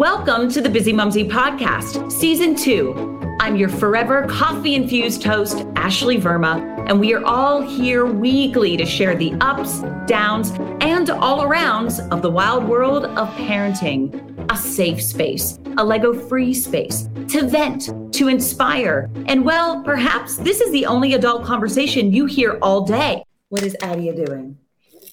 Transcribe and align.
Welcome 0.00 0.48
to 0.52 0.62
the 0.62 0.68
Bizzimumzi 0.70 1.28
Podcast, 1.28 2.10
Season 2.10 2.54
2. 2.56 3.36
I'm 3.38 3.54
your 3.54 3.68
forever 3.68 4.26
coffee 4.28 4.74
infused 4.74 5.22
host, 5.22 5.66
Ashley 5.76 6.16
Verma, 6.16 6.88
and 6.88 6.98
we 6.98 7.12
are 7.12 7.22
all 7.22 7.60
here 7.60 8.06
weekly 8.06 8.78
to 8.78 8.86
share 8.86 9.14
the 9.14 9.34
ups, 9.42 9.82
downs, 10.06 10.52
and 10.80 11.10
all 11.10 11.42
arounds 11.42 12.00
of 12.10 12.22
the 12.22 12.30
wild 12.30 12.66
world 12.66 13.04
of 13.04 13.28
parenting. 13.34 14.50
A 14.50 14.56
safe 14.56 15.02
space, 15.02 15.58
a 15.76 15.84
Lego 15.84 16.14
free 16.14 16.54
space, 16.54 17.10
to 17.28 17.46
vent, 17.46 17.90
to 18.14 18.28
inspire. 18.28 19.10
And 19.26 19.44
well, 19.44 19.82
perhaps 19.82 20.38
this 20.38 20.62
is 20.62 20.72
the 20.72 20.86
only 20.86 21.12
adult 21.12 21.44
conversation 21.44 22.10
you 22.10 22.24
hear 22.24 22.58
all 22.62 22.86
day. 22.86 23.22
What 23.50 23.62
is 23.62 23.76
Adia 23.82 24.14
doing? 24.14 24.56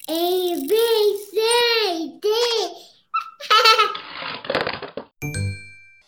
A, 0.08 0.66
B, 0.66 1.26
C, 1.30 2.18
D. 2.22 2.38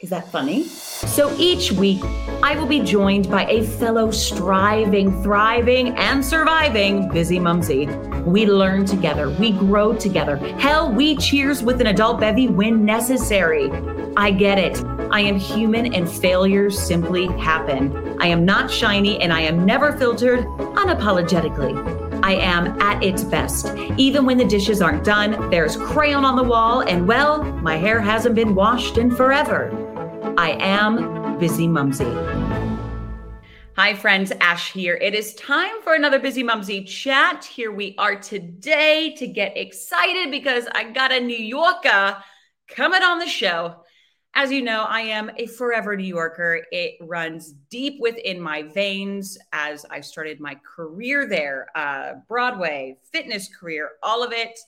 Is 0.01 0.09
that 0.09 0.33
funny? 0.33 0.65
So 0.65 1.37
each 1.39 1.73
week, 1.73 2.03
I 2.43 2.57
will 2.57 2.67
be 2.67 2.81
joined 2.81 3.31
by 3.31 3.45
a 3.45 3.63
fellow 3.63 4.11
striving, 4.11 5.23
thriving, 5.23 5.89
and 5.99 6.25
surviving 6.25 7.11
busy 7.11 7.39
mumsy. 7.39 7.85
We 8.25 8.47
learn 8.47 8.87
together, 8.87 9.29
we 9.29 9.53
grow 9.53 9.93
together. 9.93 10.37
Hell, 10.59 10.91
we 10.91 11.17
cheers 11.17 11.63
with 11.63 11.83
an 11.83 11.89
adult 11.89 12.19
bevy 12.19 12.49
when 12.49 12.83
necessary. 12.83 13.71
I 14.17 14.31
get 14.31 14.59
it. 14.59 14.83
I 15.11 15.21
am 15.21 15.39
human 15.39 15.93
and 15.93 16.11
failures 16.11 16.81
simply 16.81 17.27
happen. 17.37 18.17
I 18.23 18.29
am 18.29 18.47
not 18.47 18.71
shiny 18.71 19.21
and 19.21 19.35
I 19.35 19.43
am 19.43 19.67
never 19.67 19.93
filtered 19.93 20.47
unapologetically. 20.47 22.01
I 22.23 22.37
am 22.37 22.81
at 22.81 23.03
its 23.03 23.23
best. 23.23 23.75
Even 23.99 24.25
when 24.25 24.39
the 24.39 24.47
dishes 24.47 24.81
aren't 24.81 25.05
done, 25.05 25.51
there's 25.51 25.77
crayon 25.77 26.25
on 26.25 26.37
the 26.37 26.43
wall, 26.43 26.81
and 26.81 27.07
well, 27.07 27.43
my 27.43 27.77
hair 27.77 28.01
hasn't 28.01 28.35
been 28.35 28.55
washed 28.55 28.99
in 28.99 29.11
forever. 29.11 29.90
I 30.41 30.57
am 30.59 30.97
Bizzimumzi. 31.39 32.09
Hi, 33.77 33.93
friends. 33.93 34.33
Ash 34.41 34.73
here. 34.73 34.95
It 34.95 35.15
is 35.15 35.35
time 35.35 35.83
for 35.83 35.93
another 35.93 36.19
Bizzimumzi 36.19 36.87
chat. 36.87 37.45
Here 37.45 37.71
we 37.71 37.95
are 37.99 38.17
today 38.17 39.15
to 39.19 39.27
get 39.27 39.59
excited 39.59 40.31
because 40.31 40.67
I 40.73 40.93
got 40.93 41.13
a 41.13 41.21
New 41.21 41.37
Yorker 41.37 42.17
coming 42.69 43.03
on 43.03 43.19
the 43.19 43.27
show. 43.27 43.85
As 44.33 44.51
you 44.51 44.63
know, 44.63 44.87
I 44.89 45.03
am 45.03 45.31
a 45.37 45.45
forever 45.45 45.95
New 45.95 46.05
Yorker. 46.05 46.63
It 46.73 46.95
runs 47.03 47.53
deep 47.69 48.01
within 48.01 48.41
my 48.41 48.63
veins 48.63 49.37
as 49.53 49.85
I 49.91 50.01
started 50.01 50.41
my 50.41 50.57
career 50.65 51.29
there 51.29 51.67
uh, 51.75 52.15
Broadway, 52.27 52.97
fitness 53.13 53.55
career, 53.55 53.91
all 54.03 54.25
of 54.25 54.33
it. 54.33 54.59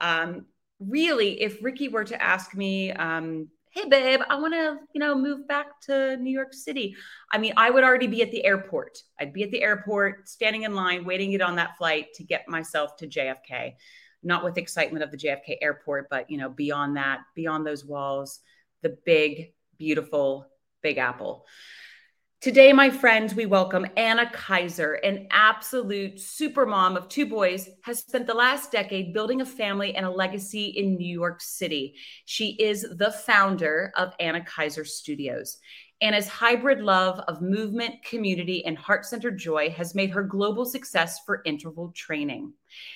Um, 0.00 0.46
really, 0.80 1.40
if 1.40 1.62
Ricky 1.62 1.86
were 1.86 2.02
to 2.02 2.20
ask 2.20 2.56
me, 2.56 2.90
um, 2.90 3.46
hey 3.72 3.88
babe 3.88 4.20
i 4.28 4.38
want 4.38 4.52
to 4.52 4.78
you 4.92 4.98
know 4.98 5.14
move 5.14 5.48
back 5.48 5.80
to 5.80 6.16
new 6.18 6.30
york 6.30 6.52
city. 6.52 6.94
I 7.30 7.38
mean 7.38 7.54
i 7.56 7.70
would 7.70 7.84
already 7.84 8.06
be 8.06 8.22
at 8.22 8.30
the 8.30 8.44
airport. 8.44 8.98
I'd 9.18 9.32
be 9.32 9.42
at 9.42 9.50
the 9.50 9.62
airport 9.62 10.28
standing 10.28 10.62
in 10.62 10.74
line 10.74 11.04
waiting 11.04 11.30
to 11.32 11.38
get 11.38 11.46
on 11.46 11.56
that 11.56 11.76
flight 11.78 12.12
to 12.14 12.24
get 12.24 12.48
myself 12.48 12.96
to 12.98 13.08
jfk 13.08 13.74
not 14.22 14.44
with 14.44 14.58
excitement 14.58 15.02
of 15.02 15.10
the 15.10 15.16
jfk 15.16 15.56
airport 15.62 16.08
but 16.10 16.30
you 16.30 16.36
know 16.36 16.50
beyond 16.50 16.96
that 16.96 17.20
beyond 17.34 17.66
those 17.66 17.84
walls 17.84 18.40
the 18.82 18.96
big 19.06 19.52
beautiful 19.78 20.46
big 20.82 20.98
apple 20.98 21.46
Today, 22.42 22.72
my 22.72 22.90
friends, 22.90 23.36
we 23.36 23.46
welcome 23.46 23.86
Anna 23.96 24.28
Kaiser, 24.32 24.94
an 24.94 25.28
absolute 25.30 26.16
supermom 26.16 26.96
of 26.96 27.08
two 27.08 27.24
boys, 27.24 27.68
has 27.82 28.00
spent 28.00 28.26
the 28.26 28.34
last 28.34 28.72
decade 28.72 29.14
building 29.14 29.42
a 29.42 29.46
family 29.46 29.94
and 29.94 30.04
a 30.04 30.10
legacy 30.10 30.64
in 30.70 30.96
New 30.96 31.06
York 31.06 31.40
City. 31.40 31.94
She 32.24 32.56
is 32.58 32.84
the 32.96 33.12
founder 33.12 33.92
of 33.96 34.14
Anna 34.18 34.44
Kaiser 34.44 34.84
Studios. 34.84 35.58
Anna's 36.00 36.26
hybrid 36.26 36.80
love 36.80 37.20
of 37.28 37.42
movement, 37.42 38.02
community, 38.02 38.66
and 38.66 38.76
heart 38.76 39.06
centered 39.06 39.38
joy 39.38 39.70
has 39.70 39.94
made 39.94 40.10
her 40.10 40.24
global 40.24 40.64
success 40.64 41.20
for 41.24 41.42
interval 41.44 41.92
training. 41.94 42.52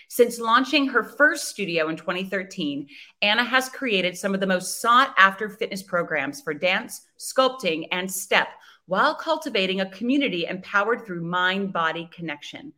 Since 0.09 0.41
launching 0.41 0.89
her 0.89 1.05
first 1.05 1.47
studio 1.47 1.89
in 1.89 1.97
2013, 1.97 2.89
Anna 3.23 3.45
has 3.45 3.69
created 3.69 4.19
some 4.19 4.35
of 4.35 4.41
the 4.41 4.47
most 4.49 4.81
sought 4.81 5.15
after 5.17 5.49
fitness 5.49 5.85
programs 5.85 6.41
for 6.41 6.53
dance, 6.53 7.03
sculpting, 7.17 7.87
and 7.93 8.11
step 8.11 8.49
while 8.87 9.15
cultivating 9.15 9.81
a 9.81 9.91
community 9.91 10.47
empowered 10.47 11.05
through 11.05 11.23
mind 11.23 11.73
body 11.73 12.09
connection. 12.13 12.73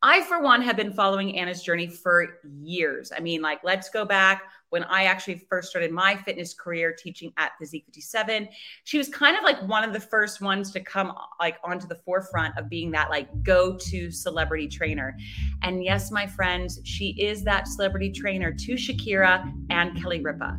I, 0.00 0.22
for 0.22 0.40
one, 0.40 0.62
have 0.62 0.76
been 0.76 0.92
following 0.92 1.36
Anna's 1.36 1.62
journey 1.62 1.88
for 1.88 2.38
years. 2.60 3.10
I 3.14 3.18
mean, 3.18 3.42
like, 3.42 3.64
let's 3.64 3.90
go 3.90 4.04
back 4.04 4.44
when 4.70 4.84
I 4.84 5.04
actually 5.04 5.38
first 5.48 5.70
started 5.70 5.90
my 5.90 6.14
fitness 6.14 6.54
career 6.54 6.94
teaching 6.96 7.32
at 7.36 7.52
Physique 7.58 7.84
57. 7.86 8.48
She 8.84 8.98
was 8.98 9.08
kind 9.08 9.36
of 9.36 9.42
like 9.42 9.60
one 9.62 9.82
of 9.82 9.92
the 9.92 10.00
first 10.00 10.40
ones 10.40 10.70
to 10.72 10.80
come 10.80 11.12
like 11.40 11.56
onto 11.64 11.88
the 11.88 11.96
forefront 11.96 12.56
of 12.56 12.68
being 12.68 12.92
that 12.92 13.10
like 13.10 13.28
go-to 13.42 14.10
celebrity 14.12 14.68
trainer. 14.68 15.16
And 15.62 15.82
yes, 15.82 16.12
my 16.12 16.26
friends, 16.26 16.80
she 16.84 17.10
is 17.20 17.42
that 17.44 17.66
celebrity 17.66 18.12
trainer 18.12 18.52
to 18.52 18.74
Shakira 18.74 19.52
and 19.70 20.00
Kelly 20.00 20.20
Ripa. 20.20 20.56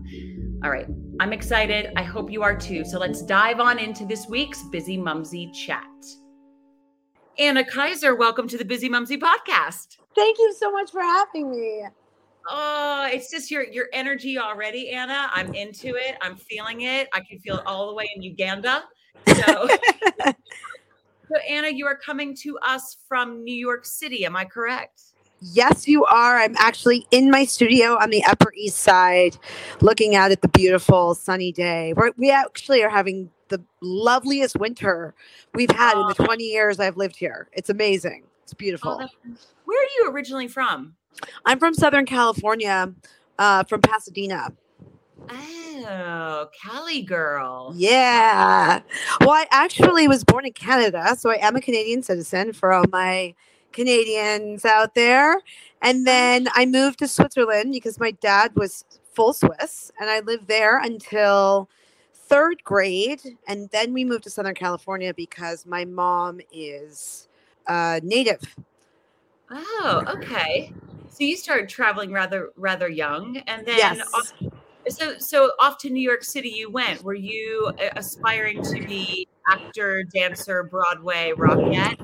All 0.64 0.72
right. 0.72 0.88
I'm 1.22 1.34
excited. 1.34 1.92
I 1.98 2.04
hope 2.04 2.32
you 2.32 2.44
are 2.44 2.56
too. 2.56 2.86
So 2.86 2.98
let's 2.98 3.22
dive 3.22 3.60
on 3.60 3.78
into 3.78 4.06
this 4.06 4.28
week's 4.30 4.64
Bizzimumzi 4.64 5.54
chat. 5.54 5.84
Anna 7.38 7.66
Kaiser, 7.66 8.16
welcome 8.16 8.48
to 8.48 8.58
the 8.58 8.64
Bizzimumzi 8.64 9.20
podcast. 9.20 9.98
Thank 10.16 10.38
you 10.38 10.56
so 10.58 10.72
much 10.72 10.92
for 10.92 11.02
having 11.02 11.52
me. 11.52 11.84
Oh, 12.50 13.10
it's 13.12 13.30
just 13.30 13.52
your 13.52 13.66
your 13.66 13.88
energy 13.92 14.38
already, 14.38 14.92
Anna. 14.92 15.30
I'm 15.34 15.54
into 15.54 15.96
it. 15.98 16.16
I'm 16.22 16.38
feeling 16.38 16.82
it. 16.82 17.10
I 17.12 17.20
can 17.20 17.38
feel 17.40 17.58
it 17.58 17.66
all 17.66 17.90
the 17.90 17.96
way 17.96 18.10
in 18.16 18.22
Uganda. 18.22 18.86
So, 19.28 19.68
so 20.24 21.38
Anna, 21.50 21.68
you 21.68 21.86
are 21.86 21.98
coming 21.98 22.34
to 22.44 22.58
us 22.60 22.96
from 23.10 23.44
New 23.44 23.54
York 23.54 23.86
City. 23.86 24.26
Am 24.26 24.38
I 24.38 24.46
correct? 24.46 25.02
Yes, 25.42 25.88
you 25.88 26.06
are. 26.06 26.38
I'm 26.38 26.56
actually 26.58 27.08
in 27.12 27.32
my 27.32 27.46
studio 27.46 27.98
on 28.00 28.10
the 28.10 28.24
Upper 28.26 28.52
East 28.56 28.78
Side, 28.78 29.38
looking 29.82 30.16
out 30.16 30.32
at 30.32 30.42
the 30.42 30.50
beautiful 30.50 31.16
sunny 31.16 31.52
day. 31.52 31.94
We're, 31.96 32.12
we 32.18 32.30
actually 32.30 32.84
are 32.84 32.90
having 32.90 33.30
the 33.48 33.62
loveliest 33.82 34.58
winter 34.58 35.14
we've 35.54 35.72
had 35.72 35.96
oh. 35.96 36.02
in 36.02 36.08
the 36.10 36.24
20 36.24 36.44
years 36.44 36.80
I've 36.80 36.98
lived 36.98 37.16
here. 37.16 37.48
It's 37.54 37.70
amazing. 37.70 38.24
It's 38.44 38.54
beautiful. 38.54 39.00
Oh, 39.02 39.36
where 39.66 39.82
are 39.82 39.90
you 39.98 40.12
originally 40.12 40.48
from? 40.48 40.96
I'm 41.46 41.60
from 41.60 41.74
Southern 41.74 42.06
California, 42.06 42.94
uh, 43.38 43.64
from 43.64 43.82
Pasadena. 43.82 44.50
Oh, 45.30 46.48
Cali 46.62 47.02
girl. 47.02 47.74
Yeah. 47.76 48.82
Well, 49.22 49.32
I 49.32 49.48
actually 49.52 50.08
was 50.08 50.24
born 50.24 50.46
in 50.46 50.54
Canada, 50.54 51.16
so 51.18 51.30
I 51.30 51.36
am 51.36 51.56
a 51.56 51.62
Canadian 51.62 52.04
citizen 52.04 52.54
for 52.54 52.74
all 52.74 52.86
my 52.92 53.36
Canadians 53.72 54.66
out 54.66 54.96
there. 54.96 55.38
And 55.82 56.06
then 56.06 56.48
I 56.54 56.66
moved 56.66 57.00
to 57.00 57.08
Switzerland 57.08 57.72
because 57.72 58.00
my 58.00 58.12
dad 58.12 58.52
was 58.56 58.84
full 59.14 59.34
Swiss, 59.34 59.92
and 60.00 60.10
I 60.10 60.20
lived 60.20 60.48
there 60.48 60.80
until 60.80 61.70
third 62.14 62.64
grade. 62.64 63.22
And 63.48 63.70
then 63.72 63.94
we 63.94 64.04
moved 64.04 64.24
to 64.26 64.30
Southern 64.30 64.56
California 64.56 65.14
because 65.14 65.66
my 65.66 65.86
mom 65.86 66.42
is 66.52 67.28
uh, 67.68 68.00
native. 68.04 68.56
Oh, 69.50 70.04
okay. 70.08 70.74
So 71.10 71.24
you 71.24 71.38
started 71.38 71.70
traveling 71.70 72.12
rather 72.12 72.52
rather 72.56 72.88
young, 72.88 73.38
and 73.48 73.66
then 73.66 73.78
yes. 73.78 74.14
off, 74.14 74.34
so 74.88 75.18
so 75.18 75.52
off 75.60 75.78
to 75.80 75.90
New 75.90 76.02
York 76.02 76.24
City 76.24 76.50
you 76.50 76.70
went. 76.70 77.04
Were 77.04 77.16
you 77.16 77.72
aspiring 77.96 78.62
to 78.64 78.86
be 78.86 79.28
actor, 79.50 80.04
dancer, 80.04 80.64
Broadway, 80.64 81.34
Rockette 81.36 82.00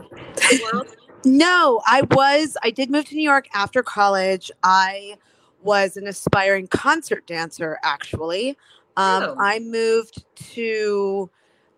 world? 0.74 0.96
No, 1.26 1.82
I 1.86 2.04
was. 2.12 2.56
I 2.64 2.70
did 2.70 2.92
move 2.92 3.06
to 3.06 3.16
New 3.16 3.24
York 3.24 3.48
after 3.54 3.82
college. 3.82 4.52
I 4.64 5.18
was 5.64 5.98
an 5.98 6.08
aspiring 6.08 6.68
concert 6.68 7.26
dancer, 7.26 7.80
actually. 7.84 8.52
Um, 8.96 9.24
oh. 9.24 9.36
I 9.40 9.60
moved 9.60 10.24
to 10.54 11.30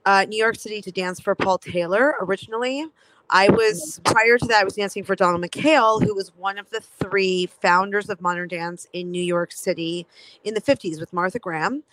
uh, 0.06 0.26
New 0.28 0.38
York 0.38 0.56
City 0.58 0.82
to 0.82 0.92
dance 0.92 1.20
for 1.22 1.34
Paul 1.34 1.58
Taylor 1.58 2.16
originally. 2.20 2.86
I 3.30 3.50
was 3.50 4.00
prior 4.06 4.38
to 4.38 4.46
that, 4.48 4.62
I 4.62 4.64
was 4.64 4.76
dancing 4.76 5.04
for 5.04 5.16
Donald 5.16 5.44
McKayle, 5.44 6.02
who 6.02 6.16
was 6.16 6.34
one 6.36 6.58
of 6.58 6.70
the 6.70 6.80
three 6.80 7.48
founders 7.62 8.10
of 8.10 8.22
modern 8.22 8.48
dance 8.48 8.88
in 8.94 9.12
New 9.12 9.24
York 9.24 9.52
City 9.52 10.08
in 10.44 10.54
the 10.54 10.62
50s 10.62 11.00
with 11.00 11.12
Martha 11.12 11.40
Graham. 11.40 11.84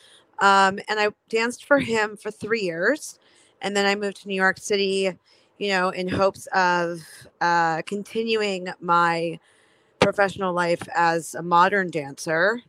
Um, 0.41 0.79
and 0.89 1.01
I 1.01 1.09
danced 1.29 1.65
for 1.65 1.79
him 1.79 2.17
for 2.17 2.31
three 2.31 2.63
years. 2.63 3.19
And 3.61 3.77
then 3.77 3.87
I 3.87 3.95
moved 3.95 4.23
to 4.23 4.29
New 4.29 4.35
York 4.35 4.59
City 4.59 5.17
you 5.59 5.69
know, 5.69 5.91
in 5.91 6.09
hopes 6.09 6.47
of 6.55 7.01
uh, 7.41 7.83
continuing 7.83 8.69
my 8.81 9.39
professional 10.01 10.53
life 10.53 10.83
as 10.95 11.35
a 11.35 11.43
modern 11.43 11.91
dancer. 11.91 12.61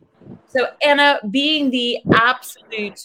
So, 0.48 0.68
Anna, 0.84 1.20
being 1.30 1.70
the 1.70 1.98
absolute 2.14 2.98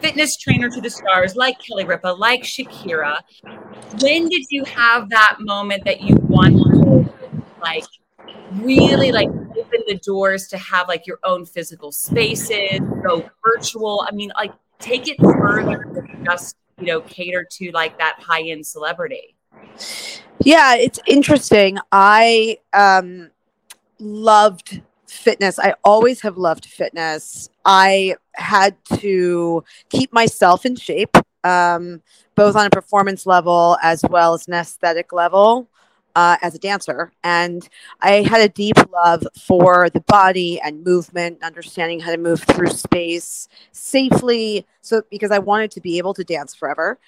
fitness 0.00 0.36
trainer 0.36 0.68
to 0.68 0.80
the 0.80 0.90
stars, 0.90 1.36
like 1.36 1.56
Kelly 1.60 1.84
Ripa, 1.84 2.08
like 2.08 2.42
Shakira, 2.42 3.20
when 4.00 4.28
did 4.28 4.44
you 4.50 4.64
have 4.64 5.08
that 5.10 5.36
moment 5.40 5.84
that 5.84 6.02
you 6.02 6.16
wanted 6.22 6.64
to, 6.74 7.42
like, 7.60 7.84
really 8.54 9.12
like 9.12 9.28
open 9.28 9.80
the 9.86 10.00
doors 10.04 10.48
to 10.48 10.56
have 10.56 10.88
like 10.88 11.06
your 11.06 11.18
own 11.24 11.44
physical 11.44 11.92
spaces, 11.92 12.80
go 13.06 13.28
virtual? 13.44 14.06
I 14.06 14.14
mean, 14.14 14.30
like, 14.36 14.52
take 14.78 15.08
it 15.08 15.16
further 15.20 15.84
than 15.92 16.24
just 16.24 16.56
you 16.78 16.86
know 16.86 17.00
cater 17.02 17.46
to 17.52 17.70
like 17.72 17.98
that 17.98 18.16
high 18.20 18.42
end 18.42 18.66
celebrity. 18.66 19.36
Yeah, 20.44 20.76
it's 20.76 21.00
interesting. 21.06 21.78
I 21.90 22.58
um, 22.72 23.30
loved 23.98 24.82
fitness. 25.06 25.58
I 25.58 25.74
always 25.84 26.20
have 26.20 26.38
loved 26.38 26.64
fitness. 26.66 27.50
I 27.64 28.16
had 28.34 28.76
to 28.94 29.64
keep 29.90 30.12
myself 30.12 30.64
in 30.64 30.76
shape, 30.76 31.16
um, 31.44 32.02
both 32.34 32.56
on 32.56 32.66
a 32.66 32.70
performance 32.70 33.26
level 33.26 33.76
as 33.82 34.02
well 34.08 34.34
as 34.34 34.46
an 34.46 34.54
aesthetic 34.54 35.12
level. 35.12 35.68
Uh, 36.16 36.36
as 36.42 36.52
a 36.52 36.58
dancer, 36.58 37.12
and 37.22 37.68
I 38.00 38.22
had 38.22 38.40
a 38.40 38.48
deep 38.48 38.76
love 38.92 39.24
for 39.40 39.88
the 39.90 40.00
body 40.00 40.60
and 40.60 40.82
movement, 40.82 41.44
understanding 41.44 42.00
how 42.00 42.10
to 42.10 42.16
move 42.16 42.42
through 42.42 42.70
space 42.70 43.48
safely. 43.70 44.66
So, 44.80 45.02
because 45.10 45.30
I 45.30 45.38
wanted 45.38 45.70
to 45.72 45.80
be 45.80 45.96
able 45.98 46.14
to 46.14 46.24
dance 46.24 46.56
forever, 46.56 46.98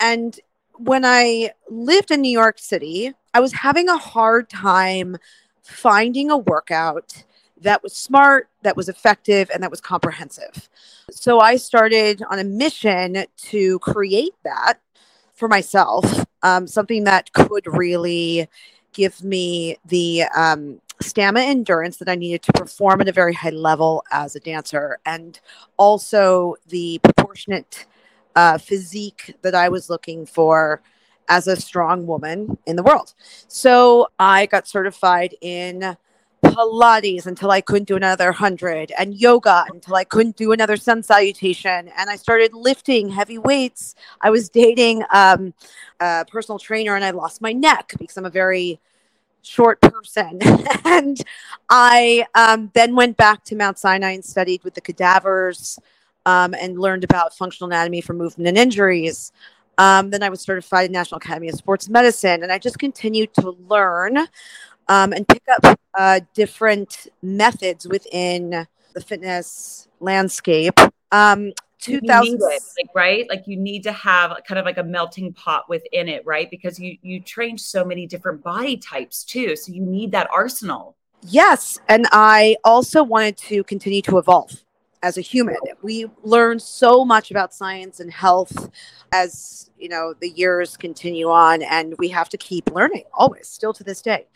and 0.00 0.40
when 0.78 1.04
I 1.04 1.52
lived 1.70 2.10
in 2.10 2.20
New 2.20 2.30
York 2.30 2.58
City, 2.58 3.12
I 3.34 3.40
was 3.40 3.52
having 3.52 3.88
a 3.88 3.98
hard 3.98 4.48
time 4.48 5.16
finding 5.62 6.30
a 6.30 6.36
workout 6.36 7.24
that 7.60 7.82
was 7.82 7.94
smart, 7.94 8.48
that 8.62 8.76
was 8.76 8.88
effective, 8.88 9.50
and 9.52 9.62
that 9.62 9.70
was 9.70 9.80
comprehensive. 9.80 10.68
So 11.10 11.40
I 11.40 11.56
started 11.56 12.22
on 12.30 12.38
a 12.38 12.44
mission 12.44 13.24
to 13.36 13.78
create 13.78 14.34
that 14.44 14.80
for 15.36 15.48
myself, 15.48 16.26
um, 16.42 16.66
something 16.66 17.04
that 17.04 17.32
could 17.32 17.66
really 17.66 18.48
give 18.92 19.22
me 19.22 19.76
the 19.84 20.24
um, 20.34 20.80
stamina 21.02 21.46
endurance 21.46 21.98
that 21.98 22.08
I 22.08 22.14
needed 22.14 22.42
to 22.42 22.52
perform 22.52 23.02
at 23.02 23.08
a 23.08 23.12
very 23.12 23.34
high 23.34 23.50
level 23.50 24.02
as 24.10 24.34
a 24.34 24.40
dancer, 24.40 24.98
and 25.04 25.38
also 25.76 26.56
the 26.68 26.98
proportionate 27.02 27.86
uh, 28.34 28.58
physique 28.58 29.36
that 29.42 29.54
I 29.54 29.68
was 29.68 29.90
looking 29.90 30.26
for 30.26 30.80
as 31.28 31.46
a 31.46 31.56
strong 31.56 32.06
woman 32.06 32.56
in 32.66 32.76
the 32.76 32.82
world. 32.82 33.14
So 33.48 34.08
I 34.18 34.46
got 34.46 34.66
certified 34.66 35.34
in 35.40 35.96
Pilates 36.56 37.26
until 37.26 37.50
I 37.50 37.60
couldn't 37.60 37.86
do 37.86 37.96
another 37.96 38.26
100 38.26 38.92
and 38.98 39.14
yoga 39.14 39.66
until 39.68 39.94
I 39.94 40.04
couldn't 40.04 40.36
do 40.36 40.52
another 40.52 40.76
sun 40.76 41.02
salutation. 41.02 41.90
And 41.96 42.08
I 42.08 42.16
started 42.16 42.54
lifting 42.54 43.10
heavy 43.10 43.36
weights. 43.36 43.94
I 44.22 44.30
was 44.30 44.48
dating 44.48 45.02
um, 45.12 45.52
a 46.00 46.24
personal 46.24 46.58
trainer 46.58 46.96
and 46.96 47.04
I 47.04 47.10
lost 47.10 47.42
my 47.42 47.52
neck 47.52 47.92
because 47.98 48.16
I'm 48.16 48.24
a 48.24 48.30
very 48.30 48.80
short 49.42 49.80
person. 49.82 50.40
and 50.84 51.22
I 51.68 52.24
um, 52.34 52.70
then 52.74 52.96
went 52.96 53.18
back 53.18 53.44
to 53.44 53.56
Mount 53.56 53.78
Sinai 53.78 54.12
and 54.12 54.24
studied 54.24 54.64
with 54.64 54.74
the 54.74 54.80
cadavers 54.80 55.78
um, 56.24 56.54
and 56.54 56.78
learned 56.78 57.04
about 57.04 57.36
functional 57.36 57.70
anatomy 57.70 58.00
for 58.00 58.14
movement 58.14 58.48
and 58.48 58.56
injuries. 58.56 59.30
Um, 59.78 60.10
then 60.10 60.22
I 60.22 60.30
was 60.30 60.40
certified 60.40 60.86
in 60.86 60.92
National 60.92 61.18
Academy 61.18 61.48
of 61.50 61.54
Sports 61.54 61.88
Medicine, 61.90 62.42
and 62.42 62.50
I 62.50 62.58
just 62.58 62.78
continued 62.78 63.34
to 63.34 63.50
learn 63.68 64.26
um, 64.88 65.12
and 65.12 65.26
pick 65.26 65.42
up 65.48 65.78
uh, 65.94 66.20
different 66.34 67.08
methods 67.22 67.86
within 67.86 68.66
the 68.94 69.00
fitness 69.00 69.88
landscape. 70.00 70.78
Um, 71.12 71.52
2000 71.78 72.40
like 72.40 72.64
right 72.94 73.26
like 73.28 73.46
you 73.46 73.56
need 73.56 73.82
to 73.82 73.92
have 73.92 74.32
kind 74.48 74.58
of 74.58 74.64
like 74.64 74.78
a 74.78 74.82
melting 74.82 75.32
pot 75.34 75.68
within 75.68 76.08
it 76.08 76.24
right 76.24 76.50
because 76.50 76.80
you 76.80 76.96
you 77.02 77.20
train 77.20 77.56
so 77.58 77.84
many 77.84 78.06
different 78.06 78.42
body 78.42 78.78
types 78.78 79.22
too 79.22 79.54
so 79.54 79.70
you 79.70 79.82
need 79.82 80.10
that 80.10 80.26
arsenal 80.32 80.96
yes 81.28 81.78
and 81.88 82.06
i 82.12 82.56
also 82.64 83.04
wanted 83.04 83.36
to 83.36 83.62
continue 83.64 84.00
to 84.00 84.16
evolve 84.16 84.64
as 85.02 85.16
a 85.16 85.20
human. 85.20 85.56
We 85.82 86.06
learn 86.24 86.58
so 86.58 87.04
much 87.04 87.30
about 87.30 87.54
science 87.54 88.00
and 88.00 88.10
health 88.10 88.70
as 89.12 89.70
you 89.78 89.88
know 89.88 90.14
the 90.20 90.30
years 90.30 90.76
continue 90.76 91.28
on, 91.28 91.62
and 91.62 91.94
we 91.98 92.08
have 92.08 92.28
to 92.30 92.36
keep 92.36 92.70
learning 92.72 93.04
always, 93.14 93.48
still 93.48 93.72
to 93.74 93.84
this 93.84 94.02
day. 94.02 94.26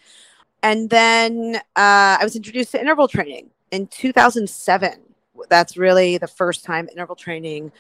And 0.63 0.91
then 0.91 1.57
uh, 1.57 2.19
I 2.21 2.21
was 2.23 2.37
introduced 2.37 2.73
to 2.73 2.81
interval 2.81 3.09
training 3.09 3.51
in 3.71 3.87
2007. 3.87 5.01
That's 5.49 5.77
really 5.77 6.19
the 6.19 6.29
first 6.29 6.65
time 6.65 6.89
interval 6.91 7.17
training 7.17 7.73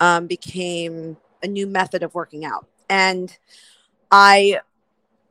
um, 0.00 0.26
became 0.26 1.16
a 1.42 1.46
new 1.46 1.66
method 1.66 2.02
of 2.02 2.14
working 2.14 2.44
out, 2.44 2.66
and 2.88 3.36
I 4.10 4.60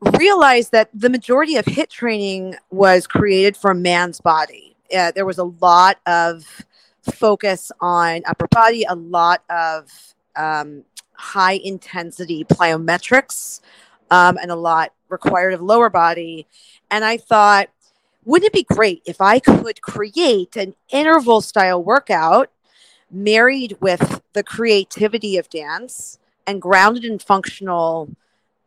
realized 0.00 0.72
that 0.72 0.90
the 0.94 1.10
majority 1.10 1.56
of 1.56 1.64
HIIT 1.64 1.88
training 1.88 2.56
was 2.70 3.06
created 3.06 3.56
for 3.56 3.70
a 3.70 3.74
man's 3.74 4.20
body. 4.20 4.76
Uh, 4.96 5.10
there 5.12 5.26
was 5.26 5.38
a 5.38 5.44
lot 5.44 5.98
of 6.06 6.44
focus 7.02 7.72
on 7.80 8.22
upper 8.26 8.46
body, 8.48 8.84
a 8.88 8.94
lot 8.94 9.42
of 9.50 9.90
um, 10.36 10.84
high 11.14 11.58
intensity 11.64 12.44
plyometrics, 12.44 13.60
um, 14.10 14.38
and 14.40 14.50
a 14.50 14.56
lot 14.56 14.92
required 15.08 15.54
of 15.54 15.60
lower 15.60 15.90
body. 15.90 16.46
And 16.90 17.04
I 17.04 17.16
thought, 17.16 17.68
wouldn't 18.24 18.48
it 18.48 18.52
be 18.52 18.74
great 18.74 19.02
if 19.06 19.20
I 19.20 19.38
could 19.38 19.82
create 19.82 20.56
an 20.56 20.74
interval 20.90 21.40
style 21.40 21.82
workout 21.82 22.50
married 23.10 23.76
with 23.80 24.20
the 24.32 24.42
creativity 24.42 25.36
of 25.36 25.48
dance 25.48 26.18
and 26.46 26.60
grounded 26.60 27.04
in 27.04 27.18
functional 27.18 28.08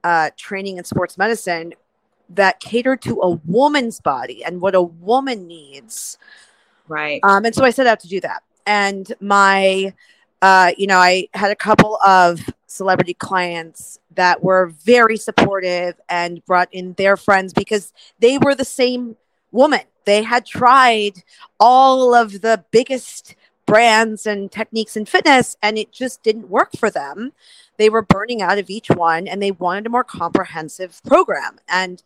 uh, 0.03 0.29
training 0.37 0.77
and 0.77 0.87
sports 0.87 1.17
medicine 1.17 1.73
that 2.29 2.59
catered 2.59 3.01
to 3.01 3.19
a 3.21 3.29
woman's 3.45 3.99
body 3.99 4.43
and 4.43 4.61
what 4.61 4.75
a 4.75 4.81
woman 4.81 5.47
needs 5.47 6.17
Right. 6.89 7.21
Um, 7.23 7.45
and 7.45 7.55
so 7.55 7.63
I 7.63 7.69
set 7.69 7.87
out 7.87 8.01
to 8.01 8.07
do 8.07 8.19
that. 8.21 8.43
And 8.65 9.13
my, 9.21 9.93
uh, 10.41 10.71
you 10.77 10.87
know, 10.87 10.97
I 10.97 11.29
had 11.33 11.51
a 11.51 11.55
couple 11.55 11.97
of 12.05 12.41
celebrity 12.67 13.13
clients 13.13 13.98
that 14.19 14.43
were 14.43 14.67
very 14.83 15.15
supportive 15.15 15.95
and 16.09 16.43
brought 16.45 16.67
in 16.73 16.91
their 16.97 17.15
friends 17.15 17.53
because 17.53 17.93
they 18.19 18.37
were 18.37 18.53
the 18.53 18.65
same 18.65 19.15
woman. 19.53 19.79
They 20.03 20.23
had 20.23 20.45
tried 20.45 21.23
all 21.57 22.13
of 22.13 22.41
the 22.41 22.65
biggest 22.69 23.37
brands 23.65 24.25
and 24.25 24.51
techniques 24.51 24.97
in 24.97 25.05
fitness 25.05 25.55
and 25.63 25.77
it 25.77 25.93
just 25.93 26.21
didn't 26.21 26.49
work 26.49 26.71
for 26.77 26.89
them. 26.89 27.31
They 27.77 27.89
were 27.89 28.01
burning 28.01 28.41
out 28.41 28.57
of 28.57 28.69
each 28.69 28.89
one 28.89 29.25
and 29.25 29.41
they 29.41 29.51
wanted 29.51 29.85
a 29.85 29.89
more 29.89 30.03
comprehensive 30.03 31.01
program. 31.07 31.57
And 31.69 32.03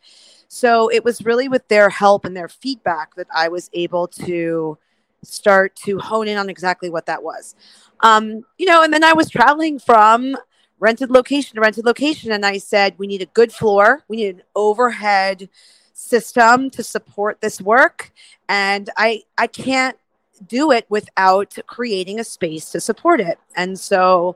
so 0.47 0.91
it 0.91 1.03
was 1.03 1.25
really 1.25 1.47
with 1.47 1.67
their 1.67 1.89
help 1.89 2.25
and 2.25 2.37
their 2.37 2.47
feedback 2.47 3.15
that 3.15 3.25
I 3.33 3.47
was 3.47 3.71
able 3.73 4.07
to 4.09 4.77
start 5.23 5.75
to 5.77 5.97
hone 5.97 6.27
in 6.27 6.37
on 6.37 6.47
exactly 6.47 6.91
what 6.91 7.07
that 7.07 7.23
was. 7.23 7.55
Um, 8.01 8.45
you 8.59 8.67
know, 8.67 8.83
and 8.83 8.93
then 8.93 9.03
I 9.03 9.13
was 9.13 9.31
traveling 9.31 9.79
from 9.79 10.37
rented 10.83 11.09
location 11.09 11.55
to 11.55 11.61
rented 11.61 11.85
location, 11.85 12.33
and 12.33 12.45
I 12.45 12.57
said, 12.57 12.95
we 12.97 13.07
need 13.07 13.21
a 13.21 13.27
good 13.27 13.53
floor, 13.53 14.03
we 14.09 14.17
need 14.17 14.35
an 14.35 14.41
overhead 14.53 15.47
system 15.93 16.69
to 16.71 16.83
support 16.83 17.39
this 17.39 17.61
work, 17.61 18.11
and 18.49 18.89
I 18.97 19.23
I 19.37 19.47
can't 19.47 19.97
do 20.45 20.71
it 20.71 20.85
without 20.89 21.57
creating 21.67 22.19
a 22.19 22.23
space 22.23 22.69
to 22.71 22.81
support 22.81 23.21
it. 23.21 23.39
And 23.55 23.79
so 23.79 24.35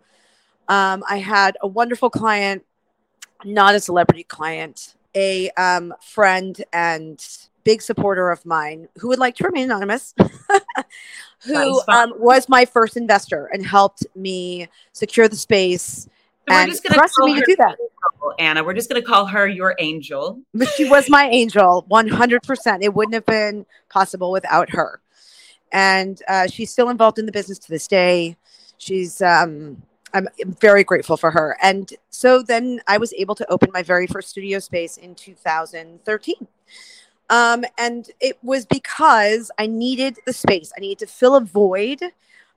um, 0.69 1.03
I 1.09 1.17
had 1.17 1.57
a 1.61 1.67
wonderful 1.67 2.09
client, 2.09 2.65
not 3.43 3.75
a 3.75 3.81
celebrity 3.81 4.23
client, 4.23 4.95
a 5.15 5.49
um, 5.51 5.93
friend 6.01 6.63
and 6.71 7.21
big 7.65 7.81
supporter 7.81 8.31
of 8.31 8.45
mine 8.45 8.87
who 8.99 9.09
would 9.09 9.19
like 9.19 9.35
to 9.35 9.43
remain 9.43 9.65
anonymous, 9.65 10.15
who 11.45 11.81
um, 11.89 12.13
was 12.17 12.47
my 12.47 12.63
first 12.63 12.95
investor 12.95 13.47
and 13.47 13.65
helped 13.65 14.05
me 14.15 14.69
secure 14.93 15.27
the 15.27 15.35
space. 15.35 16.07
So 16.47 16.55
and 16.55 16.71
trusted 16.81 17.25
me 17.25 17.35
to 17.35 17.45
do 17.45 17.55
that. 17.57 17.77
Anna, 18.39 18.63
we're 18.63 18.73
just 18.73 18.89
going 18.89 19.01
to 19.01 19.05
call 19.05 19.25
her 19.25 19.47
your 19.47 19.75
angel. 19.79 20.41
But 20.53 20.69
she 20.75 20.89
was 20.89 21.09
my 21.09 21.27
angel, 21.27 21.85
100%. 21.91 22.77
It 22.81 22.93
wouldn't 22.93 23.13
have 23.13 23.25
been 23.25 23.65
possible 23.89 24.31
without 24.31 24.69
her. 24.69 25.01
And 25.71 26.21
uh, 26.27 26.47
she's 26.47 26.71
still 26.71 26.89
involved 26.89 27.19
in 27.19 27.25
the 27.25 27.31
business 27.31 27.59
to 27.59 27.69
this 27.69 27.87
day. 27.87 28.37
She's 28.77 29.21
um, 29.21 29.81
I'm 30.13 30.29
very 30.59 30.83
grateful 30.83 31.17
for 31.17 31.31
her. 31.31 31.57
And 31.61 31.91
so 32.09 32.41
then 32.41 32.81
I 32.87 32.97
was 32.97 33.13
able 33.13 33.35
to 33.35 33.51
open 33.51 33.69
my 33.73 33.83
very 33.83 34.07
first 34.07 34.29
studio 34.29 34.59
space 34.59 34.97
in 34.97 35.15
2013. 35.15 36.35
Um, 37.29 37.65
and 37.77 38.09
it 38.21 38.37
was 38.41 38.65
because 38.65 39.51
I 39.59 39.67
needed 39.67 40.17
the 40.25 40.33
space. 40.33 40.71
I 40.77 40.79
needed 40.79 40.99
to 40.99 41.07
fill 41.07 41.35
a 41.35 41.41
void. 41.41 42.01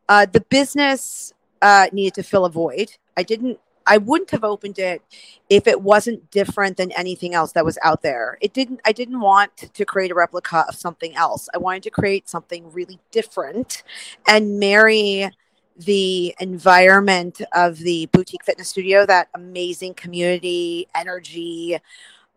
Uh, 0.08 0.26
the 0.26 0.40
business 0.42 1.32
uh, 1.60 1.88
needed 1.92 2.14
to 2.14 2.22
fill 2.22 2.44
a 2.44 2.50
void. 2.50 2.92
I 3.16 3.22
didn't. 3.22 3.58
I 3.90 3.98
wouldn't 3.98 4.30
have 4.30 4.44
opened 4.44 4.78
it 4.78 5.02
if 5.50 5.66
it 5.66 5.82
wasn't 5.82 6.30
different 6.30 6.76
than 6.76 6.92
anything 6.92 7.34
else 7.34 7.50
that 7.52 7.64
was 7.64 7.76
out 7.82 8.02
there. 8.02 8.38
It 8.40 8.52
didn't. 8.52 8.80
I 8.84 8.92
didn't 8.92 9.20
want 9.20 9.56
to 9.74 9.84
create 9.84 10.12
a 10.12 10.14
replica 10.14 10.64
of 10.68 10.76
something 10.76 11.16
else. 11.16 11.48
I 11.52 11.58
wanted 11.58 11.82
to 11.82 11.90
create 11.90 12.28
something 12.28 12.72
really 12.72 13.00
different 13.10 13.82
and 14.28 14.60
marry 14.60 15.28
the 15.76 16.36
environment 16.38 17.42
of 17.52 17.78
the 17.78 18.06
boutique 18.12 18.44
fitness 18.44 18.68
studio, 18.68 19.04
that 19.06 19.28
amazing 19.34 19.94
community, 19.94 20.86
energy, 20.94 21.78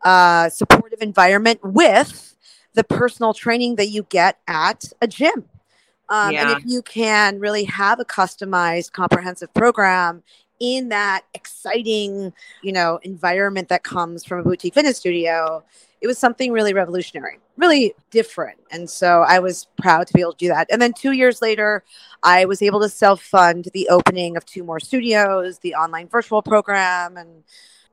uh, 0.03 0.49
supportive 0.49 1.01
environment 1.01 1.59
with 1.63 2.35
the 2.73 2.83
personal 2.83 3.33
training 3.33 3.75
that 3.75 3.89
you 3.89 4.07
get 4.09 4.39
at 4.47 4.85
a 5.01 5.07
gym. 5.07 5.45
Um, 6.09 6.31
yeah. 6.31 6.49
And 6.49 6.59
if 6.59 6.65
you 6.65 6.81
can 6.81 7.39
really 7.39 7.65
have 7.65 7.99
a 7.99 8.05
customized, 8.05 8.91
comprehensive 8.91 9.53
program 9.53 10.23
in 10.59 10.89
that 10.89 11.23
exciting, 11.33 12.33
you 12.61 12.71
know, 12.71 12.99
environment 13.03 13.69
that 13.69 13.83
comes 13.83 14.23
from 14.23 14.39
a 14.39 14.43
boutique 14.43 14.73
fitness 14.73 14.97
studio, 14.97 15.63
it 16.01 16.07
was 16.07 16.17
something 16.17 16.51
really 16.51 16.73
revolutionary, 16.73 17.39
really 17.57 17.93
different. 18.11 18.59
And 18.71 18.89
so 18.89 19.23
I 19.27 19.39
was 19.39 19.67
proud 19.77 20.07
to 20.07 20.13
be 20.13 20.21
able 20.21 20.33
to 20.33 20.37
do 20.37 20.47
that. 20.49 20.67
And 20.69 20.81
then 20.81 20.93
two 20.93 21.13
years 21.13 21.41
later, 21.41 21.83
I 22.23 22.45
was 22.45 22.61
able 22.61 22.81
to 22.81 22.89
self 22.89 23.21
fund 23.21 23.69
the 23.73 23.87
opening 23.89 24.35
of 24.35 24.45
two 24.45 24.63
more 24.63 24.79
studios, 24.79 25.59
the 25.59 25.75
online 25.75 26.09
virtual 26.09 26.41
program. 26.41 27.15
And 27.17 27.43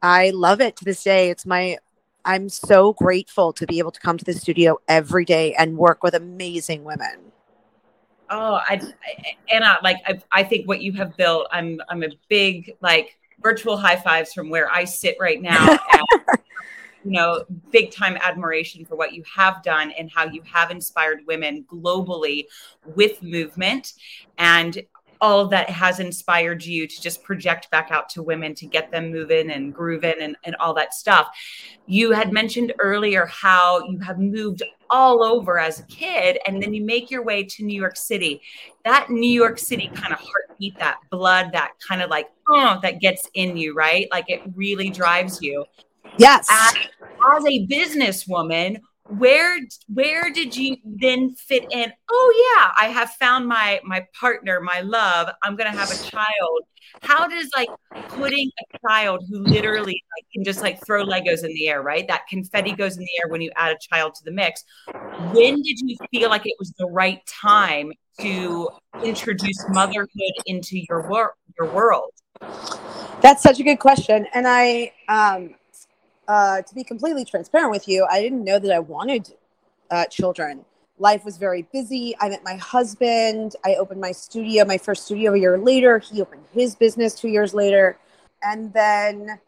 I 0.03 0.31
love 0.31 0.61
it 0.61 0.77
to 0.77 0.85
this 0.85 1.05
day. 1.05 1.31
It's 1.31 1.47
my, 1.47 1.79
I'm 2.25 2.49
so 2.49 2.95
grateful 2.95 3.53
to 3.55 3.67
be 3.67 3.79
able 3.79 3.93
to 3.93 4.01
come 4.01 4.19
to 4.19 4.25
the 4.25 4.35
studio 4.35 4.79
every 4.89 5.25
day 5.25 5.55
and 5.55 5.79
work 5.79 6.03
with 6.03 6.15
amazing 6.15 6.85
women. 6.85 7.30
Oh, 8.31 8.55
I, 8.55 8.81
I 8.81 9.35
Anna, 9.51 9.79
like 9.83 9.97
I, 10.07 10.21
I 10.33 10.43
think 10.45 10.69
what 10.69 10.81
you 10.81 10.93
have 10.93 11.17
built, 11.17 11.49
I'm, 11.51 11.81
I'm 11.89 12.03
a 12.03 12.09
big 12.29 12.77
like 12.81 13.19
virtual 13.43 13.77
high 13.77 13.97
fives 13.97 14.33
from 14.33 14.51
where 14.51 14.71
I 14.71 14.85
sit 14.85 15.17
right 15.21 15.41
now. 15.41 15.79
you 17.05 17.13
know, 17.13 17.45
big 17.71 17.91
time 17.91 18.17
admiration 18.21 18.85
for 18.85 18.97
what 18.97 19.13
you 19.13 19.23
have 19.35 19.63
done 19.63 19.91
and 19.93 20.11
how 20.15 20.27
you 20.27 20.43
have 20.43 20.71
inspired 20.71 21.21
women 21.27 21.65
globally 21.71 22.45
with 22.85 23.23
movement 23.23 23.95
and 24.39 24.83
all 25.21 25.47
that 25.47 25.69
has 25.69 26.01
inspired 26.01 26.65
you 26.65 26.87
to 26.87 27.01
just 27.01 27.23
project 27.23 27.71
back 27.71 27.91
out 27.91 28.09
to 28.09 28.23
women 28.23 28.55
to 28.55 28.67
get 28.67 28.91
them 28.91 29.11
moving 29.11 29.51
and 29.51 29.75
grooving 29.75 30.15
and, 30.21 30.37
and 30.45 30.57
all 30.57 30.73
that 30.75 30.95
stuff. 30.95 31.29
You 31.87 32.13
had 32.13 32.33
mentioned 32.33 32.73
earlier 32.79 33.27
how 33.27 33.85
you 33.87 33.99
have 33.99 34.19
moved 34.19 34.63
all 34.91 35.23
over 35.23 35.59
as 35.59 35.81
a 35.81 35.85
kid 35.85 36.39
and 36.47 36.63
then 36.63 36.75
you 36.75 36.85
make 36.85 37.11
your 37.11 37.23
way 37.23 37.45
to 37.45 37.65
New 37.65 37.79
York 37.79 37.97
City. 37.97 38.43
That 38.85 39.11
New 39.11 39.31
York 39.31 39.59
City 39.59 39.91
kind 39.95 40.13
of 40.13 40.21
heartbeat, 40.21 40.79
that 40.79 40.99
blood, 41.11 41.51
that 41.53 41.73
kind 41.87 42.03
of 42.03 42.11
like, 42.11 42.31
oh, 42.49 42.79
that 42.83 43.01
gets 43.01 43.29
in 43.35 43.57
you, 43.57 43.75
right? 43.75 44.09
Like 44.11 44.27
it 44.29 44.43
really 44.55 44.91
drives 44.91 45.41
you. 45.41 45.65
Yes. 46.19 46.49
As, 46.51 46.75
as 47.37 47.45
a 47.45 47.67
businesswoman, 47.67 48.81
where 49.19 49.59
where 49.93 50.31
did 50.31 50.55
you 50.55 50.77
then 50.85 51.35
fit 51.35 51.65
in? 51.73 51.93
Oh 52.11 52.57
yeah 52.59 52.73
i 52.79 52.91
have 52.91 53.11
found 53.11 53.47
my 53.47 53.81
my 53.85 54.07
partner 54.19 54.61
my 54.61 54.81
love. 54.81 55.29
I'm 55.43 55.57
gonna 55.57 55.73
have 55.73 55.91
a 55.91 56.11
child. 56.11 56.63
How 57.01 57.27
does 57.27 57.51
like 57.57 57.69
putting 58.09 58.51
a 58.61 58.89
child 58.89 59.25
who 59.29 59.39
literally 59.41 60.03
like 60.17 60.27
can 60.33 60.45
just 60.45 60.63
like 60.63 60.85
throw 60.85 61.05
legos 61.05 61.45
in 61.45 61.53
the 61.55 61.69
air 61.69 61.83
right? 61.83 62.07
That 62.09 62.27
confetti 62.29 62.73
goes 62.73 62.97
in 62.97 63.01
the 63.01 63.11
air 63.23 63.31
when 63.31 63.41
you 63.41 63.51
add 63.57 63.73
a 63.73 63.79
child 63.95 64.15
to 64.17 64.25
the 64.25 64.33
mix. 64.33 64.65
When 65.33 65.57
did 65.63 65.79
you 65.81 65.97
feel 66.11 66.31
like 66.31 66.47
it 66.47 66.57
was 66.59 66.73
the 66.79 66.87
right 66.87 67.21
time 67.27 67.93
to 68.21 68.71
introduce 69.05 69.65
motherhood 69.69 70.35
into 70.47 70.83
your 70.89 71.09
work 71.09 71.35
your 71.59 71.73
world? 71.73 72.11
That's 73.21 73.43
such 73.43 73.61
a 73.61 73.63
good 73.63 73.79
question. 73.79 74.27
And 74.35 74.47
i 74.49 74.93
um 75.09 75.55
uh, 76.31 76.63
to 76.63 76.75
be 76.77 76.85
completely 76.85 77.25
transparent 77.25 77.73
with 77.73 77.89
you, 77.89 78.07
I 78.09 78.23
didn't 78.23 78.45
know 78.45 78.61
that 78.61 78.71
I 78.71 78.79
wanted 78.79 79.35
uh, 79.91 80.05
children. 80.05 80.65
Life 81.01 81.25
was 81.25 81.39
very 81.39 81.63
busy. 81.73 82.15
I 82.21 82.29
met 82.29 82.45
my 82.45 82.55
husband. 82.55 83.57
I 83.65 83.75
opened 83.75 84.01
my 84.01 84.13
studio, 84.13 84.65
my 84.65 84.79
first 84.79 85.07
studio 85.07 85.35
a 85.35 85.39
year 85.39 85.59
later. 85.59 85.99
He 85.99 86.23
opened 86.23 86.45
his 86.53 86.77
business 86.77 87.17
two 87.17 87.27
years 87.27 87.53
later. 87.53 87.99
And 88.45 88.73
then, 88.73 89.41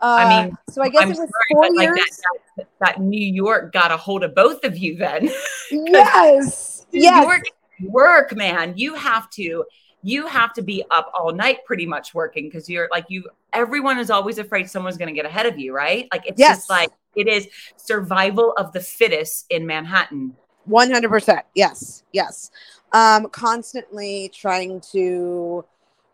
uh, 0.00 0.16
I 0.20 0.44
mean, 0.46 0.56
so 0.70 0.80
I 0.80 0.88
guess 0.88 1.02
I'm 1.02 1.08
it 1.08 1.18
was 1.18 1.18
sorry, 1.18 1.28
four 1.52 1.66
years. 1.82 1.98
Like 1.98 2.40
that, 2.56 2.68
that, 2.80 3.00
New 3.02 3.26
York 3.26 3.70
got 3.74 3.90
a 3.90 3.98
hold 3.98 4.24
of 4.24 4.34
both 4.34 4.64
of 4.64 4.78
you 4.78 4.96
then. 4.96 5.28
yes. 5.70 6.86
New 6.92 7.02
yes. 7.02 7.24
York 7.24 7.42
work, 7.82 8.34
man. 8.34 8.72
You 8.78 8.94
have 8.94 9.28
to 9.32 9.66
you 10.02 10.26
have 10.26 10.52
to 10.52 10.62
be 10.62 10.84
up 10.90 11.12
all 11.18 11.32
night 11.32 11.64
pretty 11.64 11.86
much 11.86 12.14
working 12.14 12.44
because 12.44 12.68
you're 12.68 12.88
like 12.90 13.04
you 13.08 13.24
everyone 13.52 13.98
is 13.98 14.10
always 14.10 14.38
afraid 14.38 14.68
someone's 14.68 14.96
going 14.96 15.08
to 15.08 15.14
get 15.14 15.24
ahead 15.24 15.46
of 15.46 15.58
you 15.58 15.74
right? 15.74 16.08
Like 16.12 16.26
it's 16.26 16.38
yes. 16.38 16.58
just 16.58 16.70
like 16.70 16.90
it 17.14 17.28
is 17.28 17.48
survival 17.76 18.52
of 18.56 18.72
the 18.72 18.80
fittest 18.80 19.46
in 19.50 19.66
manhattan. 19.66 20.36
100% 20.68 21.42
yes. 21.54 22.02
Yes. 22.12 22.50
Um 22.92 23.28
constantly 23.30 24.30
trying 24.34 24.80
to 24.92 25.64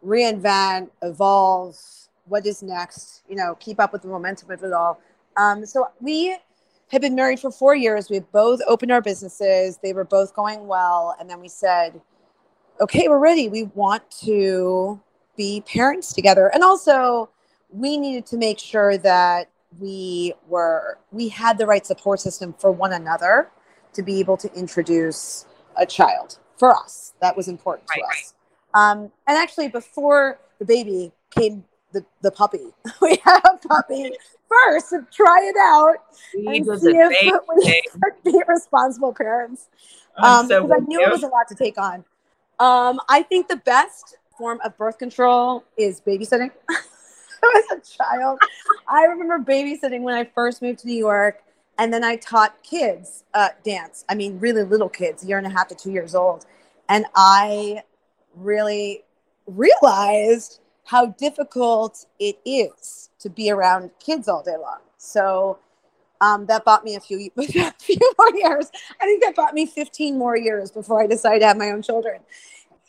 reinvent 0.05 0.91
evolve 1.03 1.77
what 2.27 2.47
is 2.47 2.63
next 2.63 3.23
you 3.29 3.35
know 3.35 3.57
keep 3.59 3.81
up 3.81 3.93
with 3.93 4.03
the 4.03 4.09
momentum 4.09 4.51
of 4.51 4.63
it 4.63 4.73
all. 4.73 5.01
Um 5.37 5.65
so 5.65 5.87
we 6.01 6.37
had 6.91 7.03
been 7.03 7.15
married 7.15 7.39
for 7.41 7.51
four 7.51 7.75
years. 7.75 8.09
We 8.09 8.21
both 8.21 8.61
opened 8.67 8.91
our 8.93 9.03
businesses. 9.03 9.79
They 9.83 9.93
were 9.93 10.05
both 10.05 10.35
going 10.35 10.67
well. 10.67 11.15
And 11.21 11.29
then 11.29 11.39
we 11.41 11.49
said 11.49 12.01
okay, 12.81 13.09
we're 13.09 13.19
ready. 13.19 13.49
We 13.49 13.65
want 13.75 14.11
to 14.23 15.01
be 15.37 15.63
parents 15.67 16.13
together. 16.13 16.49
And 16.53 16.63
also, 16.63 17.31
we 17.71 17.97
needed 17.97 18.27
to 18.27 18.37
make 18.37 18.59
sure 18.59 18.99
that 18.99 19.51
we 19.79 20.33
were 20.49 20.99
we 21.13 21.29
had 21.29 21.59
the 21.59 21.67
right 21.67 21.87
support 21.87 22.21
system 22.21 22.55
for 22.59 22.73
one 22.73 22.93
another 22.93 23.51
to 23.93 24.03
be 24.03 24.21
able 24.21 24.37
to 24.39 24.53
introduce 24.55 25.47
a 25.77 25.87
child 25.87 26.39
for 26.57 26.75
us. 26.75 27.15
That 27.21 27.37
was 27.37 27.49
important 27.49 27.89
right, 27.91 28.01
to 28.01 28.07
us. 28.07 28.35
Right. 28.75 28.91
Um, 28.91 28.99
and 29.27 29.37
actually, 29.37 29.69
before 29.69 30.39
the 30.59 30.65
baby 30.65 31.13
came, 31.31 31.65
the, 31.93 32.05
the 32.23 32.31
puppy. 32.31 32.73
we 33.03 33.19
had 33.25 33.41
a 33.45 33.69
puppy 33.69 34.13
first 34.49 34.91
to 34.91 35.07
try 35.13 35.41
it 35.43 35.57
out 35.61 35.97
and 36.35 36.81
see 36.81 36.93
if 36.95 37.43
we 37.57 37.83
could 37.93 38.25
be 38.25 38.43
responsible 38.47 39.13
parents. 39.13 39.69
Um, 40.17 40.49
so 40.49 40.63
because 40.63 40.83
I 40.83 40.85
knew 40.87 41.01
it 41.01 41.11
was 41.11 41.23
a 41.23 41.29
lot 41.29 41.49
to 41.49 41.55
take 41.55 41.79
on. 41.79 42.05
Um, 42.61 43.01
I 43.09 43.23
think 43.23 43.49
the 43.49 43.57
best 43.57 44.17
form 44.37 44.61
of 44.65 44.77
birth 44.77 44.99
control 44.99 45.65
is 45.77 46.01
babysitting. 46.01 46.51
as 46.71 47.65
a 47.73 47.81
child, 47.81 48.41
I 48.89 49.05
remember 49.05 49.39
babysitting 49.39 50.03
when 50.03 50.15
I 50.15 50.25
first 50.25 50.63
moved 50.63 50.81
to 50.81 50.87
New 50.87 50.97
York, 50.97 51.43
and 51.79 51.93
then 51.93 52.03
I 52.03 52.17
taught 52.17 52.63
kids 52.63 53.25
uh, 53.35 53.49
dance. 53.65 54.05
I 54.09 54.15
mean, 54.15 54.39
really 54.41 54.65
little 54.65 54.89
kids, 54.89 55.25
year 55.25 55.39
and 55.39 55.47
a 55.47 55.51
half 55.51 55.69
to 55.69 55.75
two 55.75 55.93
years 55.93 56.15
old, 56.15 56.47
and 56.89 57.07
I 57.15 57.83
really 58.35 59.05
realized 59.47 60.61
how 60.85 61.07
difficult 61.07 62.07
it 62.19 62.39
is 62.45 63.11
to 63.21 63.29
be 63.29 63.51
around 63.51 63.91
kids 64.01 64.29
all 64.29 64.43
day 64.43 64.57
long. 64.57 64.79
So 64.97 65.59
um, 66.21 66.47
that 66.47 66.65
bought 66.65 66.85
me 66.85 66.95
a 66.95 67.01
few, 67.01 67.31
a 67.37 67.73
few 67.79 68.13
more 68.19 68.37
years. 68.37 68.71
I 69.01 69.05
think 69.05 69.23
that 69.23 69.35
bought 69.35 69.55
me 69.55 69.67
15 69.67 70.19
more 70.19 70.37
years 70.37 70.71
before 70.71 71.03
I 71.03 71.07
decided 71.07 71.41
to 71.41 71.47
have 71.47 71.57
my 71.57 71.71
own 71.71 71.83
children. 71.83 72.21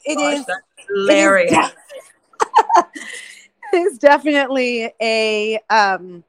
It 0.06 0.16
Gosh, 0.16 0.40
is 0.40 0.46
hilarious. 0.88 1.52
It 1.52 1.58
is, 1.58 2.84
it 3.74 3.78
is 3.78 3.98
definitely 3.98 4.92
a 5.02 5.60
um, 5.70 6.24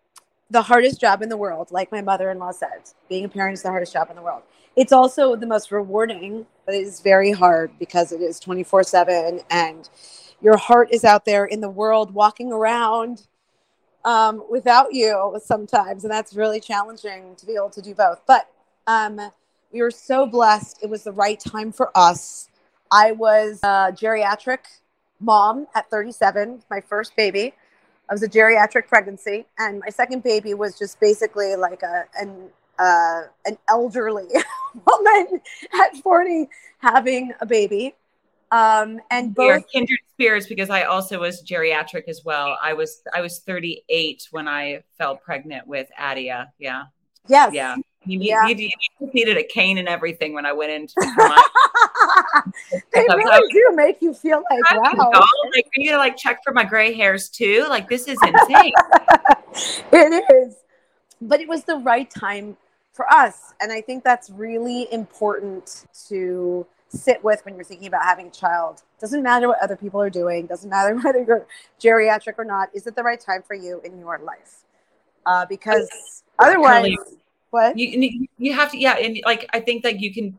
the 0.51 0.63
hardest 0.63 1.01
job 1.01 1.23
in 1.23 1.29
the 1.29 1.37
world. 1.37 1.71
Like 1.71 1.93
my 1.93 2.03
mother-in-law 2.03 2.53
said, 2.53 2.91
being 3.09 3.25
a 3.25 3.29
parent 3.29 3.55
is 3.55 3.63
the 3.63 3.71
hardest 3.71 3.93
job 3.93 4.11
in 4.11 4.17
the 4.17 4.23
world. 4.23 4.43
It's 4.77 4.93
also 4.93 5.37
the 5.37 5.47
most 5.47 5.71
rewarding, 5.73 6.47
but 6.67 6.75
it 6.75 6.83
is 6.83 7.01
very 7.01 7.33
hard 7.33 7.71
because 7.79 8.13
it 8.13 8.21
is 8.21 8.41
24/7 8.41 9.43
and 9.51 9.89
your 10.41 10.57
heart 10.57 10.89
is 10.91 11.05
out 11.05 11.25
there 11.25 11.45
in 11.45 11.61
the 11.61 11.69
world 11.69 12.15
walking 12.15 12.53
around 12.53 13.27
um, 14.05 14.45
without 14.51 14.93
you 14.93 15.39
sometimes. 15.45 16.05
And 16.05 16.13
that's 16.13 16.35
really 16.35 16.61
challenging 16.61 17.35
to 17.37 17.47
be 17.47 17.55
able 17.55 17.71
to 17.71 17.83
do 17.83 17.95
both. 17.95 18.21
But 18.27 18.49
um, 18.87 19.21
we 19.73 19.83
were 19.83 19.91
so 19.91 20.27
blessed. 20.27 20.79
It 20.83 20.91
was 20.91 21.05
the 21.05 21.13
right 21.13 21.39
time 21.39 21.73
for 21.73 21.91
us. 21.97 22.49
I 22.91 23.13
was 23.13 23.61
a 23.63 23.93
geriatric 23.93 24.61
mom 25.21 25.67
at 25.75 25.89
37, 25.91 26.63
my 26.71 26.81
first 26.81 27.15
baby. 27.17 27.55
I 28.09 28.15
was 28.15 28.25
a 28.25 28.29
geriatric 28.29 28.89
pregnancy, 28.89 29.47
and 29.59 29.79
my 29.79 29.89
second 29.89 30.25
baby 30.25 30.55
was 30.55 30.77
just 30.77 30.99
basically 30.99 31.55
like 31.55 31.85
a 31.85 32.07
an 32.19 32.49
uh, 32.81 33.23
an 33.47 33.57
elderly 33.69 34.27
woman 34.87 35.41
at 35.81 35.97
40 35.99 36.49
having 36.79 37.33
a 37.41 37.47
baby. 37.47 37.95
Um, 38.53 39.01
and 39.11 39.35
both 39.35 39.51
are 39.51 39.61
kindred 39.61 40.01
spirits 40.13 40.47
because 40.47 40.71
I 40.71 40.83
also 40.83 41.21
was 41.21 41.43
geriatric 41.43 42.09
as 42.09 42.25
well. 42.25 42.59
I 42.61 42.73
was 42.73 43.03
I 43.15 43.21
was 43.21 43.39
38 43.41 44.29
when 44.33 44.49
I 44.49 44.83
fell 44.99 45.17
pregnant 45.17 45.67
with 45.67 45.89
Adia. 45.97 46.53
Yeah. 46.59 46.85
Yes. 47.29 47.55
Yeah. 47.55 47.77
You, 48.07 48.19
need, 48.19 48.29
yeah. 48.29 48.47
you, 48.49 48.71
you 48.99 49.11
needed 49.13 49.37
a 49.37 49.45
cane 49.45 49.77
and 49.77 49.87
everything 49.87 50.33
when 50.33 50.47
I 50.47 50.53
went 50.53 50.73
into 50.73 50.95
my. 51.17 51.43
they 52.73 53.05
really 53.09 53.53
do 53.53 53.73
make 53.75 54.01
you 54.01 54.15
feel 54.15 54.43
like 54.51 54.61
wow. 54.73 54.93
Know, 54.95 55.11
like, 55.55 55.67
are 55.67 55.69
you 55.77 55.91
gonna 55.91 55.99
like 55.99 56.17
check 56.17 56.41
for 56.43 56.53
my 56.53 56.65
gray 56.65 56.95
hairs 56.95 57.29
too? 57.29 57.67
Like 57.69 57.89
this 57.89 58.09
is 58.09 58.19
insane. 58.23 58.73
it 59.93 60.25
is, 60.35 60.57
but 61.21 61.41
it 61.41 61.49
was 61.49 61.65
the 61.65 61.77
right 61.77 62.11
time 62.11 62.57
for 62.93 63.07
us, 63.13 63.53
and 63.61 63.71
I 63.71 63.83
think 63.83 64.03
that's 64.03 64.31
really 64.31 64.91
important 64.93 65.85
to 66.09 66.67
sit 66.91 67.23
with 67.23 67.45
when 67.45 67.55
you're 67.55 67.65
thinking 67.65 67.89
about 67.89 68.03
having 68.03 68.27
a 68.27 68.31
child. 68.31 68.83
Doesn't 69.01 69.23
matter 69.23 69.49
what 69.49 69.63
other 69.63 69.77
people 69.77 70.01
are 70.01 70.11
doing, 70.11 70.47
doesn't 70.47 70.69
matter 70.69 70.95
whether 71.03 71.23
you're 71.23 71.47
geriatric 71.81 72.35
or 72.39 72.45
not. 72.45 72.69
Is 72.75 72.87
it 72.87 72.97
the 72.97 73.03
right 73.03 73.21
time 73.21 73.43
for 73.43 73.55
you 73.55 73.81
in 73.85 73.99
your 73.99 74.19
life? 74.19 74.65
Uh, 75.27 75.47
because 75.47 76.23
otherwise, 76.39 76.97
what 77.51 77.77
you 77.77 78.27
you 78.39 78.53
have 78.53 78.71
to 78.71 78.79
yeah, 78.79 78.97
and 78.97 79.21
like 79.25 79.49
I 79.53 79.61
think 79.61 79.83
that 79.83 80.01
you 80.01 80.13
can 80.15 80.39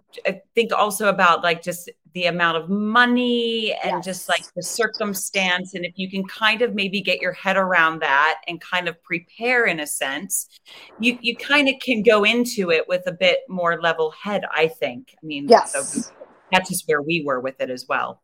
think 0.55 0.71
also 0.71 1.09
about 1.09 1.43
like 1.43 1.61
just 1.61 1.89
the 2.13 2.25
amount 2.25 2.57
of 2.57 2.69
money 2.69 3.73
and 3.83 3.97
yes. 3.97 4.05
just 4.05 4.29
like 4.29 4.43
the 4.55 4.63
circumstance 4.63 5.75
and 5.75 5.85
if 5.85 5.93
you 5.95 6.09
can 6.09 6.25
kind 6.25 6.61
of 6.61 6.73
maybe 6.75 6.99
get 6.99 7.21
your 7.21 7.31
head 7.31 7.55
around 7.55 7.99
that 7.99 8.41
and 8.47 8.59
kind 8.59 8.89
of 8.89 9.01
prepare 9.01 9.65
in 9.65 9.79
a 9.79 9.87
sense 9.87 10.59
you 10.99 11.17
you 11.21 11.33
kind 11.37 11.69
of 11.69 11.75
can 11.79 12.01
go 12.03 12.25
into 12.25 12.69
it 12.69 12.85
with 12.89 13.07
a 13.07 13.13
bit 13.13 13.39
more 13.47 13.81
level 13.81 14.11
head 14.11 14.43
i 14.53 14.67
think 14.67 15.15
i 15.23 15.25
mean 15.25 15.47
yes. 15.47 15.71
So 15.71 16.11
that's 16.51 16.69
just 16.69 16.87
where 16.87 17.01
we 17.01 17.23
were 17.25 17.39
with 17.39 17.59
it 17.59 17.69
as 17.69 17.85
well. 17.87 18.21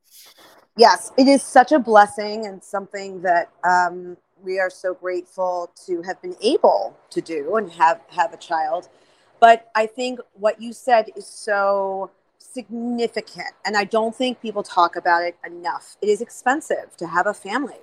Yes 0.78 1.12
it 1.18 1.28
is 1.28 1.42
such 1.44 1.72
a 1.72 1.80
blessing 1.80 2.46
and 2.46 2.64
something 2.64 3.22
that 3.22 3.50
um, 3.64 4.18
we 4.44 4.60
are 4.60 4.70
so 4.70 4.94
grateful 4.94 5.72
to 5.86 6.02
have 6.04 6.22
been 6.22 6.36
able 6.42 6.96
to 7.10 7.22
do 7.22 7.56
and 7.56 7.72
have 7.72 8.02
have 8.10 8.34
a 8.34 8.38
child. 8.38 8.90
But 9.40 9.70
i 9.76 9.86
think 9.86 10.20
what 10.34 10.62
you 10.62 10.74
said 10.74 11.10
is 11.16 11.28
so 11.28 12.12
significant 12.40 13.54
and 13.66 13.76
i 13.76 13.84
don't 13.84 14.16
think 14.16 14.42
people 14.42 14.64
talk 14.64 14.96
about 14.96 15.24
it 15.24 15.38
enough. 15.46 15.98
It 16.02 16.10
is 16.10 16.22
expensive 16.22 16.96
to 16.98 17.08
have 17.08 17.28
a 17.28 17.34
family 17.34 17.82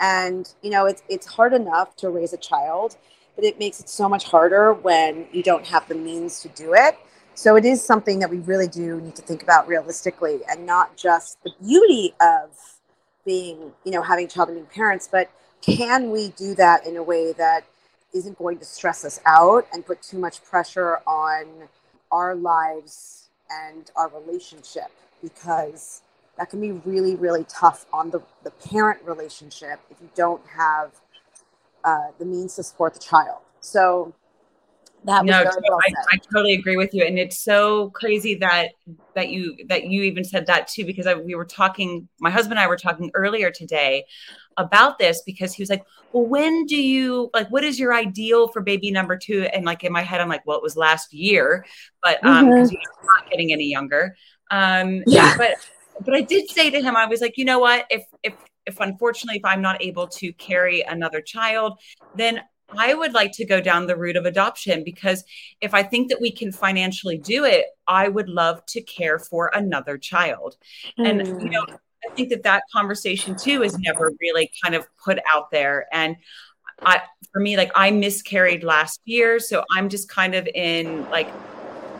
and 0.00 0.54
you 0.62 0.70
know 0.70 0.86
it's 0.86 1.02
it's 1.08 1.26
hard 1.26 1.52
enough 1.52 1.94
to 1.96 2.08
raise 2.08 2.32
a 2.32 2.38
child 2.38 2.96
but 3.36 3.44
it 3.44 3.58
makes 3.58 3.80
it 3.80 3.88
so 3.88 4.08
much 4.08 4.24
harder 4.24 4.72
when 4.72 5.26
you 5.32 5.42
don't 5.42 5.66
have 5.66 5.86
the 5.88 5.94
means 5.94 6.40
to 6.40 6.48
do 6.48 6.74
it 6.74 6.96
so 7.40 7.56
it 7.56 7.64
is 7.64 7.82
something 7.82 8.18
that 8.18 8.28
we 8.28 8.38
really 8.40 8.68
do 8.68 9.00
need 9.00 9.16
to 9.16 9.22
think 9.22 9.42
about 9.42 9.66
realistically 9.66 10.40
and 10.50 10.66
not 10.66 10.94
just 10.94 11.42
the 11.42 11.50
beauty 11.62 12.12
of 12.20 12.50
being 13.24 13.72
you 13.84 13.92
know 13.92 14.02
having 14.02 14.28
being 14.28 14.66
parents 14.66 15.08
but 15.10 15.30
can 15.62 16.10
we 16.10 16.28
do 16.36 16.54
that 16.54 16.86
in 16.86 16.98
a 16.98 17.02
way 17.02 17.32
that 17.32 17.64
isn't 18.12 18.36
going 18.36 18.58
to 18.58 18.64
stress 18.64 19.06
us 19.06 19.20
out 19.24 19.66
and 19.72 19.86
put 19.86 20.02
too 20.02 20.18
much 20.18 20.44
pressure 20.44 20.98
on 21.06 21.46
our 22.12 22.34
lives 22.34 23.28
and 23.50 23.90
our 23.96 24.08
relationship 24.08 24.90
because 25.22 26.02
that 26.36 26.50
can 26.50 26.60
be 26.60 26.72
really, 26.72 27.14
really 27.14 27.44
tough 27.44 27.86
on 27.92 28.10
the, 28.10 28.20
the 28.44 28.50
parent 28.50 29.00
relationship 29.04 29.80
if 29.90 29.96
you 30.00 30.08
don't 30.14 30.42
have 30.46 30.92
uh, 31.84 32.08
the 32.18 32.24
means 32.24 32.56
to 32.56 32.62
support 32.62 32.94
the 32.94 33.00
child. 33.00 33.38
So 33.60 34.12
that 35.04 35.24
no, 35.24 35.42
well 35.42 35.78
I, 35.80 35.92
I, 36.12 36.16
totally 36.32 36.52
agree 36.52 36.76
with 36.76 36.92
you, 36.92 37.04
and 37.04 37.18
it's 37.18 37.38
so 37.38 37.90
crazy 37.90 38.34
that 38.36 38.72
that 39.14 39.30
you 39.30 39.56
that 39.68 39.84
you 39.84 40.02
even 40.02 40.24
said 40.24 40.46
that 40.46 40.68
too 40.68 40.84
because 40.84 41.06
I, 41.06 41.14
we 41.14 41.34
were 41.34 41.44
talking. 41.44 42.08
My 42.20 42.30
husband 42.30 42.58
and 42.58 42.60
I 42.60 42.66
were 42.66 42.76
talking 42.76 43.10
earlier 43.14 43.50
today 43.50 44.04
about 44.56 44.98
this 44.98 45.22
because 45.24 45.54
he 45.54 45.62
was 45.62 45.70
like, 45.70 45.84
"Well, 46.12 46.26
when 46.26 46.66
do 46.66 46.76
you 46.76 47.30
like? 47.32 47.48
What 47.48 47.64
is 47.64 47.78
your 47.78 47.94
ideal 47.94 48.48
for 48.48 48.60
baby 48.60 48.90
number 48.90 49.16
two? 49.16 49.48
And 49.54 49.64
like 49.64 49.84
in 49.84 49.92
my 49.92 50.02
head, 50.02 50.20
I'm 50.20 50.28
like, 50.28 50.46
"Well, 50.46 50.58
it 50.58 50.62
was 50.62 50.76
last 50.76 51.14
year," 51.14 51.64
but 52.02 52.22
um, 52.24 52.50
because 52.50 52.68
mm-hmm. 52.68 52.76
he's 52.76 52.88
not 53.04 53.30
getting 53.30 53.52
any 53.52 53.66
younger. 53.70 54.14
Um, 54.50 55.02
yeah, 55.06 55.34
but 55.38 55.54
but 56.04 56.14
I 56.14 56.20
did 56.20 56.50
say 56.50 56.70
to 56.70 56.80
him, 56.80 56.96
I 56.96 57.06
was 57.06 57.20
like, 57.20 57.36
you 57.36 57.44
know 57.44 57.58
what? 57.58 57.86
If 57.90 58.04
if 58.22 58.34
if 58.66 58.80
unfortunately 58.80 59.38
if 59.38 59.44
I'm 59.44 59.62
not 59.62 59.82
able 59.82 60.06
to 60.06 60.32
carry 60.34 60.82
another 60.82 61.20
child, 61.20 61.78
then 62.14 62.40
I 62.76 62.94
would 62.94 63.12
like 63.12 63.32
to 63.32 63.44
go 63.44 63.60
down 63.60 63.86
the 63.86 63.96
route 63.96 64.16
of 64.16 64.26
adoption 64.26 64.84
because 64.84 65.24
if 65.60 65.74
I 65.74 65.82
think 65.82 66.08
that 66.08 66.20
we 66.20 66.30
can 66.30 66.52
financially 66.52 67.18
do 67.18 67.44
it, 67.44 67.66
I 67.86 68.08
would 68.08 68.28
love 68.28 68.64
to 68.66 68.80
care 68.80 69.18
for 69.18 69.50
another 69.54 69.98
child. 69.98 70.56
Mm. 70.98 71.10
And, 71.10 71.42
you 71.42 71.50
know, 71.50 71.64
hmm. 71.64 71.74
I 72.08 72.14
think 72.14 72.30
that 72.30 72.44
that 72.44 72.62
conversation 72.72 73.36
too 73.36 73.62
is 73.62 73.78
never 73.78 74.12
really 74.20 74.50
kind 74.62 74.74
of 74.74 74.86
put 74.96 75.18
out 75.32 75.50
there. 75.50 75.86
And 75.92 76.16
I, 76.82 77.02
for 77.32 77.40
me, 77.40 77.56
like 77.56 77.70
I 77.74 77.90
miscarried 77.90 78.64
last 78.64 79.00
year. 79.04 79.38
So 79.38 79.64
I'm 79.70 79.88
just 79.88 80.08
kind 80.08 80.34
of 80.34 80.48
in 80.54 81.08
like 81.10 81.28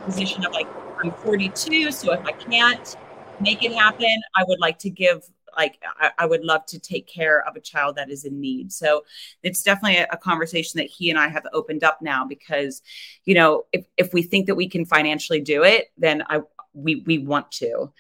position 0.05 0.45
of 0.47 0.53
like, 0.53 0.67
I'm 1.03 1.13
42. 1.13 1.93
So 1.93 2.13
if 2.13 2.25
I 2.25 2.33
can't 2.33 2.97
make 3.41 3.63
it 3.63 3.73
happen, 3.73 4.23
I 4.37 4.45
would 4.49 4.61
like 4.61 4.79
to 4.81 4.91
give 4.91 5.23
like 5.57 5.79
I, 5.99 6.11
I, 6.19 6.27
would 6.27 6.45
love 6.45 6.67
to 6.67 6.79
take 6.79 7.07
care 7.07 7.47
of 7.47 7.57
a 7.57 7.61
child 7.61 7.97
that 7.97 8.11
is 8.11 8.25
in 8.25 8.41
need. 8.41 8.73
So 8.73 9.05
it's 9.43 9.63
definitely 9.63 9.99
a, 9.99 10.09
a, 10.13 10.17
conversation 10.17 10.79
that 10.79 10.87
he 10.87 11.11
and 11.11 11.19
i 11.19 11.29
have 11.29 11.47
opened 11.53 11.83
up 11.83 12.01
now 12.03 12.25
because 12.25 12.83
you 13.25 13.35
know 13.35 13.65
if, 13.73 13.85
if 13.97 14.13
we 14.13 14.23
think 14.23 14.47
that 14.47 14.55
we 14.55 14.69
can 14.69 14.85
financially 14.85 15.41
do 15.41 15.65
it 15.65 15.91
then 15.97 16.23
i 16.29 16.41
we 16.73 17.03
we 17.07 17.19
want 17.19 17.51
to. 17.53 17.93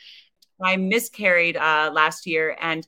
I 0.62 0.76
miscarried 0.76 1.56
uh, 1.56 1.90
last 1.92 2.26
year 2.26 2.56
and 2.60 2.86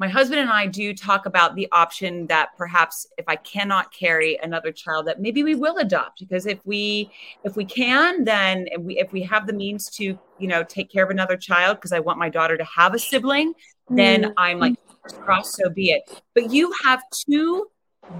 my 0.00 0.08
husband 0.08 0.40
and 0.40 0.48
I 0.48 0.66
do 0.66 0.94
talk 0.94 1.26
about 1.26 1.54
the 1.54 1.68
option 1.72 2.26
that 2.28 2.56
perhaps 2.56 3.06
if 3.18 3.26
I 3.28 3.36
cannot 3.36 3.92
carry 3.92 4.38
another 4.42 4.72
child, 4.72 5.06
that 5.06 5.20
maybe 5.20 5.44
we 5.44 5.54
will 5.54 5.76
adopt 5.76 6.20
because 6.20 6.46
if 6.46 6.58
we 6.64 7.10
if 7.44 7.54
we 7.54 7.66
can, 7.66 8.24
then 8.24 8.66
if 8.72 8.80
we 8.80 8.98
if 8.98 9.12
we 9.12 9.22
have 9.24 9.46
the 9.46 9.52
means 9.52 9.90
to 9.90 10.18
you 10.38 10.48
know 10.48 10.64
take 10.64 10.90
care 10.90 11.04
of 11.04 11.10
another 11.10 11.36
child, 11.36 11.76
because 11.76 11.92
I 11.92 12.00
want 12.00 12.18
my 12.18 12.30
daughter 12.30 12.56
to 12.56 12.64
have 12.64 12.94
a 12.94 12.98
sibling, 12.98 13.52
then 13.90 14.22
mm. 14.22 14.32
I'm 14.38 14.58
like 14.58 14.76
cross, 15.18 15.54
so 15.54 15.68
be 15.68 15.90
it. 15.90 16.22
But 16.34 16.50
you 16.50 16.72
have 16.82 17.02
two 17.12 17.66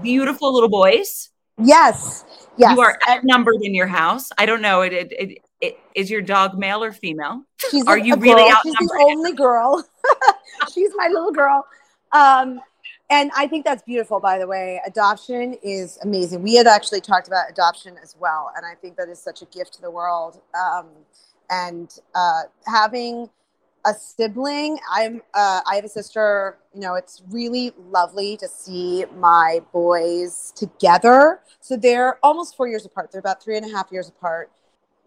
beautiful 0.03 0.53
little 0.53 0.69
boys. 0.69 1.31
Yes. 1.57 2.25
Yes. 2.57 2.75
You 2.75 2.81
are 2.81 2.99
outnumbered 3.09 3.61
in 3.63 3.73
your 3.73 3.87
house. 3.87 4.29
I 4.37 4.45
don't 4.45 4.61
know. 4.61 4.81
It, 4.81 4.93
it, 4.93 5.11
it, 5.11 5.37
it 5.61 5.79
is 5.95 6.09
your 6.09 6.21
dog 6.21 6.57
male 6.57 6.83
or 6.83 6.91
female? 6.91 7.43
She's 7.69 7.85
are 7.87 7.97
you 7.97 8.15
really 8.15 8.43
girl. 8.43 8.59
She's 8.63 8.89
the 8.89 9.05
only 9.09 9.33
girl. 9.33 9.87
She's 10.73 10.91
my 10.95 11.07
little 11.07 11.31
girl. 11.31 11.65
Um, 12.11 12.59
and 13.11 13.29
I 13.35 13.45
think 13.45 13.65
that's 13.65 13.83
beautiful, 13.83 14.19
by 14.21 14.39
the 14.39 14.47
way. 14.47 14.81
Adoption 14.85 15.55
is 15.61 15.99
amazing. 16.01 16.41
We 16.41 16.55
had 16.55 16.65
actually 16.65 17.01
talked 17.01 17.27
about 17.27 17.49
adoption 17.49 17.97
as 18.01 18.15
well. 18.17 18.51
And 18.55 18.65
I 18.65 18.73
think 18.75 18.95
that 18.95 19.09
is 19.09 19.19
such 19.19 19.41
a 19.41 19.45
gift 19.45 19.73
to 19.73 19.81
the 19.81 19.91
world. 19.91 20.39
Um, 20.55 20.87
and 21.49 21.93
uh, 22.15 22.43
having 22.65 23.29
a 23.85 23.93
sibling, 23.93 24.79
I'm, 24.89 25.21
uh, 25.33 25.59
I 25.69 25.75
have 25.75 25.83
a 25.83 25.89
sister, 25.89 26.57
you 26.73 26.79
know, 26.79 26.95
it's 26.95 27.21
really 27.29 27.73
lovely 27.89 28.37
to 28.37 28.47
see 28.47 29.03
my 29.17 29.61
boys 29.73 30.53
together. 30.55 31.41
So 31.59 31.75
they're 31.75 32.17
almost 32.23 32.55
four 32.55 32.69
years 32.69 32.85
apart. 32.85 33.11
They're 33.11 33.19
about 33.19 33.43
three 33.43 33.57
and 33.57 33.69
a 33.69 33.75
half 33.75 33.91
years 33.91 34.07
apart. 34.07 34.51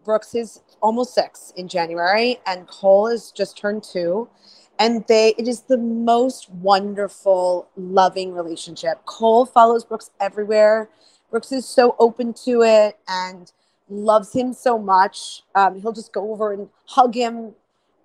Brooks 0.05 0.35
is 0.35 0.61
almost 0.81 1.15
six 1.15 1.51
in 1.57 1.67
January, 1.67 2.39
and 2.45 2.67
Cole 2.67 3.07
is 3.07 3.31
just 3.31 3.57
turned 3.57 3.83
two. 3.83 4.29
And 4.77 5.05
they 5.07 5.33
it 5.37 5.47
is 5.47 5.61
the 5.61 5.77
most 5.77 6.49
wonderful 6.51 7.69
loving 7.75 8.33
relationship. 8.33 9.05
Cole 9.05 9.45
follows 9.45 9.83
brooks 9.85 10.11
everywhere. 10.19 10.89
Brooks 11.31 11.51
is 11.51 11.67
so 11.67 11.95
open 11.97 12.33
to 12.45 12.61
it 12.61 12.97
and 13.07 13.51
loves 13.89 14.33
him 14.33 14.53
so 14.53 14.77
much. 14.77 15.43
Um, 15.55 15.79
he'll 15.81 15.93
just 15.93 16.13
go 16.13 16.31
over 16.31 16.51
and 16.51 16.69
hug 16.87 17.15
him 17.15 17.53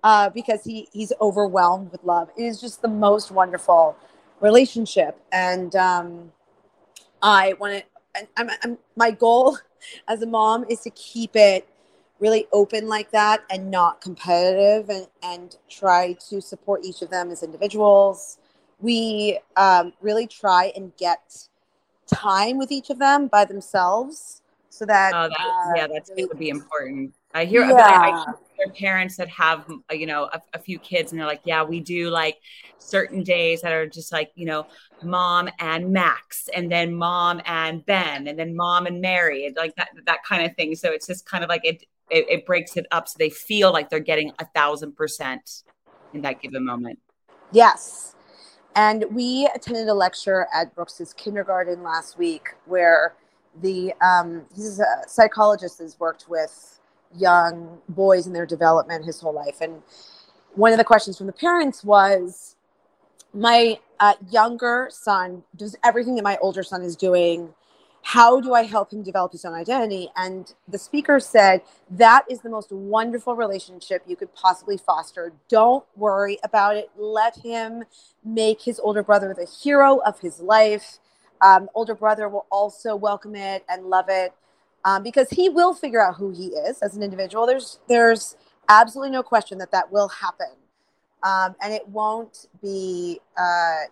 uh, 0.03 0.29
because 0.29 0.63
he 0.63 0.87
he's 0.93 1.13
overwhelmed 1.21 1.91
with 1.91 2.03
love. 2.03 2.29
It 2.37 2.43
is 2.43 2.61
just 2.61 2.81
the 2.81 2.87
most 2.87 3.31
wonderful 3.31 3.95
relationship. 4.39 5.19
And 5.31 5.75
um, 5.75 6.31
i 7.21 7.53
want 7.59 7.83
to 7.83 8.27
I'm, 8.37 8.49
I'm, 8.63 8.77
my 8.95 9.11
goal 9.11 9.57
as 10.07 10.21
a 10.21 10.25
mom 10.25 10.65
is 10.69 10.81
to 10.81 10.89
keep 10.91 11.35
it 11.35 11.67
really 12.21 12.47
open 12.53 12.87
like 12.87 13.11
that 13.11 13.43
and 13.49 13.69
not 13.69 13.99
competitive 13.99 14.89
and, 14.89 15.07
and 15.23 15.57
try 15.69 16.13
to 16.29 16.39
support 16.39 16.85
each 16.85 17.01
of 17.01 17.09
them 17.09 17.31
as 17.31 17.41
individuals. 17.41 18.37
We 18.79 19.39
um, 19.57 19.93
really 19.99 20.27
try 20.27 20.71
and 20.75 20.95
get 20.97 21.47
time 22.07 22.57
with 22.57 22.71
each 22.71 22.89
of 22.91 22.99
them 22.99 23.27
by 23.27 23.45
themselves 23.45 24.41
so 24.69 24.85
that, 24.85 25.13
oh, 25.13 25.27
that 25.27 25.39
uh, 25.39 25.73
yeah, 25.75 25.87
that's 25.87 26.11
it 26.15 26.29
would 26.29 26.39
be 26.39 26.49
important. 26.49 27.13
I 27.33 27.45
hear 27.45 27.61
yeah. 27.61 27.71
about 27.71 28.27
I 28.29 28.33
hear 28.57 28.73
parents 28.73 29.17
that 29.17 29.27
have 29.29 29.69
uh, 29.69 29.93
you 29.93 30.05
know 30.05 30.29
a, 30.31 30.41
a, 30.53 30.59
few 30.59 30.79
kids 30.79 31.11
and 31.11 31.19
they're 31.19 31.27
like, 31.27 31.41
yeah, 31.43 31.63
we 31.63 31.79
do 31.79 32.09
like 32.09 32.37
certain 32.77 33.23
days 33.23 33.61
that 33.61 33.73
are 33.73 33.87
just 33.87 34.11
like 34.11 34.31
you 34.35 34.45
know 34.45 34.67
mom 35.03 35.49
and 35.59 35.91
Max, 35.91 36.49
and 36.55 36.71
then 36.71 36.95
mom 36.95 37.41
and 37.45 37.85
Ben, 37.85 38.27
and 38.27 38.39
then 38.39 38.55
mom 38.55 38.85
and 38.85 39.01
Mary, 39.01 39.45
and 39.45 39.55
like 39.55 39.75
that 39.75 39.89
that 40.05 40.23
kind 40.23 40.45
of 40.45 40.55
thing. 40.55 40.75
So 40.75 40.91
it's 40.91 41.07
just 41.07 41.25
kind 41.25 41.43
of 41.43 41.49
like 41.49 41.65
it 41.65 41.83
it, 42.11 42.25
it 42.29 42.45
breaks 42.45 42.77
it 42.77 42.85
up 42.91 43.07
so 43.07 43.15
they 43.17 43.29
feel 43.29 43.71
like 43.71 43.89
they're 43.89 43.99
getting 43.99 44.31
a 44.39 44.45
thousand 44.53 44.95
percent 44.95 45.63
in 46.13 46.21
that 46.21 46.41
given 46.41 46.65
moment. 46.65 46.99
Yes. 47.51 48.15
And 48.75 49.05
we 49.11 49.49
attended 49.53 49.87
a 49.87 49.93
lecture 49.93 50.47
at 50.53 50.73
Brooks's 50.75 51.13
kindergarten 51.13 51.83
last 51.83 52.17
week 52.17 52.49
where 52.65 53.15
the 53.61 53.93
um, 54.01 54.45
he's 54.55 54.79
a 54.79 54.85
psychologist 55.07 55.79
has 55.79 55.99
worked 55.99 56.29
with 56.29 56.79
young 57.17 57.79
boys 57.89 58.27
in 58.27 58.33
their 58.33 58.45
development 58.45 59.03
his 59.03 59.19
whole 59.19 59.33
life. 59.33 59.59
And 59.59 59.81
one 60.53 60.71
of 60.71 60.77
the 60.77 60.85
questions 60.85 61.17
from 61.17 61.27
the 61.27 61.33
parents 61.33 61.83
was, 61.83 62.55
my 63.33 63.79
uh, 63.99 64.13
younger 64.29 64.89
son 64.91 65.43
does 65.55 65.75
everything 65.83 66.15
that 66.15 66.23
my 66.23 66.37
older 66.41 66.63
son 66.63 66.81
is 66.81 66.95
doing 66.95 67.53
how 68.03 68.41
do 68.41 68.53
I 68.53 68.63
help 68.63 68.91
him 68.91 69.03
develop 69.03 69.31
his 69.31 69.45
own 69.45 69.53
identity? 69.53 70.09
And 70.15 70.53
the 70.67 70.77
speaker 70.77 71.19
said, 71.19 71.61
that 71.89 72.25
is 72.29 72.41
the 72.41 72.49
most 72.49 72.71
wonderful 72.71 73.35
relationship 73.35 74.03
you 74.07 74.15
could 74.15 74.33
possibly 74.33 74.77
foster. 74.77 75.33
Don't 75.49 75.85
worry 75.95 76.39
about 76.43 76.75
it. 76.75 76.89
Let 76.97 77.37
him 77.37 77.83
make 78.25 78.61
his 78.63 78.79
older 78.79 79.03
brother 79.03 79.33
the 79.37 79.45
hero 79.45 79.99
of 79.99 80.19
his 80.19 80.39
life. 80.39 80.99
Um, 81.41 81.69
older 81.75 81.95
brother 81.95 82.27
will 82.27 82.47
also 82.51 82.95
welcome 82.95 83.35
it 83.35 83.63
and 83.69 83.85
love 83.85 84.05
it 84.09 84.33
um, 84.83 85.03
because 85.03 85.29
he 85.29 85.49
will 85.49 85.73
figure 85.73 86.01
out 86.03 86.15
who 86.15 86.31
he 86.31 86.47
is 86.47 86.79
as 86.81 86.95
an 86.95 87.03
individual. 87.03 87.45
There's, 87.45 87.79
there's 87.87 88.35
absolutely 88.67 89.11
no 89.11 89.23
question 89.23 89.57
that 89.59 89.71
that 89.71 89.91
will 89.91 90.07
happen. 90.07 90.53
Um, 91.23 91.55
and 91.61 91.71
it 91.71 91.87
won't 91.87 92.47
be, 92.63 93.21
uh, 93.37 93.83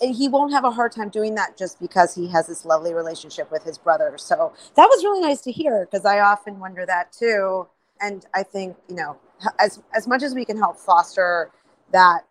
he 0.00 0.28
won't 0.28 0.52
have 0.52 0.64
a 0.64 0.70
hard 0.70 0.92
time 0.92 1.08
doing 1.08 1.34
that 1.34 1.56
just 1.56 1.80
because 1.80 2.14
he 2.14 2.28
has 2.28 2.46
this 2.46 2.64
lovely 2.64 2.94
relationship 2.94 3.50
with 3.50 3.62
his 3.64 3.78
brother. 3.78 4.14
So 4.16 4.52
that 4.74 4.86
was 4.86 5.04
really 5.04 5.20
nice 5.20 5.40
to 5.42 5.52
hear 5.52 5.86
because 5.90 6.04
I 6.04 6.20
often 6.20 6.58
wonder 6.58 6.84
that 6.86 7.12
too. 7.12 7.68
And 8.00 8.26
I 8.34 8.42
think, 8.42 8.76
you 8.88 8.96
know, 8.96 9.16
as, 9.58 9.82
as 9.94 10.06
much 10.06 10.22
as 10.22 10.34
we 10.34 10.44
can 10.44 10.56
help 10.56 10.78
foster 10.78 11.50
that 11.92 12.22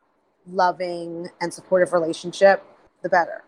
loving 0.48 1.30
and 1.42 1.54
supportive 1.54 1.94
relationship, 1.94 2.64
the 3.02 3.10
better. 3.10 3.44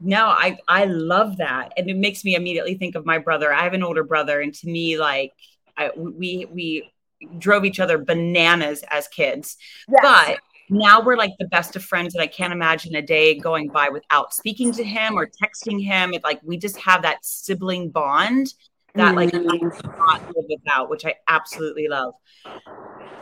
No, 0.00 0.26
I 0.28 0.58
I 0.66 0.86
love 0.86 1.36
that, 1.36 1.74
and 1.76 1.90
it 1.90 1.96
makes 1.96 2.24
me 2.24 2.34
immediately 2.34 2.74
think 2.74 2.94
of 2.94 3.04
my 3.04 3.18
brother. 3.18 3.52
I 3.52 3.64
have 3.64 3.74
an 3.74 3.82
older 3.82 4.02
brother, 4.02 4.40
and 4.40 4.54
to 4.54 4.66
me, 4.66 4.98
like 4.98 5.32
I, 5.76 5.90
we 5.94 6.46
we 6.50 6.90
drove 7.38 7.66
each 7.66 7.80
other 7.80 7.98
bananas 7.98 8.82
as 8.90 9.08
kids, 9.08 9.58
yes. 9.90 10.00
but 10.02 10.38
now 10.70 11.00
we're 11.00 11.16
like 11.16 11.32
the 11.38 11.48
best 11.48 11.76
of 11.76 11.84
friends 11.84 12.14
and 12.14 12.22
i 12.22 12.26
can't 12.26 12.52
imagine 12.52 12.94
a 12.96 13.02
day 13.02 13.38
going 13.38 13.68
by 13.68 13.88
without 13.88 14.32
speaking 14.32 14.72
to 14.72 14.84
him 14.84 15.14
or 15.14 15.26
texting 15.26 15.82
him 15.82 16.14
it 16.14 16.22
like 16.24 16.40
we 16.42 16.56
just 16.56 16.76
have 16.76 17.02
that 17.02 17.24
sibling 17.24 17.90
bond 17.90 18.54
that 18.94 19.14
like 19.14 19.30
mm-hmm. 19.30 19.50
i 19.50 19.80
cannot 19.80 20.36
live 20.36 20.46
without 20.48 20.90
which 20.90 21.04
i 21.04 21.14
absolutely 21.28 21.88
love 21.88 22.14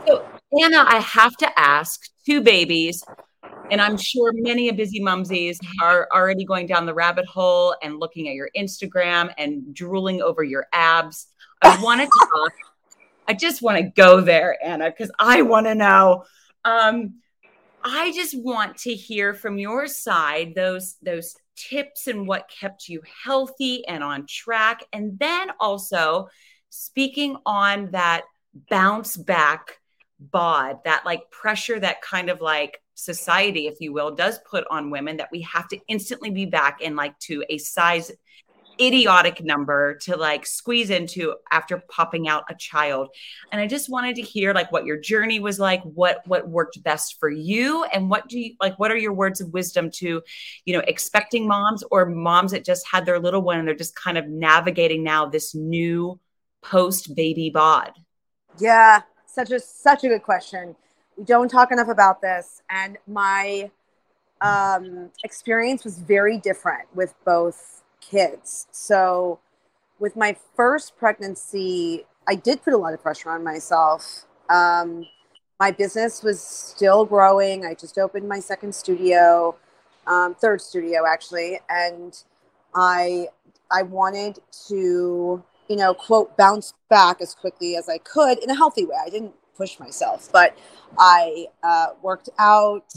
so 0.07 0.27
anna 0.63 0.85
i 0.89 0.99
have 0.99 1.35
to 1.37 1.59
ask 1.59 2.09
two 2.25 2.41
babies 2.41 3.03
and 3.71 3.81
I'm 3.81 3.97
sure 3.97 4.33
many 4.35 4.69
of 4.69 4.77
busy 4.77 5.01
mumsies 5.01 5.59
are 5.81 6.09
already 6.13 6.45
going 6.45 6.67
down 6.67 6.87
the 6.87 6.95
rabbit 6.95 7.27
hole 7.27 7.75
and 7.83 7.99
looking 7.99 8.29
at 8.29 8.35
your 8.35 8.49
Instagram 8.57 9.33
and 9.37 9.75
drooling 9.75 10.23
over 10.23 10.43
your 10.43 10.67
abs. 10.73 11.29
I 11.63 11.81
want 11.83 12.01
to 12.01 12.07
talk. 12.07 12.53
I 13.27 13.35
just 13.35 13.61
want 13.61 13.77
to 13.79 13.83
go 13.85 14.21
there, 14.21 14.57
Anna, 14.65 14.91
because 14.91 15.11
I 15.19 15.43
want 15.43 15.67
to 15.67 15.75
know. 15.75 16.25
Um, 16.65 17.15
I 17.91 18.13
just 18.13 18.39
want 18.39 18.77
to 18.79 18.95
hear 18.95 19.33
from 19.33 19.59
your 19.59 19.87
side 19.87 20.55
those 20.55 20.97
those 21.03 21.35
tips 21.57 22.07
and 22.07 22.29
what 22.29 22.51
kept 22.51 22.89
you 22.89 23.01
healthy 23.25 23.87
and 23.87 24.05
on 24.05 24.27
track, 24.27 24.85
and 24.93 25.19
then 25.19 25.49
also 25.59 26.29
speaking 26.69 27.37
on 27.47 27.91
that 27.93 28.25
bounce 28.69 29.17
back 29.17 29.79
bod, 30.21 30.81
that 30.85 31.07
like 31.07 31.31
pressure 31.31 31.81
that 31.81 32.03
kind 32.03 32.29
of 32.29 32.43
like 32.43 32.83
society, 32.95 33.69
if 33.69 33.81
you 33.81 33.95
will, 33.95 34.15
does 34.15 34.39
put 34.51 34.67
on 34.71 34.91
women 34.91 35.17
that 35.17 35.31
we 35.33 35.41
have 35.43 35.67
to 35.69 35.79
instantly 35.89 36.31
be 36.31 36.45
back 36.45 36.83
in 36.83 36.95
like 36.95 37.19
to 37.21 37.43
a 37.49 37.57
size 37.57 38.13
idiotic 38.81 39.43
number 39.45 39.95
to 39.95 40.17
like 40.17 40.47
squeeze 40.47 40.91
into 40.91 41.35
after 41.51 41.83
popping 41.89 42.29
out 42.29 42.45
a 42.51 42.55
child. 42.55 43.09
And 43.53 43.61
i 43.61 43.67
just 43.67 43.89
wanted 43.89 44.17
to 44.17 44.23
hear 44.23 44.53
like 44.55 44.71
what 44.73 44.85
your 44.85 44.99
journey 44.99 45.41
was 45.41 45.59
like 45.59 45.83
what 45.83 46.27
what 46.27 46.49
worked 46.49 46.83
best 46.83 47.19
for 47.19 47.29
you 47.29 47.85
and 47.85 48.11
what 48.11 48.29
do 48.29 48.39
you 48.39 48.55
like 48.61 48.79
what 48.79 48.91
are 48.91 48.97
your 48.97 49.13
words 49.13 49.41
of 49.41 49.53
wisdom 49.53 49.91
to 49.91 50.23
you 50.65 50.75
know 50.75 50.83
expecting 50.87 51.47
moms 51.47 51.83
or 51.91 52.07
moms 52.07 52.53
that 52.53 52.65
just 52.65 52.87
had 52.87 53.07
their 53.07 53.19
little 53.19 53.43
one 53.43 53.59
and 53.59 53.67
they're 53.67 53.75
just 53.75 53.97
kind 53.97 54.19
of 54.19 54.27
navigating 54.29 55.03
now 55.03 55.27
this 55.27 55.55
new 55.55 56.19
post 56.63 57.15
baby 57.15 57.51
bod? 57.51 57.93
Yeah 58.59 59.03
such 59.39 59.51
a 59.53 59.61
such 59.61 60.05
a 60.05 60.09
good 60.09 60.23
question. 60.23 60.75
We 61.17 61.25
don't 61.25 61.49
talk 61.49 61.71
enough 61.71 61.89
about 61.89 62.21
this 62.21 62.63
and 62.71 62.99
my 63.07 63.71
um, 64.41 65.11
experience 65.25 65.85
was 65.85 65.99
very 65.99 66.39
different 66.39 66.89
with 66.95 67.15
both 67.25 67.78
kids. 68.11 68.67
So 68.71 69.41
with 69.99 70.17
my 70.17 70.37
first 70.57 70.97
pregnancy 70.97 72.05
i 72.29 72.35
did 72.35 72.63
put 72.63 72.75
a 72.75 72.77
lot 72.77 72.93
of 72.93 73.03
pressure 73.03 73.31
on 73.31 73.43
myself. 73.43 74.27
Um, 74.51 75.07
my 75.59 75.71
business 75.71 76.23
was 76.23 76.41
still 76.41 77.05
growing. 77.07 77.65
I 77.65 77.75
just 77.75 77.99
opened 77.99 78.29
my 78.29 78.39
second 78.39 78.75
studio 78.75 79.57
um, 80.07 80.35
third 80.35 80.61
studio 80.61 81.05
actually 81.07 81.59
and 81.69 82.23
i 82.75 83.27
i 83.71 83.83
wanted 83.83 84.39
to 84.69 85.43
you 85.69 85.77
know 85.77 85.93
quote 85.93 86.35
bounce 86.39 86.73
back 86.89 87.21
as 87.21 87.35
quickly 87.35 87.77
as 87.77 87.89
i 87.91 87.99
could 87.99 88.39
in 88.39 88.49
a 88.49 88.55
healthy 88.55 88.87
way. 88.87 88.97
I 89.05 89.11
didn't 89.11 89.35
push 89.59 89.79
myself. 89.79 90.31
But 90.33 90.57
I 90.99 91.49
uh, 91.63 91.89
worked 92.01 92.31
out, 92.39 92.95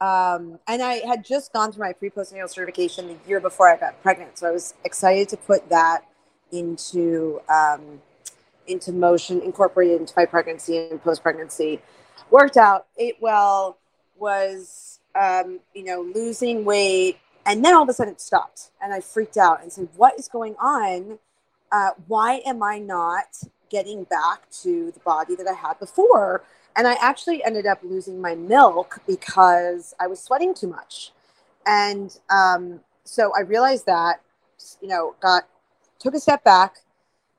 um, 0.00 0.58
and 0.68 0.82
I 0.82 1.06
had 1.06 1.24
just 1.24 1.52
gone 1.52 1.72
through 1.72 1.84
my 1.84 1.92
pre 1.92 2.10
postnatal 2.10 2.48
certification 2.48 3.08
the 3.08 3.16
year 3.28 3.40
before 3.40 3.68
I 3.68 3.76
got 3.76 4.00
pregnant. 4.02 4.38
So 4.38 4.48
I 4.48 4.52
was 4.52 4.74
excited 4.84 5.28
to 5.30 5.36
put 5.36 5.68
that 5.68 6.04
into 6.52 7.40
um, 7.48 8.00
into 8.66 8.92
motion, 8.92 9.40
incorporated 9.42 10.00
into 10.00 10.14
my 10.16 10.26
pregnancy 10.26 10.78
and 10.78 11.02
post 11.02 11.22
pregnancy. 11.22 11.80
Worked 12.30 12.56
out, 12.56 12.86
ate 12.98 13.16
well, 13.20 13.78
was 14.16 15.00
um, 15.20 15.60
you 15.74 15.84
know 15.84 16.02
losing 16.14 16.64
weight, 16.64 17.18
and 17.46 17.64
then 17.64 17.74
all 17.74 17.82
of 17.82 17.88
a 17.88 17.92
sudden 17.92 18.14
it 18.14 18.20
stopped, 18.20 18.70
and 18.82 18.92
I 18.92 19.00
freaked 19.00 19.36
out 19.36 19.62
and 19.62 19.72
said, 19.72 19.88
"What 19.96 20.18
is 20.18 20.28
going 20.28 20.54
on? 20.60 21.18
Uh, 21.70 21.90
why 22.06 22.40
am 22.46 22.62
I 22.62 22.78
not 22.78 23.26
getting 23.70 24.04
back 24.04 24.50
to 24.62 24.90
the 24.92 25.00
body 25.00 25.34
that 25.36 25.46
I 25.46 25.52
had 25.52 25.78
before. 25.78 26.42
And 26.78 26.86
I 26.86 26.94
actually 27.00 27.42
ended 27.42 27.66
up 27.66 27.80
losing 27.82 28.20
my 28.20 28.36
milk 28.36 29.00
because 29.04 29.94
I 29.98 30.06
was 30.06 30.20
sweating 30.20 30.54
too 30.54 30.68
much. 30.68 31.10
And 31.66 32.16
um, 32.30 32.80
so 33.02 33.32
I 33.36 33.40
realized 33.40 33.84
that, 33.86 34.20
you 34.80 34.86
know, 34.86 35.16
got 35.20 35.48
took 35.98 36.14
a 36.14 36.20
step 36.20 36.44
back, 36.44 36.76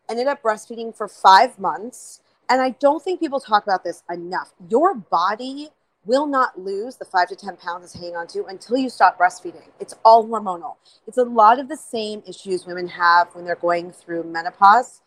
ended 0.09 0.27
up 0.27 0.43
breastfeeding 0.43 0.93
for 0.93 1.07
five 1.07 1.57
months. 1.57 2.19
And 2.49 2.61
I 2.61 2.71
don't 2.71 3.01
think 3.01 3.21
people 3.21 3.39
talk 3.39 3.63
about 3.63 3.85
this 3.85 4.03
enough. 4.11 4.51
Your 4.69 4.93
body 4.93 5.69
will 6.05 6.27
not 6.27 6.59
lose 6.59 6.97
the 6.97 7.05
five 7.05 7.29
to 7.29 7.35
10 7.37 7.55
pounds 7.57 7.85
it's 7.85 7.93
hanging 7.93 8.17
on 8.17 8.27
to 8.27 8.43
until 8.45 8.75
you 8.75 8.89
stop 8.89 9.17
breastfeeding. 9.17 9.69
It's 9.79 9.95
all 10.03 10.27
hormonal. 10.27 10.75
It's 11.07 11.17
a 11.17 11.23
lot 11.23 11.59
of 11.59 11.69
the 11.69 11.77
same 11.77 12.23
issues 12.27 12.65
women 12.65 12.89
have 12.89 13.33
when 13.33 13.45
they're 13.45 13.55
going 13.55 13.93
through 13.93 14.23
menopause 14.23 15.01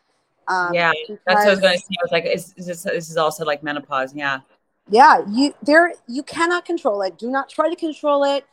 um, 0.49 0.75
yeah, 0.75 0.93
that's 1.09 1.21
what 1.27 1.39
I 1.39 1.51
was 1.51 1.61
going 1.61 1.75
to 1.75 1.79
say. 1.79 1.95
I 1.99 2.03
was 2.03 2.13
like, 2.13 2.25
is, 2.25 2.55
is 2.57 2.67
this, 2.67 2.83
this 2.83 3.11
is 3.11 3.17
also 3.17 3.45
like 3.45 3.63
menopause. 3.63 4.15
Yeah. 4.15 4.41
Yeah, 4.89 5.23
you 5.29 5.55
there 5.63 5.93
you 6.09 6.23
cannot 6.23 6.65
control 6.65 7.03
it. 7.03 7.17
Do 7.17 7.31
not 7.31 7.49
try 7.49 7.71
to 7.71 7.77
control 7.77 8.25
it. 8.25 8.45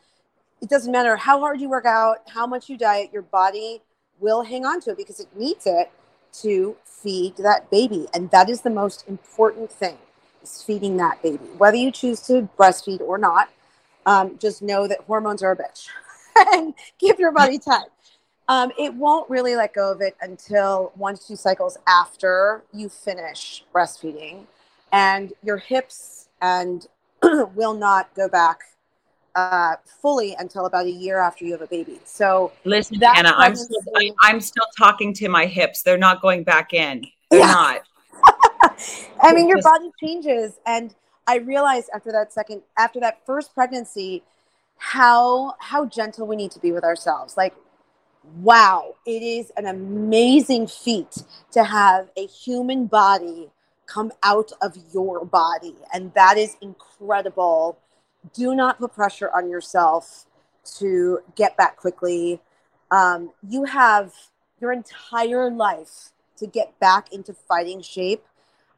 It 0.62 0.69
doesn't 0.69 0.91
matter 0.91 1.15
how 1.15 1.39
hard 1.39 1.60
you 1.60 1.69
work 1.69 1.86
out, 1.86 2.17
how 2.28 2.45
much 2.45 2.69
you 2.69 2.78
diet, 2.78 3.12
your 3.12 3.23
body 3.23 3.82
will 4.19 4.43
hang 4.43 4.65
on 4.65 4.82
to 4.82 4.91
it 4.91 4.97
because 4.97 5.19
it 5.19 5.28
needs 5.36 5.65
it 5.65 5.89
to 6.41 6.75
feed 6.84 7.38
that 7.38 7.69
baby. 7.71 8.08
And 8.13 8.30
that 8.32 8.49
is 8.49 8.62
the 8.62 8.69
most 8.69 9.06
important 9.08 9.71
thing 9.71 9.97
is 10.43 10.62
feeding 10.62 10.97
that 10.97 11.21
baby. 11.23 11.43
Whether 11.58 11.78
you 11.78 11.91
choose 11.91 12.21
to 12.21 12.49
breastfeed 12.58 13.02
or 13.02 13.17
not, 13.17 13.49
um, 14.06 14.38
just 14.38 14.62
know 14.62 14.88
that 14.88 14.99
hormones 15.02 15.41
are 15.41 15.52
a 15.52 15.58
bitch 15.58 15.88
and 16.54 16.73
give 16.99 17.19
your 17.19 17.32
body 17.32 17.58
time. 17.58 17.86
Um, 18.49 18.71
it 18.79 18.95
won't 18.95 19.29
really 19.29 19.55
let 19.55 19.75
go 19.75 19.91
of 19.91 20.01
it 20.01 20.17
until 20.21 20.91
one 20.95 21.15
to 21.15 21.27
two 21.27 21.35
cycles 21.35 21.77
after 21.88 22.63
you 22.73 22.89
finish 22.89 23.63
breastfeeding, 23.73 24.47
and 24.91 25.31
your 25.43 25.57
hips 25.57 26.29
and 26.41 26.88
will 27.53 27.75
not 27.75 28.13
go 28.15 28.27
back 28.27 28.62
uh, 29.35 29.75
fully 30.01 30.35
until 30.39 30.65
about 30.65 30.88
a 30.88 30.91
year 30.91 31.19
after 31.19 31.45
you 31.45 31.51
have 31.51 31.62
a 31.62 31.67
baby. 31.67 31.99
So 32.05 32.51
listen, 32.65 32.99
Anna, 33.03 33.35
I'm 33.38 33.55
still, 33.55 33.81
I'm 34.23 34.41
still 34.41 34.65
talking 34.75 35.13
to 35.13 35.29
my 35.29 35.45
hips. 35.45 35.83
They're 35.83 35.99
not 35.99 36.19
going 36.19 36.43
back 36.43 36.73
in. 36.73 37.05
They're 37.29 37.41
yeah. 37.41 37.51
not. 37.51 37.81
I 39.21 39.31
mean, 39.31 39.47
your 39.47 39.62
body 39.62 39.91
changes, 40.03 40.53
and 40.65 40.95
I 41.27 41.38
realized 41.38 41.91
after 41.93 42.12
that 42.13 42.33
second, 42.33 42.63
after 42.79 42.99
that 43.01 43.19
first 43.27 43.53
pregnancy, 43.53 44.23
how 44.77 45.53
how 45.59 45.85
gentle 45.85 46.25
we 46.25 46.35
need 46.35 46.49
to 46.51 46.59
be 46.59 46.71
with 46.71 46.83
ourselves. 46.83 47.38
Like 47.38 47.53
wow, 48.23 48.95
it 49.05 49.23
is 49.23 49.51
an 49.58 49.65
amazing 49.65 50.67
feat 50.67 51.23
to 51.51 51.63
have 51.63 52.10
a 52.17 52.25
human 52.25 52.86
body 52.86 53.49
come 53.86 54.12
out 54.23 54.51
of 54.62 54.77
your 54.93 55.25
body. 55.25 55.75
And 55.93 56.13
that 56.13 56.38
is 56.38 56.55
incredible. 56.62 57.77
Do 58.34 58.55
not 58.55 58.79
put 58.79 58.93
pressure 58.93 59.29
on 59.34 59.49
yourself 59.49 60.25
to 60.77 61.19
get 61.36 61.58
back 61.58 61.77
quickly. 61.77 62.39
Um, 62.91 63.32
you 63.47 63.65
have 63.65 64.13
your 64.60 64.71
entire 64.71 65.49
life 65.49 66.12
to 66.38 66.47
get 66.47 66.77
back 66.79 67.12
into 67.12 67.34
fighting 67.34 67.82
shape. 67.82 68.23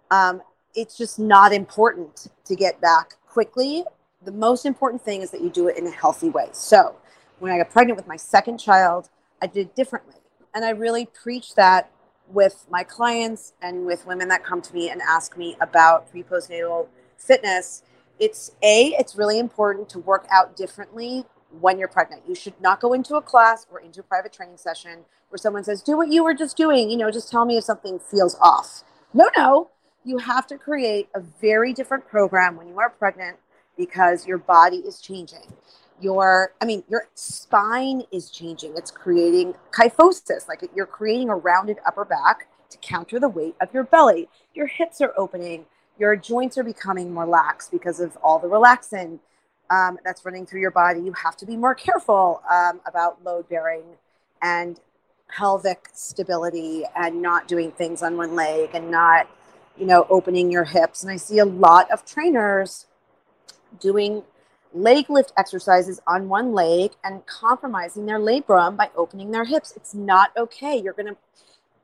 Um, 0.10 0.42
it's 0.76 0.98
just 0.98 1.20
not 1.20 1.54
important 1.54 2.28
to 2.46 2.56
get 2.56 2.80
back 2.80 3.16
quickly. 3.28 3.84
The 4.24 4.32
most 4.32 4.66
important 4.66 5.02
thing 5.02 5.22
is 5.22 5.32
that 5.32 5.42
you 5.42 5.50
do 5.50 5.68
it 5.68 5.78
in 5.78 5.88
a 5.88 5.92
healthy 5.92 6.30
way. 6.30 6.50
So, 6.54 6.96
when 7.40 7.52
I 7.52 7.58
got 7.58 7.72
pregnant 7.72 7.98
with 7.98 8.08
my 8.08 8.18
second 8.18 8.60
child, 8.60 9.10
I 9.42 9.48
did 9.48 9.74
differently. 9.76 10.16
And 10.54 10.66
I 10.66 10.70
really 10.72 11.06
preach 11.06 11.56
that 11.56 11.92
with 12.30 12.66
my 12.70 12.84
clients 12.84 13.54
and 13.62 13.86
with 13.86 14.06
women 14.06 14.28
that 14.30 14.44
come 14.44 14.62
to 14.62 14.74
me 14.74 14.90
and 14.90 15.02
ask 15.02 15.38
me 15.38 15.58
about 15.62 16.10
pre 16.10 16.24
postnatal 16.24 16.88
fitness. 17.18 17.84
It's 18.20 18.52
A, 18.62 18.96
it's 19.00 19.16
really 19.16 19.40
important 19.40 19.90
to 19.90 20.00
work 20.00 20.28
out 20.32 20.56
differently 20.56 21.26
when 21.60 21.80
you're 21.80 21.88
pregnant. 21.88 22.24
You 22.28 22.36
should 22.36 22.60
not 22.62 22.80
go 22.80 22.94
into 22.94 23.16
a 23.16 23.22
class 23.22 23.66
or 23.72 23.80
into 23.80 24.02
a 24.02 24.04
private 24.04 24.32
training 24.32 24.58
session 24.58 25.00
where 25.30 25.38
someone 25.38 25.64
says, 25.64 25.82
Do 25.82 25.98
what 25.98 26.10
you 26.10 26.24
were 26.24 26.34
just 26.34 26.56
doing. 26.58 26.90
You 26.90 26.98
know, 26.98 27.12
just 27.12 27.32
tell 27.32 27.46
me 27.46 27.58
if 27.58 27.64
something 27.64 28.00
feels 28.00 28.36
off. 28.42 28.84
No, 29.14 29.30
no. 29.38 29.70
You 30.04 30.18
have 30.20 30.48
to 30.48 30.58
create 30.58 31.10
a 31.16 31.20
very 31.20 31.74
different 31.74 32.08
program 32.08 32.58
when 32.58 32.68
you 32.68 32.80
are 32.80 32.90
pregnant 32.90 33.38
because 33.78 34.28
your 34.28 34.38
body 34.38 34.78
is 34.78 35.00
changing. 35.02 35.54
Your, 36.02 36.54
I 36.60 36.66
mean, 36.66 36.84
your 36.90 37.08
spine 37.14 38.04
is 38.12 38.30
changing. 38.30 38.74
It's 38.76 38.92
creating 38.92 39.54
kyphosis, 39.72 40.48
like 40.48 40.64
you're 40.76 40.86
creating 40.88 41.30
a 41.30 41.36
rounded 41.36 41.78
upper 41.86 42.04
back 42.04 42.48
to 42.72 42.78
counter 42.80 43.20
the 43.20 43.30
weight 43.30 43.56
of 43.62 43.74
your 43.74 43.84
belly. 43.84 44.28
Your 44.54 44.68
hips 44.68 45.00
are 45.00 45.14
opening. 45.16 45.66
Your 46.00 46.16
joints 46.16 46.58
are 46.58 46.64
becoming 46.64 47.14
more 47.14 47.28
lax 47.28 47.70
because 47.70 48.00
of 48.00 48.18
all 48.24 48.40
the 48.40 48.48
relaxin 48.48 49.20
um, 49.70 50.00
that's 50.04 50.26
running 50.26 50.46
through 50.46 50.62
your 50.62 50.72
body. 50.72 51.02
You 51.02 51.14
have 51.14 51.38
to 51.38 51.46
be 51.46 51.56
more 51.56 51.76
careful 51.76 52.42
um, 52.52 52.82
about 52.86 53.24
load 53.24 53.48
bearing 53.48 53.84
and 54.42 54.80
pelvic 55.30 55.90
stability 55.94 56.84
and 56.96 57.22
not 57.22 57.48
doing 57.48 57.72
things 57.72 58.02
on 58.02 58.18
one 58.18 58.36
leg 58.36 58.72
and 58.74 58.92
not, 58.92 59.28
you 59.78 59.86
know, 59.86 60.06
opening 60.10 60.52
your 60.52 60.66
hips. 60.66 61.04
And 61.04 61.12
I 61.12 61.16
see 61.16 61.40
a 61.40 61.46
lot 61.46 61.90
of 61.92 62.06
trainers 62.06 62.88
doing 63.80 64.24
leg 64.74 65.10
lift 65.10 65.34
exercises 65.38 66.00
on 66.08 66.30
one 66.30 66.54
leg 66.54 66.92
and 67.04 67.26
compromising 67.26 68.06
their 68.06 68.20
labrum 68.20 68.78
by 68.78 68.90
opening 68.96 69.32
their 69.32 69.44
hips. 69.44 69.74
It's 69.76 69.94
not 69.94 70.32
okay. 70.38 70.78
You're 70.78 70.94
going 70.94 71.14
to, 71.14 71.18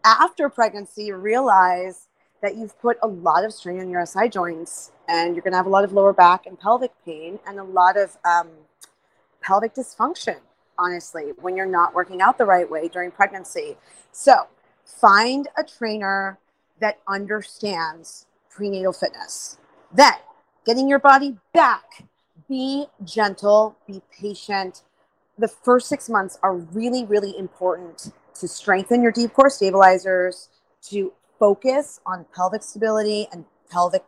after 0.05 0.49
pregnancy, 0.49 1.11
realize 1.11 2.07
that 2.41 2.55
you've 2.55 2.79
put 2.79 2.97
a 3.01 3.07
lot 3.07 3.43
of 3.43 3.51
strain 3.51 3.79
on 3.79 3.89
your 3.89 4.05
SI 4.05 4.29
joints 4.29 4.91
and 5.07 5.35
you're 5.35 5.43
going 5.43 5.53
to 5.53 5.57
have 5.57 5.65
a 5.65 5.69
lot 5.69 5.83
of 5.83 5.91
lower 5.91 6.13
back 6.13 6.45
and 6.45 6.59
pelvic 6.59 6.91
pain 7.03 7.39
and 7.47 7.59
a 7.59 7.63
lot 7.63 7.97
of 7.97 8.17
um, 8.23 8.49
pelvic 9.41 9.73
dysfunction 9.73 10.37
honestly, 10.77 11.31
when 11.41 11.55
you're 11.55 11.65
not 11.65 11.93
working 11.93 12.21
out 12.21 12.37
the 12.37 12.45
right 12.45 12.69
way 12.69 12.87
during 12.87 13.11
pregnancy. 13.11 13.77
So 14.11 14.47
find 14.85 15.47
a 15.57 15.63
trainer 15.63 16.37
that 16.79 16.99
understands 17.07 18.25
prenatal 18.49 18.93
fitness. 18.93 19.57
Then 19.93 20.13
getting 20.65 20.87
your 20.87 20.99
body 20.99 21.37
back, 21.53 22.03
be 22.47 22.87
gentle, 23.03 23.77
be 23.87 24.01
patient. 24.21 24.83
The 25.37 25.47
first 25.47 25.87
six 25.87 26.09
months 26.09 26.39
are 26.41 26.55
really, 26.55 27.05
really 27.05 27.37
important 27.37 28.11
to 28.39 28.47
strengthen 28.47 29.01
your 29.01 29.11
deep 29.11 29.33
core 29.33 29.49
stabilizers, 29.49 30.49
to 30.89 31.13
focus 31.39 31.99
on 32.05 32.25
pelvic 32.35 32.63
stability 32.63 33.27
and 33.31 33.45
pelvic 33.69 34.03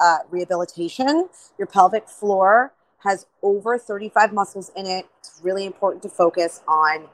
uh, 0.00 0.18
rehabilitation. 0.30 1.28
Your 1.58 1.66
pelvic 1.66 2.08
floor 2.08 2.72
has 3.04 3.26
over 3.42 3.78
35 3.78 4.32
muscles 4.32 4.70
in 4.76 4.86
it. 4.86 5.06
It's 5.18 5.40
really 5.42 5.64
important 5.64 6.02
to 6.02 6.08
focus 6.08 6.62
on 6.66 7.06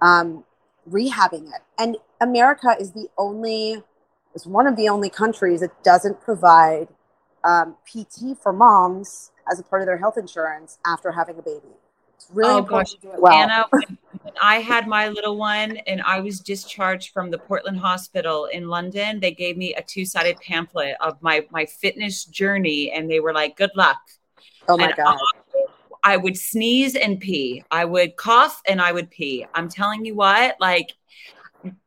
um, 0.00 0.44
rehabbing 0.90 1.48
it. 1.48 1.62
And 1.78 1.96
America 2.20 2.76
is 2.78 2.92
the 2.92 3.08
only, 3.16 3.82
is 4.34 4.46
one 4.46 4.66
of 4.66 4.76
the 4.76 4.88
only 4.88 5.10
countries 5.10 5.60
that 5.60 5.82
doesn't 5.84 6.20
provide 6.20 6.88
um, 7.46 7.76
PT 7.86 8.36
for 8.42 8.52
moms 8.52 9.30
as 9.50 9.60
a 9.60 9.62
part 9.62 9.82
of 9.82 9.86
their 9.86 9.98
health 9.98 10.18
insurance 10.18 10.78
after 10.84 11.12
having 11.12 11.38
a 11.38 11.42
baby. 11.42 11.68
It's 12.16 12.28
really 12.32 12.54
oh, 12.54 12.58
important 12.58 12.88
gosh. 12.88 12.94
to 12.94 13.00
do 13.00 13.12
it 13.12 13.22
well. 13.22 13.32
Anna, 13.32 13.66
when 13.70 14.34
I 14.42 14.56
had 14.56 14.88
my 14.88 15.08
little 15.08 15.36
one 15.36 15.76
and 15.86 16.02
I 16.02 16.20
was 16.20 16.40
discharged 16.40 17.12
from 17.12 17.30
the 17.30 17.38
Portland 17.38 17.78
Hospital 17.78 18.46
in 18.46 18.68
London, 18.68 19.20
they 19.20 19.32
gave 19.32 19.56
me 19.56 19.74
a 19.74 19.82
two-sided 19.82 20.38
pamphlet 20.40 20.96
of 21.00 21.22
my 21.22 21.46
my 21.50 21.66
fitness 21.66 22.24
journey, 22.24 22.90
and 22.90 23.10
they 23.10 23.20
were 23.20 23.32
like, 23.32 23.56
"Good 23.56 23.70
luck." 23.76 23.98
Oh 24.68 24.76
my 24.76 24.86
and 24.86 24.96
god. 24.96 25.16
I 26.02 26.16
would 26.16 26.36
sneeze 26.36 26.94
and 26.94 27.18
pee. 27.18 27.64
I 27.70 27.84
would 27.84 28.16
cough 28.16 28.62
and 28.68 28.80
I 28.80 28.92
would 28.92 29.10
pee. 29.10 29.44
I'm 29.54 29.68
telling 29.68 30.04
you 30.04 30.14
what, 30.14 30.56
like, 30.60 30.92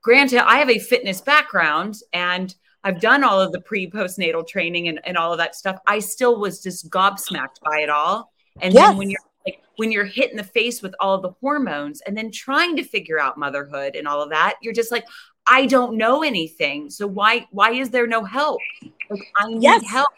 granted, 0.01 0.45
I 0.45 0.57
have 0.57 0.69
a 0.69 0.77
fitness 0.77 1.21
background 1.21 2.01
and 2.11 2.53
I've 2.83 2.99
done 2.99 3.23
all 3.23 3.39
of 3.41 3.51
the 3.51 3.61
pre 3.61 3.89
postnatal 3.89 4.47
training 4.47 4.87
and, 4.87 4.99
and 5.05 5.17
all 5.17 5.31
of 5.31 5.37
that 5.39 5.55
stuff. 5.55 5.79
I 5.87 5.99
still 5.99 6.39
was 6.39 6.61
just 6.61 6.89
gobsmacked 6.89 7.61
by 7.63 7.79
it 7.79 7.89
all. 7.89 8.31
And 8.61 8.73
yes. 8.73 8.89
then 8.89 8.97
when 8.97 9.09
you're 9.09 9.19
like 9.45 9.61
when 9.77 9.91
you're 9.91 10.05
hit 10.05 10.31
in 10.31 10.37
the 10.37 10.43
face 10.43 10.81
with 10.81 10.93
all 10.99 11.15
of 11.15 11.21
the 11.21 11.31
hormones 11.41 12.01
and 12.01 12.17
then 12.17 12.31
trying 12.31 12.75
to 12.77 12.83
figure 12.83 13.19
out 13.19 13.37
motherhood 13.37 13.95
and 13.95 14.07
all 14.07 14.21
of 14.21 14.29
that, 14.29 14.55
you're 14.61 14.73
just 14.73 14.91
like, 14.91 15.05
I 15.47 15.65
don't 15.65 15.97
know 15.97 16.23
anything. 16.23 16.89
So 16.89 17.07
why 17.07 17.47
why 17.51 17.71
is 17.71 17.89
there 17.89 18.07
no 18.07 18.23
help? 18.23 18.61
Like 19.09 19.21
I 19.37 19.47
need 19.49 19.63
yes. 19.63 19.85
help. 19.87 20.09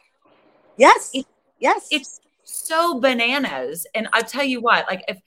Yes. 0.78 1.12
It, 1.14 1.26
yes. 1.60 1.88
It's 1.92 2.22
so 2.44 3.00
bananas. 3.00 3.88
And 3.96 4.08
I'll 4.14 4.24
tell 4.24 4.44
you 4.44 4.62
what, 4.62 4.86
like 4.88 5.04
if 5.08 5.20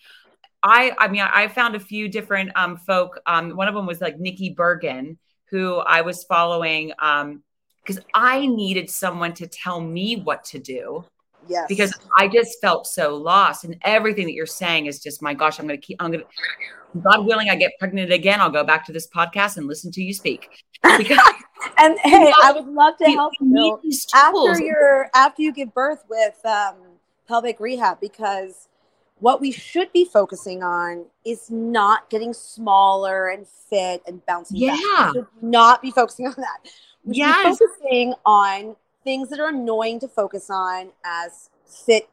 I, 0.63 0.93
I 0.99 1.09
mean, 1.09 1.21
I 1.21 1.49
found 1.49 1.75
a 1.75 1.81
few 1.81 2.09
different 2.09 2.51
um, 2.57 2.79
folk. 2.79 3.21
Um, 3.27 3.51
one 3.51 3.69
of 3.69 3.75
them 3.75 3.85
was 3.85 4.01
like 4.01 4.19
Nikki 4.19 4.51
Bergen, 4.51 5.19
who 5.55 5.77
I 5.77 6.01
was 6.01 6.25
following 6.25 6.93
um, 6.99 7.45
because 7.81 8.03
I 8.13 8.45
needed 8.45 8.91
someone 8.91 9.33
to 9.35 9.47
tell 9.47 9.81
me 9.81 10.17
what 10.17 10.43
to 10.47 10.59
do. 10.59 11.05
Yes. 11.47 11.67
Because 11.69 11.95
I 12.19 12.27
just 12.27 12.61
felt 12.61 12.89
so 12.89 13.15
lost. 13.15 13.63
And 13.63 13.77
everything 13.83 14.27
that 14.27 14.33
you're 14.33 14.47
saying 14.47 14.87
is 14.87 14.99
just, 14.99 15.23
my 15.23 15.33
gosh, 15.33 15.61
I'm 15.61 15.69
going 15.69 15.81
to 15.81 15.87
keep, 15.87 16.03
I'm 16.03 16.11
going 16.11 16.25
to, 16.25 17.01
God 17.01 17.25
willing, 17.25 17.51
I 17.51 17.55
get 17.55 17.71
pregnant 17.79 18.11
again. 18.11 18.41
I'll 18.41 18.51
go 18.51 18.65
back 18.65 18.85
to 18.87 18.93
this 18.93 19.07
podcast 19.07 19.59
and 19.59 19.69
listen 19.69 19.93
to 19.93 20.03
you 20.03 20.13
speak. 20.13 20.49
Because, 20.83 21.21
and 21.79 21.97
hey, 22.01 22.33
I 22.43 22.51
would 22.51 22.67
love 22.67 22.97
to 22.99 23.05
help 23.05 23.33
you 23.41 23.79
after 24.13 24.61
your, 24.61 25.09
after 25.15 25.43
you 25.43 25.53
give 25.53 25.73
birth 25.73 26.03
with, 26.09 26.45
um, 26.45 26.75
pelvic 27.29 27.61
rehab 27.61 28.01
because 28.01 28.69
what 29.21 29.41
we 29.41 29.51
should 29.51 29.93
be 29.93 30.05
focusing 30.05 30.63
on 30.63 31.07
is 31.25 31.51
not 31.51 32.11
getting 32.11 32.33
smaller 32.33 33.29
and 33.29 33.47
fit 33.47 34.03
and 34.07 34.25
bouncing 34.27 34.57
yeah. 34.59 34.77
back. 34.77 35.15
We 35.15 35.21
should 35.21 35.27
not 35.43 35.83
be 35.83 35.91
focusing 35.91 36.27
on 36.29 36.35
that. 36.37 36.59
We 37.05 37.15
should 37.15 37.19
yes. 37.19 37.59
be 37.59 37.67
focusing 37.67 38.15
on 38.27 38.77
things 39.05 39.29
that 39.31 39.39
are 39.39 39.49
annoying 39.49 40.01
to 40.01 40.09
focus 40.09 40.51
on 40.51 40.91
as 41.05 41.51
fit, 41.65 42.09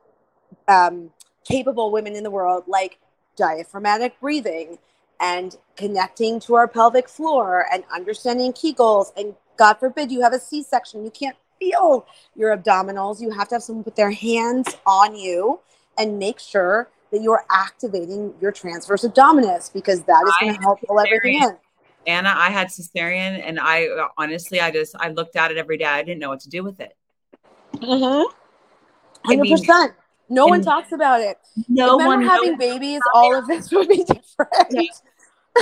um, 0.67 1.11
capable 1.43 1.91
women 1.91 2.15
in 2.15 2.23
the 2.23 2.31
world, 2.31 2.65
like 2.67 2.99
diaphragmatic 3.35 4.19
breathing 4.19 4.77
and 5.19 5.55
connecting 5.75 6.39
to 6.41 6.55
our 6.55 6.67
pelvic 6.67 7.07
floor 7.07 7.65
and 7.71 7.83
understanding 7.93 8.51
Kegels. 8.51 9.11
And 9.15 9.35
God 9.57 9.75
forbid 9.75 10.11
you 10.11 10.21
have 10.21 10.33
a 10.33 10.39
C 10.39 10.63
section, 10.63 11.03
you 11.03 11.11
can't 11.11 11.37
feel 11.59 12.05
your 12.35 12.55
abdominals. 12.57 13.21
You 13.21 13.29
have 13.31 13.47
to 13.49 13.55
have 13.55 13.63
someone 13.63 13.83
put 13.83 13.95
their 13.95 14.11
hands 14.11 14.75
on 14.85 15.15
you 15.15 15.59
and 15.97 16.17
make 16.19 16.39
sure 16.39 16.89
that 17.11 17.21
you're 17.21 17.43
activating 17.49 18.33
your 18.41 18.51
transverse 18.51 19.03
abdominis 19.03 19.71
because 19.71 20.01
that 20.03 20.23
is 20.25 20.33
going 20.39 20.55
to 20.55 20.61
help 20.61 20.79
pull 20.81 20.99
everything 20.99 21.43
in. 21.43 21.57
Anna, 22.07 22.33
I 22.35 22.49
had 22.49 22.67
cesarean, 22.69 23.43
and 23.45 23.59
I 23.59 23.87
honestly, 24.17 24.59
I 24.59 24.71
just 24.71 24.95
I 24.99 25.09
looked 25.09 25.35
at 25.35 25.51
it 25.51 25.57
every 25.57 25.77
day. 25.77 25.85
I 25.85 26.01
didn't 26.01 26.19
know 26.19 26.29
what 26.29 26.39
to 26.41 26.49
do 26.49 26.63
with 26.63 26.79
it. 26.79 26.95
Mm-hmm. 27.75 28.31
Hundred 29.25 29.49
percent. 29.49 29.93
No 30.29 30.47
one 30.47 30.61
talks 30.61 30.93
about 30.93 31.21
it. 31.21 31.37
No 31.67 31.99
if 31.99 32.05
one 32.05 32.23
having 32.23 32.57
babies. 32.57 33.01
All 33.13 33.35
of 33.35 33.45
this 33.47 33.69
would 33.71 33.87
be 33.87 34.03
different. 34.03 34.89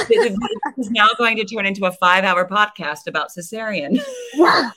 this 0.07 0.37
is 0.77 0.91
now 0.91 1.07
going 1.17 1.35
to 1.37 1.43
turn 1.43 1.65
into 1.65 1.85
a 1.85 1.91
five-hour 1.91 2.47
podcast 2.47 3.07
about 3.07 3.29
cesarean. 3.37 3.99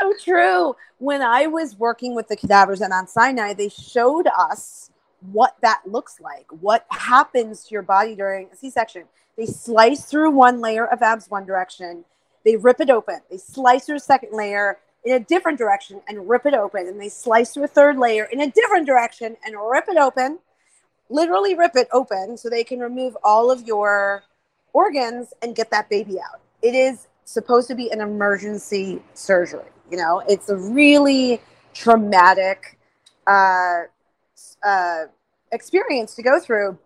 so 0.00 0.12
true. 0.22 0.76
When 0.98 1.22
I 1.22 1.46
was 1.46 1.76
working 1.76 2.14
with 2.14 2.28
the 2.28 2.36
cadavers 2.36 2.82
at 2.82 2.90
Mount 2.90 3.10
Sinai, 3.10 3.54
they 3.54 3.68
showed 3.68 4.26
us 4.38 4.90
what 5.32 5.56
that 5.62 5.82
looks 5.86 6.20
like, 6.20 6.46
what 6.60 6.86
happens 6.90 7.64
to 7.64 7.72
your 7.72 7.82
body 7.82 8.14
during 8.14 8.48
a 8.52 8.56
C 8.56 8.70
section. 8.70 9.04
They 9.36 9.46
slice 9.46 10.04
through 10.04 10.30
one 10.30 10.60
layer 10.60 10.86
of 10.86 11.02
abs 11.02 11.30
one 11.30 11.46
direction, 11.46 12.04
they 12.44 12.56
rip 12.56 12.80
it 12.80 12.90
open, 12.90 13.20
they 13.30 13.38
slice 13.38 13.86
through 13.86 13.96
a 13.96 14.00
second 14.00 14.32
layer 14.32 14.78
in 15.04 15.14
a 15.14 15.20
different 15.20 15.58
direction 15.58 16.00
and 16.08 16.28
rip 16.28 16.46
it 16.46 16.54
open, 16.54 16.86
and 16.86 17.00
they 17.00 17.08
slice 17.08 17.52
through 17.52 17.64
a 17.64 17.68
third 17.68 17.98
layer 17.98 18.24
in 18.24 18.40
a 18.40 18.50
different 18.50 18.86
direction 18.86 19.36
and 19.44 19.54
rip 19.70 19.86
it 19.88 19.96
open, 19.96 20.38
literally 21.10 21.54
rip 21.54 21.74
it 21.74 21.88
open 21.92 22.36
so 22.36 22.48
they 22.48 22.64
can 22.64 22.80
remove 22.80 23.16
all 23.24 23.50
of 23.50 23.62
your 23.66 24.22
organs 24.72 25.32
and 25.42 25.56
get 25.56 25.70
that 25.70 25.88
baby 25.88 26.18
out. 26.20 26.40
It 26.62 26.74
is 26.74 27.08
supposed 27.24 27.68
to 27.68 27.74
be 27.74 27.90
an 27.90 28.00
emergency 28.00 29.02
surgery. 29.14 29.62
You 29.94 30.00
know, 30.00 30.24
it's 30.28 30.48
a 30.48 30.56
really 30.56 31.40
traumatic 31.72 32.76
uh, 33.28 33.82
uh, 34.66 35.04
experience 35.52 36.16
to 36.16 36.22
go 36.24 36.40
through. 36.40 36.76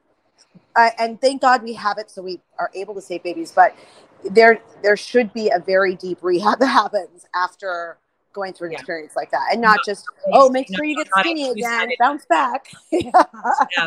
Uh, 0.77 0.91
and 0.99 1.19
thank 1.19 1.41
God 1.41 1.63
we 1.63 1.73
have 1.73 1.97
it 1.97 2.11
so 2.11 2.21
we 2.21 2.39
are 2.59 2.71
able 2.75 2.95
to 2.95 3.01
save 3.01 3.23
babies. 3.23 3.51
But 3.51 3.75
there, 4.31 4.61
there 4.83 4.95
should 4.95 5.33
be 5.33 5.49
a 5.49 5.59
very 5.59 5.95
deep 5.95 6.19
rehab 6.21 6.59
that 6.61 6.67
happens 6.67 7.25
after 7.35 7.97
going 8.35 8.53
through 8.53 8.67
an 8.67 8.73
yeah. 8.73 8.79
experience 8.81 9.17
like 9.17 9.31
that, 9.31 9.49
and 9.51 9.63
not 9.63 9.79
just 9.87 10.05
oh, 10.31 10.51
make 10.51 10.67
sure 10.77 10.85
you 10.85 10.97
get 10.97 11.09
skinny 11.21 11.49
again, 11.49 11.89
bounce 11.99 12.27
back. 12.27 12.67
yeah. 12.93 13.11
yeah. 13.75 13.87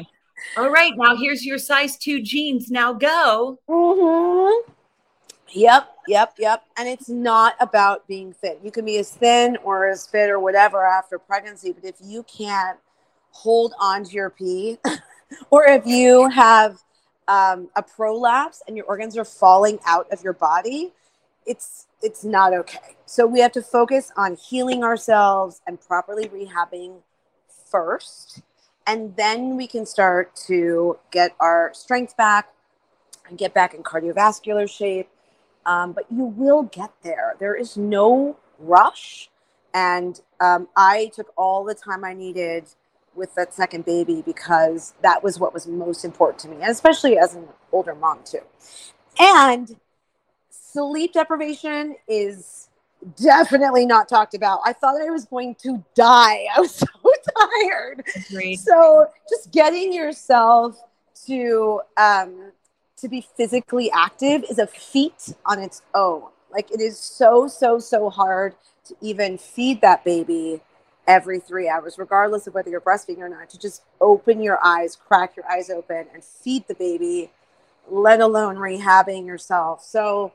All 0.58 0.72
right, 0.72 0.94
now 0.98 1.16
here's 1.16 1.46
your 1.46 1.60
size 1.60 1.96
two 1.96 2.24
jeans. 2.24 2.72
Now 2.72 2.92
go. 2.92 3.60
Mm-hmm. 3.70 4.72
Yep, 5.54 5.90
yep, 6.08 6.34
yep. 6.38 6.64
And 6.78 6.88
it's 6.88 7.10
not 7.10 7.56
about 7.60 8.08
being 8.08 8.34
fit. 8.34 8.60
You 8.64 8.72
can 8.72 8.86
be 8.86 8.98
as 8.98 9.12
thin 9.12 9.58
or 9.64 9.88
as 9.88 10.08
fit 10.08 10.30
or 10.30 10.40
whatever 10.40 10.86
after 10.86 11.20
pregnancy, 11.20 11.74
but 11.74 11.84
if 11.84 11.96
you 12.02 12.24
can't 12.24 12.78
hold 13.32 13.74
on 13.80 14.04
to 14.06 14.12
your 14.12 14.30
pee, 14.30 14.78
or 15.50 15.66
if 15.66 15.86
you 15.86 16.30
have 16.30 16.78
um, 17.28 17.70
a 17.76 17.84
prolapse 17.84 18.62
and 18.68 18.76
your 18.76 18.86
organs 18.86 19.18
are 19.18 19.26
falling 19.26 19.80
out 19.86 20.08
of 20.12 20.24
your 20.24 20.34
body, 20.34 20.94
it's 21.46 21.88
it's 22.02 22.24
not 22.24 22.54
okay. 22.54 22.96
So 23.06 23.28
we 23.28 23.42
have 23.42 23.52
to 23.54 23.62
focus 23.62 24.12
on 24.18 24.36
healing 24.36 24.84
ourselves 24.84 25.62
and 25.68 25.80
properly 25.80 26.28
rehabbing 26.28 27.02
first. 27.70 28.42
And 28.88 29.16
then 29.16 29.56
we 29.56 29.68
can 29.68 29.86
start 29.86 30.36
to 30.48 30.98
get 31.12 31.36
our 31.40 31.72
strength 31.74 32.18
back 32.18 32.50
and 33.30 33.38
get 33.38 33.54
back 33.54 33.76
in 33.76 33.84
cardiovascular 33.84 34.70
shape. 34.70 35.10
Um, 35.65 35.91
but 35.93 36.06
you 36.12 36.26
will 36.26 36.63
get 36.63 36.91
there. 37.04 37.36
There 37.39 37.56
is 37.56 37.78
no 37.78 38.38
rush. 38.60 39.30
And 39.74 40.19
um, 40.39 40.67
I 40.76 41.12
took 41.15 41.32
all 41.38 41.63
the 41.63 41.76
time 41.76 42.04
I 42.04 42.13
needed 42.13 42.65
with 43.15 43.34
that 43.36 43.54
second 43.54 43.86
baby 43.86 44.21
because 44.26 44.93
that 45.02 45.24
was 45.24 45.39
what 45.39 45.54
was 45.54 45.67
most 45.67 46.06
important 46.06 46.39
to 46.39 46.47
me, 46.47 46.56
and 46.56 46.71
especially 46.71 47.17
as 47.17 47.36
an 47.36 47.47
older 47.71 47.93
mom, 47.93 48.19
too. 48.24 48.39
And 49.19 49.76
sleep 50.50 51.13
deprivation 51.13 51.95
is 52.08 52.69
definitely 53.21 53.86
not 53.86 54.08
talked 54.08 54.34
about. 54.34 54.62
I 54.65 54.74
thought 54.74 55.02
I 55.02 55.10
was 55.10 55.26
going 55.26 55.56
to 55.63 55.84
die. 55.95 56.45
I 56.56 56.62
was 56.62 56.76
so 56.76 56.88
tired. 57.63 58.06
Agreed. 58.30 58.58
So 58.58 59.08
just 59.30 59.52
getting 59.52 59.91
yourself 59.91 60.80
to 61.28 61.82
um, 61.97 62.52
to 63.02 63.10
be 63.10 63.26
physically 63.36 63.92
active 63.92 64.44
is 64.50 64.60
a 64.60 64.68
feat 64.68 65.34
on 65.46 65.60
its 65.60 65.82
own. 65.94 66.30
Like 66.52 66.72
it 66.72 66.82
is 66.82 66.98
so 66.98 67.48
so 67.48 67.80
so 67.80 68.10
hard 68.10 68.56
to 68.86 68.96
even 69.02 69.38
feed 69.38 69.82
that 69.82 70.04
baby 70.04 70.62
every 71.08 71.40
three 71.40 71.68
hours, 71.68 71.98
regardless 71.98 72.48
of 72.48 72.54
whether 72.54 72.70
you're 72.70 72.82
breastfeeding 72.82 73.20
or 73.20 73.30
not. 73.30 73.50
To 73.50 73.60
just 73.60 73.84
open 74.00 74.42
your 74.42 74.60
eyes, 74.64 74.96
crack 74.96 75.36
your 75.36 75.46
eyes 75.50 75.70
open, 75.70 76.06
and 76.14 76.24
feed 76.24 76.68
the 76.68 76.76
baby, 76.76 77.32
let 77.90 78.22
alone 78.22 78.56
rehabbing 78.56 79.26
yourself. 79.26 79.84
So 79.84 80.34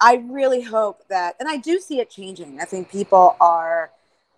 I 0.00 0.24
really 0.28 0.62
hope 0.62 1.08
that, 1.08 1.34
and 1.40 1.48
I 1.48 1.56
do 1.56 1.80
see 1.80 2.00
it 2.00 2.10
changing. 2.10 2.60
I 2.60 2.64
think 2.64 2.90
people 2.90 3.36
are 3.40 3.90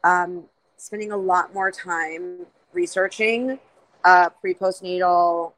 um, 0.05 0.45
spending 0.77 1.13
a 1.13 1.17
lot 1.17 1.53
more 1.53 1.71
time 1.71 2.47
researching 2.73 3.59
uh, 4.05 4.31
pre 4.41 4.55
postnatal 4.55 5.53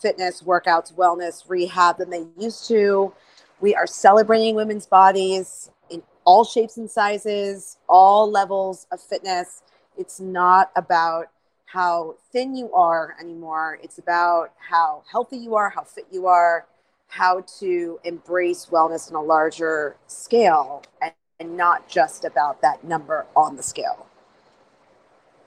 fitness, 0.00 0.42
workouts, 0.42 0.94
wellness, 0.94 1.48
rehab 1.48 1.98
than 1.98 2.10
they 2.10 2.26
used 2.38 2.66
to. 2.68 3.12
We 3.60 3.74
are 3.74 3.86
celebrating 3.86 4.54
women's 4.54 4.86
bodies 4.86 5.70
in 5.90 6.02
all 6.24 6.44
shapes 6.44 6.76
and 6.76 6.90
sizes, 6.90 7.78
all 7.88 8.30
levels 8.30 8.86
of 8.90 9.00
fitness. 9.00 9.62
It's 9.96 10.20
not 10.20 10.70
about 10.76 11.28
how 11.66 12.16
thin 12.32 12.54
you 12.54 12.72
are 12.72 13.16
anymore. 13.20 13.78
It's 13.82 13.98
about 13.98 14.52
how 14.58 15.02
healthy 15.10 15.36
you 15.38 15.54
are, 15.54 15.70
how 15.70 15.82
fit 15.84 16.06
you 16.10 16.26
are, 16.26 16.66
how 17.08 17.42
to 17.60 18.00
embrace 18.04 18.66
wellness 18.66 19.10
on 19.10 19.16
a 19.16 19.22
larger 19.22 19.96
scale 20.06 20.82
and, 21.00 21.12
and 21.40 21.56
not 21.56 21.88
just 21.88 22.24
about 22.24 22.60
that 22.62 22.84
number 22.84 23.26
on 23.36 23.56
the 23.56 23.62
scale 23.62 24.06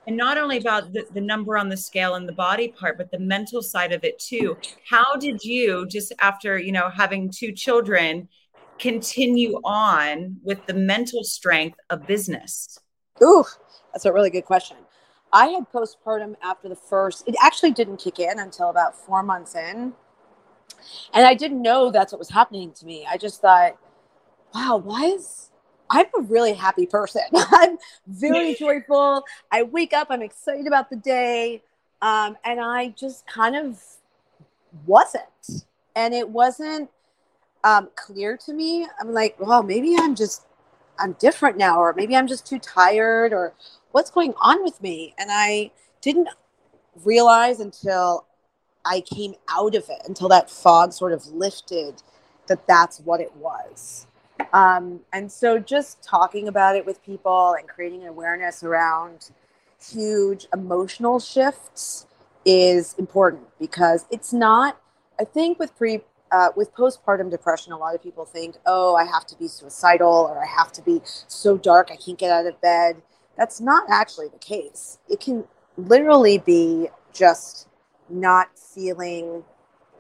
and 0.08 0.16
not 0.16 0.38
only 0.38 0.58
about 0.58 0.94
the, 0.94 1.06
the 1.14 1.22
number 1.22 1.58
on 1.58 1.70
the 1.70 1.78
scale 1.78 2.16
and 2.16 2.28
the 2.28 2.34
body 2.34 2.68
part 2.68 2.98
but 2.98 3.12
the 3.12 3.20
mental 3.20 3.62
side 3.62 3.92
of 3.92 4.04
it 4.04 4.20
too. 4.20 4.58
How 4.90 5.16
did 5.16 5.44
you 5.44 5.88
just 5.88 6.14
after 6.20 6.58
you 6.58 6.72
know 6.72 6.90
having 6.90 7.30
two 7.30 7.52
children 7.52 8.28
continue 8.78 9.60
on 9.64 10.38
with 10.44 10.66
the 10.66 10.74
mental 10.74 11.24
strength 11.24 11.80
of 11.90 12.06
business? 12.06 12.80
Ooh 13.24 13.46
that's 13.96 14.04
a 14.04 14.12
really 14.12 14.30
good 14.30 14.44
question. 14.44 14.76
I 15.32 15.48
had 15.48 15.72
postpartum 15.72 16.36
after 16.44 16.68
the 16.68 16.76
first 16.76 17.24
it 17.28 17.36
actually 17.42 17.72
didn't 17.72 17.98
kick 17.98 18.20
in 18.20 18.40
until 18.40 18.70
about 18.70 18.94
four 18.94 19.24
months 19.24 19.56
in. 19.56 19.94
And 21.14 21.26
I 21.26 21.34
didn't 21.34 21.62
know 21.62 21.90
that's 21.90 22.12
what 22.12 22.20
was 22.20 22.30
happening 22.30 22.74
to 22.74 22.86
me. 22.86 23.08
I 23.10 23.18
just 23.18 23.42
thought, 23.42 23.78
wow, 24.54 24.82
why 24.84 25.06
is 25.06 25.50
I'm 25.90 26.06
a 26.18 26.22
really 26.22 26.54
happy 26.54 26.86
person. 26.86 27.22
I'm 27.36 27.78
very 28.08 28.56
joyful. 28.60 29.24
I 29.52 29.64
wake 29.64 29.94
up, 29.94 30.08
I'm 30.10 30.22
excited 30.22 30.68
about 30.68 30.90
the 30.90 30.96
day. 30.96 31.62
Um, 32.02 32.38
and 32.44 32.60
I 32.60 32.90
just 32.90 33.26
kind 33.28 33.56
of 33.56 33.82
wasn't. 34.86 35.24
And 35.96 36.14
it 36.14 36.28
wasn't 36.28 36.90
um, 37.64 37.90
clear 37.96 38.38
to 38.38 38.54
me. 38.54 38.88
I'm 39.00 39.14
like, 39.14 39.36
well, 39.40 39.64
maybe 39.64 39.96
I'm 39.98 40.16
just, 40.16 40.46
I'm 41.00 41.14
different 41.14 41.58
now, 41.58 41.80
or 41.80 41.94
maybe 41.94 42.16
I'm 42.16 42.28
just 42.28 42.46
too 42.46 42.60
tired, 42.60 43.34
or 43.34 43.54
what's 43.92 44.12
going 44.12 44.34
on 44.42 44.64
with 44.64 44.82
me? 44.82 45.14
And 45.18 45.30
I 45.32 45.72
didn't 46.02 46.30
realize 47.04 47.60
until 47.60 48.26
I 48.86 49.02
came 49.02 49.36
out 49.50 49.76
of 49.76 49.90
it 49.90 50.02
until 50.08 50.30
that 50.30 50.50
fog 50.50 50.94
sort 50.94 51.12
of 51.12 51.26
lifted 51.28 52.04
that 52.48 52.68
that's 52.68 53.00
what 53.00 53.20
it 53.20 53.36
was. 53.36 54.06
Um, 54.54 55.02
and 55.14 55.32
so 55.32 55.60
just 55.60 56.04
talking 56.04 56.48
about 56.48 56.76
it 56.76 56.86
with 56.86 57.04
people 57.04 57.56
and 57.60 57.68
creating 57.68 58.04
an 58.04 58.10
awareness 58.10 58.64
around 58.64 59.32
huge 59.82 60.48
emotional 60.54 61.20
shifts 61.20 62.08
is 62.46 62.96
important 62.98 63.48
because 63.60 64.06
it's 64.12 64.32
not, 64.34 64.80
I 65.20 65.26
think 65.26 65.60
with 65.60 65.76
pre, 65.78 66.02
uh, 66.32 66.50
with 66.56 66.74
postpartum 66.74 67.32
depression, 67.32 67.74
a 67.74 67.78
lot 67.78 67.96
of 67.96 68.04
people 68.04 68.26
think, 68.26 68.56
oh, 68.66 68.96
I 68.96 69.06
have 69.06 69.26
to 69.28 69.38
be 69.38 69.48
suicidal 69.48 70.30
or 70.30 70.44
I 70.44 70.48
have 70.48 70.72
to 70.74 70.82
be 70.82 71.02
so 71.04 71.58
dark 71.58 71.90
I 71.92 71.96
can't 71.96 72.18
get 72.18 72.32
out 72.32 72.46
of 72.46 72.60
bed. 72.62 73.02
That's 73.38 73.60
not 73.60 73.86
actually 73.90 74.30
the 74.30 74.40
case. 74.40 75.00
It 75.10 75.20
can 75.20 75.46
literally 75.78 76.38
be 76.38 76.90
just 77.14 77.68
not 78.10 78.58
feeling 78.58 79.44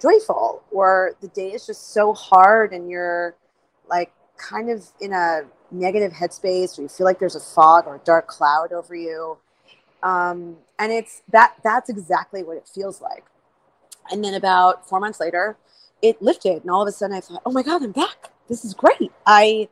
joyful 0.02 0.64
or 0.72 1.16
the 1.22 1.28
day 1.30 1.52
is 1.52 1.66
just 1.66 1.94
so 1.94 2.14
hard 2.14 2.74
and 2.74 2.90
you're 2.90 3.36
like 3.90 4.12
kind 4.38 4.70
of 4.70 4.88
in 5.00 5.14
a 5.14 5.42
negative 5.72 6.14
headspace 6.14 6.78
or 6.78 6.84
you 6.84 6.88
feel 6.88 7.06
like 7.06 7.20
there's 7.20 7.36
a 7.36 7.40
fog 7.40 7.86
or 7.88 7.96
a 7.96 8.00
dark 8.00 8.28
cloud 8.28 8.72
over 8.72 8.96
you. 8.96 9.38
Um, 10.04 10.58
and 10.78 10.92
it's 10.92 11.22
that 11.32 11.56
that's 11.64 11.90
exactly 11.90 12.44
what 12.44 12.58
it 12.58 12.68
feels 12.68 13.02
like. 13.02 13.26
And 14.12 14.24
then 14.24 14.34
about 14.34 14.88
four 14.88 15.00
months 15.00 15.20
later 15.20 15.58
it 16.02 16.22
lifted 16.22 16.62
and 16.62 16.70
all 16.70 16.82
of 16.82 16.88
a 16.88 16.92
sudden 16.92 17.16
i 17.16 17.22
thought 17.22 17.42
oh 17.46 17.52
my 17.52 17.64
god 17.64 17.82
i'm 17.84 17.92
back. 17.92 18.30
This 18.48 18.64
is 18.64 18.74
great. 18.74 19.12
I 19.26 19.70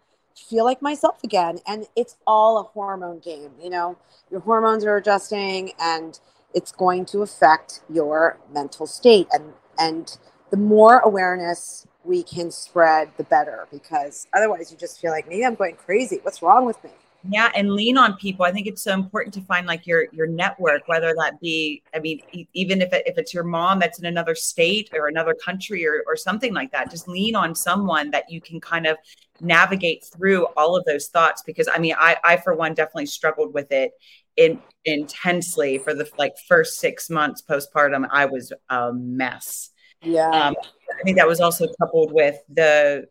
feel 0.49 0.65
like 0.65 0.82
myself 0.82 1.23
again. 1.23 1.60
And 1.67 1.86
it's 1.95 2.17
all 2.26 2.60
a 2.60 2.63
hormone 2.63 3.19
game 3.19 3.52
you 3.62 3.69
know? 3.69 3.97
Your 4.32 4.39
hormones 4.41 4.84
are 4.86 4.97
adjusting 4.97 5.73
and 5.80 6.19
it's 6.56 6.71
going 6.71 7.06
to 7.06 7.21
affect 7.21 7.82
your 7.89 8.39
mental 8.52 8.88
state. 8.88 9.28
And 9.32 9.54
and 9.78 10.17
the 10.49 10.58
more 10.58 10.99
awareness 10.99 11.88
we 12.04 12.24
can 12.24 12.52
spread 12.52 13.10
the 13.18 13.24
better 13.26 13.68
because 13.72 14.28
otherwise 14.34 14.72
you 14.72 14.78
just 14.78 15.00
feel 15.00 15.12
like 15.12 15.28
maybe 15.28 15.46
i'm 15.46 15.56
going 15.56 15.76
crazy 15.76 16.20
what's 16.24 16.42
wrong 16.42 16.66
with 16.66 16.82
me 16.84 16.89
yeah 17.30 17.50
and 17.56 17.72
lean 17.72 17.98
on 17.98 18.16
people 18.18 18.44
i 18.46 18.52
think 18.52 18.68
it's 18.68 18.82
so 18.82 18.94
important 18.94 19.34
to 19.34 19.42
find 19.42 19.66
like 19.66 19.88
your 19.88 20.08
your 20.12 20.28
network 20.28 20.88
whether 20.88 21.13
that 21.18 21.39
be 21.39 21.82
i 21.96 22.00
mean 22.00 22.20
even 22.54 22.82
if, 22.82 22.92
it, 22.92 23.04
if 23.06 23.18
it's 23.18 23.34
your 23.34 23.46
mom 23.46 23.80
that's 23.80 24.00
in 24.00 24.06
another 24.06 24.36
state 24.36 24.89
or 24.94 25.08
another 25.08 25.34
country 25.34 25.88
or, 25.88 26.04
or 26.06 26.18
something 26.18 26.54
like 26.54 26.72
that 26.72 26.92
just 26.92 27.08
lean 27.08 27.36
on 27.36 27.56
someone 27.56 28.12
that 28.12 28.30
you 28.30 28.42
can 28.42 28.60
kind 28.60 28.86
of 28.86 28.98
navigate 29.39 30.04
through 30.04 30.46
all 30.58 30.76
of 30.76 30.84
those 30.86 31.08
thoughts 31.08 31.42
because 31.46 31.70
i 31.74 31.78
mean 31.78 31.96
i 31.98 32.18
i 32.26 32.36
for 32.36 32.56
one 32.56 32.74
definitely 32.74 33.06
struggled 33.06 33.54
with 33.54 33.72
it 33.72 33.94
in, 34.38 34.60
intensely 34.86 35.78
for 35.78 35.94
the 35.94 36.10
like 36.18 36.36
first 36.48 36.80
six 36.80 37.10
months 37.10 37.42
postpartum. 37.42 38.08
I 38.12 38.26
was 38.26 38.52
a 38.70 38.94
mess. 38.94 39.70
Yeah. 40.02 40.30
Um, 40.30 40.56
I 41.04 41.06
think 41.06 41.18
that 41.18 41.28
was 41.28 41.42
also 41.42 41.68
coupled 41.82 42.13
with 42.13 42.38
the 42.48 43.06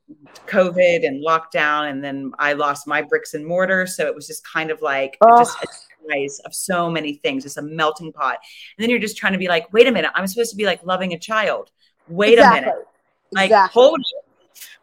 COVID 0.47 1.07
and 1.07 1.23
lockdown. 1.23 1.91
And 1.91 2.03
then 2.03 2.33
I 2.39 2.55
lost 2.55 2.87
my 2.87 3.03
bricks 3.03 3.35
and 3.35 3.45
mortar. 3.45 3.87
So 3.87 4.07
it 4.07 4.15
was 4.15 4.27
just 4.27 4.43
kind 4.51 4.71
of 4.71 4.81
like 4.81 5.19
oh. 5.21 5.41
just 5.41 5.63
a 5.63 5.67
rise 6.09 6.41
of 6.47 6.55
so 6.55 6.91
many 6.91 7.17
things. 7.17 7.45
It's 7.45 7.59
a 7.59 7.63
melting 7.63 8.11
pot. 8.11 8.39
And 8.79 8.83
then 8.83 8.89
you're 8.89 8.99
just 8.99 9.19
trying 9.19 9.35
to 9.35 9.39
be 9.39 9.47
like, 9.47 9.71
wait 9.75 9.87
a 9.87 9.93
minute, 9.93 10.11
I'm 10.15 10.27
supposed 10.27 10.51
to 10.53 10.57
be 10.57 10.65
like 10.65 10.83
loving 10.87 11.13
a 11.13 11.19
child. 11.19 11.71
Wait 12.09 12.33
exactly. 12.33 12.59
a 12.59 12.63
minute. 12.63 12.87
Like, 13.31 13.51
exactly. 13.51 13.83
hold 13.83 14.01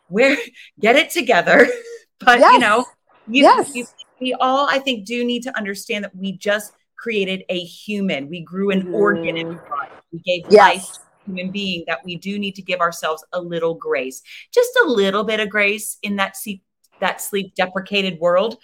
where 0.09 0.37
get 0.79 0.95
it 0.95 1.09
together. 1.09 1.67
but 2.19 2.37
yes. 2.37 2.53
you 2.53 2.59
know, 2.59 2.85
you, 3.27 3.41
yes. 3.41 3.75
you 3.75 3.87
we 4.21 4.35
all, 4.35 4.67
I 4.69 4.77
think, 4.77 5.07
do 5.07 5.25
need 5.25 5.41
to 5.43 5.57
understand 5.57 6.03
that 6.03 6.15
we 6.15 6.33
just 6.33 6.73
created 6.95 7.43
a 7.49 7.59
human. 7.59 8.29
We 8.29 8.41
grew 8.41 8.69
an 8.69 8.83
mm-hmm. 8.83 8.93
organ 8.93 9.35
in 9.35 9.47
our 9.47 9.67
body. 9.67 9.91
We 10.11 10.19
gave 10.19 10.51
yes. 10.51 10.59
life 10.59 10.97
human 11.29 11.51
being 11.51 11.83
that 11.87 12.03
we 12.03 12.15
do 12.15 12.39
need 12.39 12.55
to 12.55 12.61
give 12.61 12.79
ourselves 12.79 13.23
a 13.33 13.41
little 13.41 13.75
grace, 13.75 14.21
just 14.53 14.71
a 14.83 14.87
little 14.87 15.23
bit 15.23 15.39
of 15.39 15.49
grace 15.49 15.97
in 16.01 16.15
that 16.17 16.35
sleep, 16.35 16.63
that 16.99 17.21
sleep 17.21 17.53
deprecated 17.55 18.19
world. 18.19 18.57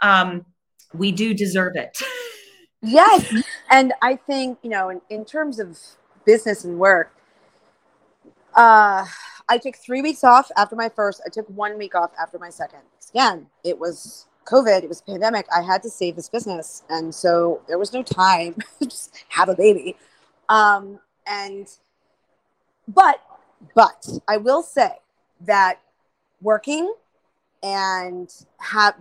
Um, 0.00 0.44
we 0.94 1.12
do 1.12 1.34
deserve 1.34 1.76
it. 1.76 2.00
yes. 2.82 3.32
And 3.70 3.92
I 4.02 4.16
think, 4.16 4.58
you 4.62 4.70
know, 4.70 4.88
in, 4.88 5.00
in 5.10 5.24
terms 5.24 5.58
of 5.58 5.78
business 6.24 6.64
and 6.64 6.78
work, 6.78 7.12
uh, 8.54 9.04
I 9.48 9.58
took 9.58 9.76
three 9.76 10.02
weeks 10.02 10.24
off 10.24 10.50
after 10.56 10.74
my 10.74 10.88
first. 10.88 11.20
I 11.24 11.28
took 11.28 11.46
one 11.48 11.78
week 11.78 11.94
off 11.94 12.10
after 12.20 12.38
my 12.38 12.50
second. 12.50 12.80
Again, 13.10 13.46
it 13.62 13.78
was 13.78 14.26
COVID, 14.46 14.82
it 14.82 14.88
was 14.88 15.02
pandemic, 15.02 15.46
I 15.54 15.62
had 15.62 15.82
to 15.82 15.90
save 15.90 16.16
this 16.16 16.28
business. 16.28 16.84
And 16.88 17.14
so 17.14 17.60
there 17.68 17.78
was 17.78 17.92
no 17.92 18.02
time 18.02 18.54
to 18.78 18.86
just 18.86 19.24
have 19.28 19.48
a 19.48 19.54
baby. 19.54 19.96
Um, 20.48 21.00
and, 21.26 21.68
but, 22.88 23.20
but 23.74 24.08
I 24.28 24.36
will 24.36 24.62
say 24.62 24.90
that 25.42 25.80
working 26.40 26.92
and 27.62 28.32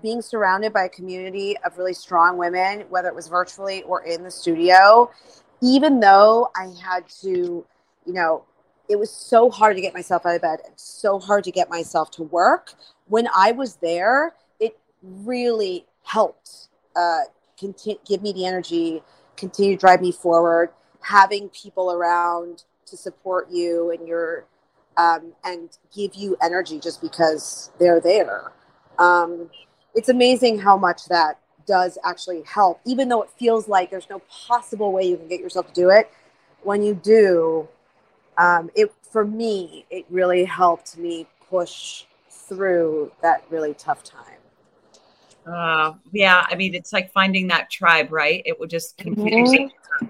being 0.01 0.21
surrounded 0.21 0.73
by 0.73 0.85
a 0.85 0.89
community 0.89 1.55
of 1.65 1.77
really 1.77 1.93
strong 1.93 2.37
women, 2.37 2.81
whether 2.89 3.07
it 3.07 3.15
was 3.15 3.27
virtually 3.27 3.83
or 3.83 4.03
in 4.03 4.23
the 4.23 4.31
studio, 4.31 5.09
even 5.61 5.99
though 5.99 6.49
I 6.55 6.73
had 6.83 7.07
to, 7.21 7.29
you 7.29 8.13
know, 8.13 8.43
it 8.87 8.97
was 8.97 9.11
so 9.11 9.49
hard 9.49 9.75
to 9.75 9.81
get 9.81 9.93
myself 9.93 10.25
out 10.25 10.35
of 10.35 10.41
bed 10.41 10.59
and 10.65 10.73
so 10.75 11.19
hard 11.19 11.43
to 11.45 11.51
get 11.51 11.69
myself 11.69 12.11
to 12.11 12.23
work. 12.23 12.73
When 13.07 13.27
I 13.35 13.51
was 13.51 13.75
there, 13.77 14.33
it 14.59 14.77
really 15.01 15.85
helped 16.03 16.69
uh, 16.95 17.21
continue, 17.57 17.99
give 18.05 18.21
me 18.21 18.31
the 18.31 18.45
energy, 18.45 19.01
continue 19.37 19.75
to 19.75 19.79
drive 19.79 20.01
me 20.01 20.11
forward. 20.11 20.69
Having 21.01 21.49
people 21.49 21.91
around 21.91 22.63
to 22.85 22.97
support 22.97 23.49
you 23.51 23.91
and 23.91 24.07
your 24.07 24.45
um, 24.97 25.33
and 25.43 25.77
give 25.93 26.15
you 26.15 26.37
energy 26.41 26.79
just 26.79 27.01
because 27.01 27.71
they're 27.79 27.99
there. 27.99 28.51
Um, 28.97 29.49
it's 29.93 30.09
amazing 30.09 30.59
how 30.59 30.77
much 30.77 31.05
that 31.05 31.39
does 31.65 31.97
actually 32.05 32.43
help, 32.43 32.79
even 32.85 33.09
though 33.09 33.21
it 33.21 33.29
feels 33.37 33.67
like 33.67 33.89
there's 33.89 34.09
no 34.09 34.19
possible 34.29 34.91
way 34.91 35.03
you 35.03 35.17
can 35.17 35.27
get 35.27 35.39
yourself 35.39 35.67
to 35.67 35.73
do 35.73 35.89
it. 35.89 36.09
When 36.63 36.81
you 36.81 36.95
do, 36.95 37.67
um, 38.37 38.69
it 38.75 38.91
for 39.11 39.25
me, 39.25 39.85
it 39.89 40.05
really 40.09 40.45
helped 40.45 40.97
me 40.97 41.27
push 41.49 42.05
through 42.29 43.11
that 43.21 43.43
really 43.49 43.73
tough 43.73 44.03
time. 44.03 44.21
Uh, 45.45 45.93
yeah, 46.11 46.45
I 46.49 46.55
mean, 46.55 46.73
it's 46.73 46.91
like 46.91 47.11
finding 47.11 47.47
that 47.47 47.69
tribe, 47.69 48.11
right? 48.11 48.41
It 48.45 48.59
would 48.59 48.69
just 48.69 48.97
continue. 48.97 49.45
Mm-hmm. 49.45 50.05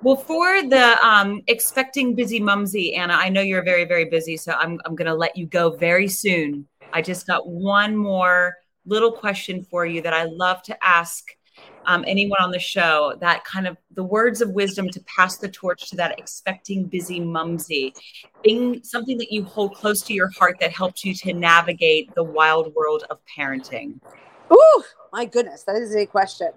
Well, 0.00 0.16
for 0.16 0.62
the 0.62 0.96
um, 1.04 1.42
expecting 1.48 2.16
Bizzimumzi, 2.16 2.96
Anna, 2.96 3.14
I 3.14 3.28
know 3.28 3.40
you're 3.40 3.64
very, 3.64 3.84
very 3.84 4.04
busy, 4.04 4.36
so 4.36 4.52
I'm, 4.52 4.78
I'm 4.84 4.94
going 4.94 5.08
to 5.08 5.14
let 5.14 5.36
you 5.36 5.46
go 5.46 5.70
very 5.70 6.06
soon. 6.06 6.68
I 6.92 7.02
just 7.02 7.26
got 7.26 7.48
one 7.48 7.96
more 7.96 8.54
little 8.86 9.10
question 9.10 9.64
for 9.64 9.86
you 9.86 10.00
that 10.02 10.14
I 10.14 10.22
love 10.24 10.62
to 10.64 10.84
ask 10.84 11.24
um, 11.86 12.04
anyone 12.06 12.38
on 12.40 12.52
the 12.52 12.60
show 12.60 13.16
that 13.20 13.44
kind 13.44 13.66
of 13.66 13.76
the 13.96 14.04
words 14.04 14.40
of 14.40 14.50
wisdom 14.50 14.88
to 14.88 15.00
pass 15.00 15.38
the 15.38 15.48
torch 15.48 15.90
to 15.90 15.96
that 15.96 16.16
expecting 16.16 16.88
Bizzimumzi. 16.88 17.92
Being 18.44 18.84
something 18.84 19.18
that 19.18 19.32
you 19.32 19.42
hold 19.42 19.74
close 19.74 20.02
to 20.02 20.14
your 20.14 20.30
heart 20.30 20.58
that 20.60 20.70
helped 20.70 21.04
you 21.04 21.12
to 21.14 21.32
navigate 21.32 22.14
the 22.14 22.22
wild 22.22 22.72
world 22.76 23.02
of 23.10 23.18
parenting. 23.36 23.98
Ooh, 24.52 24.84
my 25.12 25.24
goodness 25.24 25.64
that 25.64 25.74
is 25.74 25.96
a 25.96 26.06
question. 26.06 26.52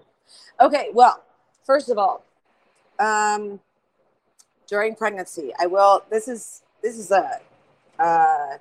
Okay 0.59 0.89
well 0.93 1.23
first 1.65 1.89
of 1.89 1.97
all 1.97 2.23
um, 3.02 3.60
during 4.68 4.95
pregnancy. 4.95 5.52
I 5.60 5.66
will. 5.66 6.04
This 6.10 6.28
is 6.28 6.62
this 6.82 6.97
is 6.97 7.12
a 7.12 7.39
uh, 7.99 8.58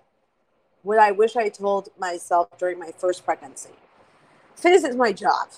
what 0.83 0.99
I 0.99 1.13
wish 1.13 1.37
I 1.37 1.49
told 1.49 1.91
myself 1.99 2.49
during 2.59 2.79
my 2.79 2.91
first 2.99 3.25
pregnancy. 3.25 3.71
Fitness 4.57 4.85
is 4.85 4.97
my 4.97 5.13
job. 5.13 5.49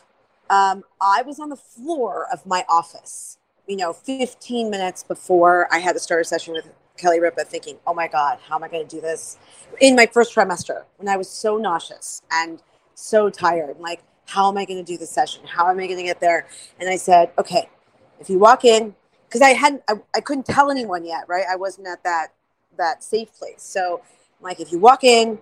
Um, 0.50 0.84
I 1.00 1.22
was 1.22 1.40
on 1.40 1.48
the 1.48 1.56
floor 1.56 2.26
of 2.32 2.44
my 2.44 2.64
office, 2.68 3.38
you 3.66 3.76
know, 3.76 3.92
15 3.92 4.68
minutes 4.68 5.02
before 5.02 5.66
I 5.72 5.78
had 5.78 5.94
to 5.94 5.98
start 6.00 6.20
a 6.20 6.24
session 6.24 6.52
with 6.52 6.68
Kelly 6.98 7.20
Ripa, 7.20 7.44
thinking, 7.44 7.78
"Oh 7.86 7.94
my 7.94 8.08
God, 8.08 8.38
how 8.46 8.56
am 8.56 8.64
I 8.64 8.68
going 8.68 8.86
to 8.86 8.96
do 8.96 9.00
this?" 9.00 9.38
In 9.80 9.96
my 9.96 10.06
first 10.06 10.34
trimester, 10.34 10.84
when 10.98 11.08
I 11.08 11.16
was 11.16 11.30
so 11.30 11.56
nauseous 11.56 12.22
and 12.30 12.62
so 12.94 13.30
tired, 13.30 13.78
like, 13.80 14.02
how 14.26 14.48
am 14.48 14.58
I 14.58 14.64
going 14.64 14.84
to 14.84 14.92
do 14.92 14.98
the 14.98 15.06
session? 15.06 15.46
How 15.46 15.70
am 15.70 15.78
I 15.78 15.86
going 15.86 15.98
to 15.98 16.04
get 16.04 16.20
there? 16.20 16.46
And 16.78 16.90
I 16.90 16.96
said, 16.96 17.30
"Okay, 17.38 17.68
if 18.22 18.30
you 18.30 18.38
walk 18.38 18.64
in, 18.64 18.94
because 19.28 19.42
I 19.42 19.50
hadn't, 19.50 19.82
I, 19.88 19.94
I 20.14 20.20
couldn't 20.20 20.46
tell 20.46 20.70
anyone 20.70 21.04
yet, 21.04 21.24
right? 21.28 21.44
I 21.50 21.56
wasn't 21.56 21.88
at 21.88 22.02
that 22.04 22.28
that 22.78 23.04
safe 23.04 23.32
place. 23.34 23.62
So, 23.62 24.00
like, 24.40 24.60
if 24.60 24.72
you 24.72 24.78
walk 24.78 25.04
in, 25.04 25.38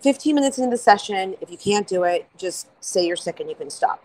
15 0.00 0.34
minutes 0.34 0.58
into 0.58 0.70
the 0.70 0.76
session, 0.76 1.36
if 1.40 1.50
you 1.50 1.56
can't 1.56 1.86
do 1.86 2.02
it, 2.02 2.26
just 2.36 2.68
say 2.80 3.06
you're 3.06 3.16
sick 3.16 3.38
and 3.38 3.48
you 3.48 3.54
can 3.54 3.70
stop. 3.70 4.02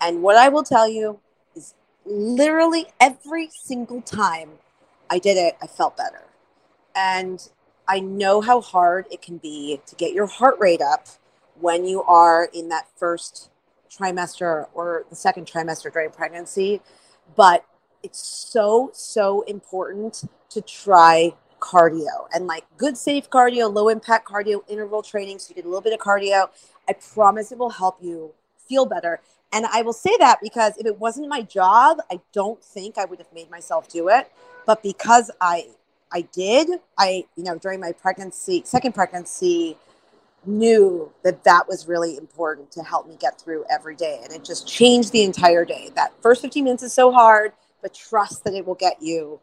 And 0.00 0.22
what 0.22 0.36
I 0.36 0.48
will 0.48 0.62
tell 0.62 0.88
you 0.88 1.20
is 1.54 1.74
literally 2.06 2.86
every 3.00 3.50
single 3.52 4.00
time 4.00 4.50
I 5.10 5.18
did 5.18 5.36
it, 5.36 5.56
I 5.60 5.66
felt 5.66 5.96
better. 5.96 6.22
And 6.94 7.46
I 7.86 8.00
know 8.00 8.40
how 8.40 8.60
hard 8.60 9.06
it 9.10 9.20
can 9.20 9.38
be 9.38 9.80
to 9.86 9.94
get 9.96 10.14
your 10.14 10.26
heart 10.26 10.56
rate 10.58 10.80
up 10.80 11.06
when 11.60 11.84
you 11.84 12.02
are 12.04 12.48
in 12.52 12.68
that 12.70 12.88
first 12.96 13.50
trimester 13.90 14.68
or 14.74 15.04
the 15.10 15.16
second 15.16 15.46
trimester 15.46 15.92
during 15.92 16.10
pregnancy 16.10 16.80
but 17.34 17.64
it's 18.02 18.18
so 18.18 18.90
so 18.92 19.42
important 19.42 20.24
to 20.50 20.60
try 20.60 21.32
cardio 21.58 22.28
and 22.34 22.46
like 22.46 22.64
good 22.76 22.96
safe 22.96 23.28
cardio 23.30 23.72
low 23.72 23.88
impact 23.88 24.28
cardio 24.28 24.62
interval 24.68 25.02
training 25.02 25.38
so 25.38 25.48
you 25.50 25.54
get 25.56 25.64
a 25.64 25.68
little 25.68 25.80
bit 25.80 25.92
of 25.92 25.98
cardio. 25.98 26.48
I 26.88 26.92
promise 26.92 27.50
it 27.50 27.58
will 27.58 27.70
help 27.70 27.98
you 28.00 28.32
feel 28.68 28.86
better. 28.86 29.20
And 29.52 29.66
i 29.66 29.82
will 29.82 29.92
say 29.92 30.14
that 30.18 30.38
because 30.42 30.76
if 30.76 30.86
it 30.86 30.98
wasn't 30.98 31.28
my 31.28 31.42
job 31.42 31.98
i 32.10 32.20
don't 32.32 32.62
think 32.62 32.98
i 32.98 33.04
would 33.04 33.18
have 33.18 33.32
made 33.32 33.50
myself 33.50 33.88
do 33.88 34.08
it. 34.08 34.30
But 34.66 34.82
because 34.82 35.30
i 35.40 35.68
i 36.12 36.20
did 36.32 36.68
i 36.98 37.24
you 37.34 37.42
know 37.42 37.58
during 37.58 37.80
my 37.80 37.92
pregnancy 37.92 38.62
second 38.64 38.92
pregnancy 38.92 39.76
knew 40.46 41.12
that 41.22 41.44
that 41.44 41.68
was 41.68 41.86
really 41.86 42.16
important 42.16 42.70
to 42.72 42.82
help 42.82 43.08
me 43.08 43.16
get 43.20 43.40
through 43.40 43.64
every 43.70 43.96
day. 43.96 44.20
And 44.22 44.32
it 44.32 44.44
just 44.44 44.66
changed 44.66 45.12
the 45.12 45.22
entire 45.22 45.64
day. 45.64 45.90
That 45.94 46.12
first 46.22 46.42
15 46.42 46.64
minutes 46.64 46.82
is 46.82 46.92
so 46.92 47.12
hard, 47.12 47.52
but 47.82 47.94
trust 47.94 48.44
that 48.44 48.54
it 48.54 48.66
will 48.66 48.74
get 48.74 49.00
you 49.00 49.40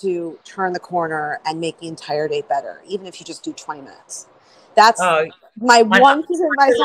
to 0.00 0.38
turn 0.44 0.72
the 0.72 0.80
corner 0.80 1.40
and 1.46 1.60
make 1.60 1.78
the 1.78 1.88
entire 1.88 2.28
day 2.28 2.42
better, 2.42 2.82
even 2.88 3.06
if 3.06 3.20
you 3.20 3.26
just 3.26 3.44
do 3.44 3.52
20 3.52 3.82
minutes. 3.82 4.26
That's 4.74 5.00
uh, 5.00 5.24
my 5.56 5.82
one 5.82 6.26
piece 6.26 6.40
of 6.40 6.46
advice 6.50 6.78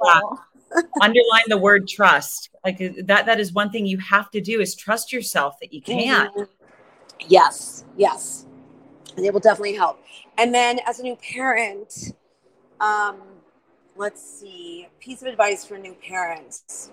on 0.00 0.38
underline 1.00 1.44
the 1.46 1.58
word 1.58 1.88
trust. 1.88 2.50
Like 2.64 2.78
that, 3.06 3.26
that 3.26 3.40
is 3.40 3.52
one 3.52 3.70
thing 3.70 3.86
you 3.86 3.98
have 3.98 4.30
to 4.32 4.40
do 4.40 4.60
is 4.60 4.74
trust 4.74 5.12
yourself 5.12 5.58
that 5.60 5.72
you 5.72 5.80
can. 5.80 6.28
Mm-hmm. 6.28 6.42
Yes, 7.26 7.84
yes. 7.96 8.46
And 9.16 9.24
it 9.24 9.32
will 9.32 9.40
definitely 9.40 9.74
help. 9.74 10.02
And 10.36 10.54
then 10.54 10.78
as 10.86 11.00
a 11.00 11.02
new 11.02 11.16
parent, 11.16 12.12
um, 12.80 13.20
let's 13.96 14.22
see. 14.22 14.88
Piece 15.00 15.22
of 15.22 15.28
advice 15.28 15.64
for 15.64 15.78
new 15.78 15.94
parents. 15.94 16.90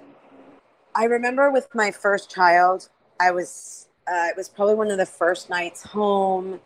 I 0.95 1.05
remember 1.05 1.51
with 1.51 1.67
my 1.75 1.91
first 1.91 2.29
child, 2.29 2.89
I 3.19 3.31
was 3.31 3.87
uh, 4.07 4.27
it 4.29 4.37
was 4.37 4.49
probably 4.49 4.75
one 4.75 4.91
of 4.91 4.97
the 4.97 5.05
first 5.05 5.49
nights 5.49 5.83
home, 5.83 6.59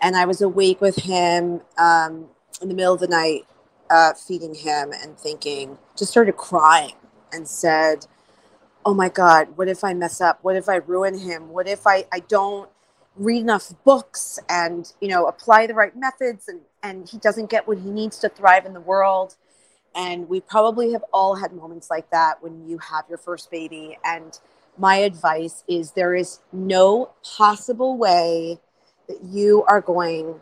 and 0.00 0.16
I 0.16 0.24
was 0.24 0.40
awake 0.40 0.80
with 0.80 0.96
him 0.96 1.60
um, 1.78 2.26
in 2.60 2.68
the 2.68 2.74
middle 2.74 2.94
of 2.94 3.00
the 3.00 3.08
night, 3.08 3.46
uh, 3.90 4.14
feeding 4.14 4.54
him 4.54 4.92
and 4.92 5.18
thinking. 5.18 5.78
Just 5.96 6.10
started 6.10 6.36
crying 6.36 6.94
and 7.32 7.46
said, 7.46 8.06
"Oh 8.84 8.94
my 8.94 9.08
God, 9.08 9.56
what 9.56 9.68
if 9.68 9.84
I 9.84 9.94
mess 9.94 10.20
up? 10.20 10.40
What 10.42 10.56
if 10.56 10.68
I 10.68 10.76
ruin 10.76 11.18
him? 11.18 11.50
What 11.50 11.68
if 11.68 11.86
I 11.86 12.06
I 12.12 12.20
don't 12.20 12.68
read 13.16 13.40
enough 13.40 13.72
books 13.84 14.38
and 14.48 14.92
you 15.00 15.08
know 15.08 15.26
apply 15.26 15.66
the 15.66 15.74
right 15.74 15.96
methods 15.96 16.48
and 16.48 16.60
and 16.86 17.08
he 17.08 17.18
doesn't 17.18 17.50
get 17.50 17.66
what 17.66 17.78
he 17.78 17.90
needs 17.90 18.18
to 18.20 18.28
thrive 18.28 18.64
in 18.64 18.72
the 18.72 18.80
world. 18.80 19.34
And 19.94 20.28
we 20.28 20.40
probably 20.40 20.92
have 20.92 21.02
all 21.12 21.34
had 21.34 21.52
moments 21.52 21.90
like 21.90 22.10
that 22.10 22.42
when 22.42 22.68
you 22.68 22.78
have 22.78 23.04
your 23.08 23.18
first 23.18 23.50
baby. 23.50 23.98
And 24.04 24.38
my 24.78 24.96
advice 24.96 25.64
is 25.66 25.92
there 25.92 26.14
is 26.14 26.40
no 26.52 27.10
possible 27.36 27.96
way 27.96 28.60
that 29.08 29.18
you 29.24 29.64
are 29.64 29.80
going 29.80 30.40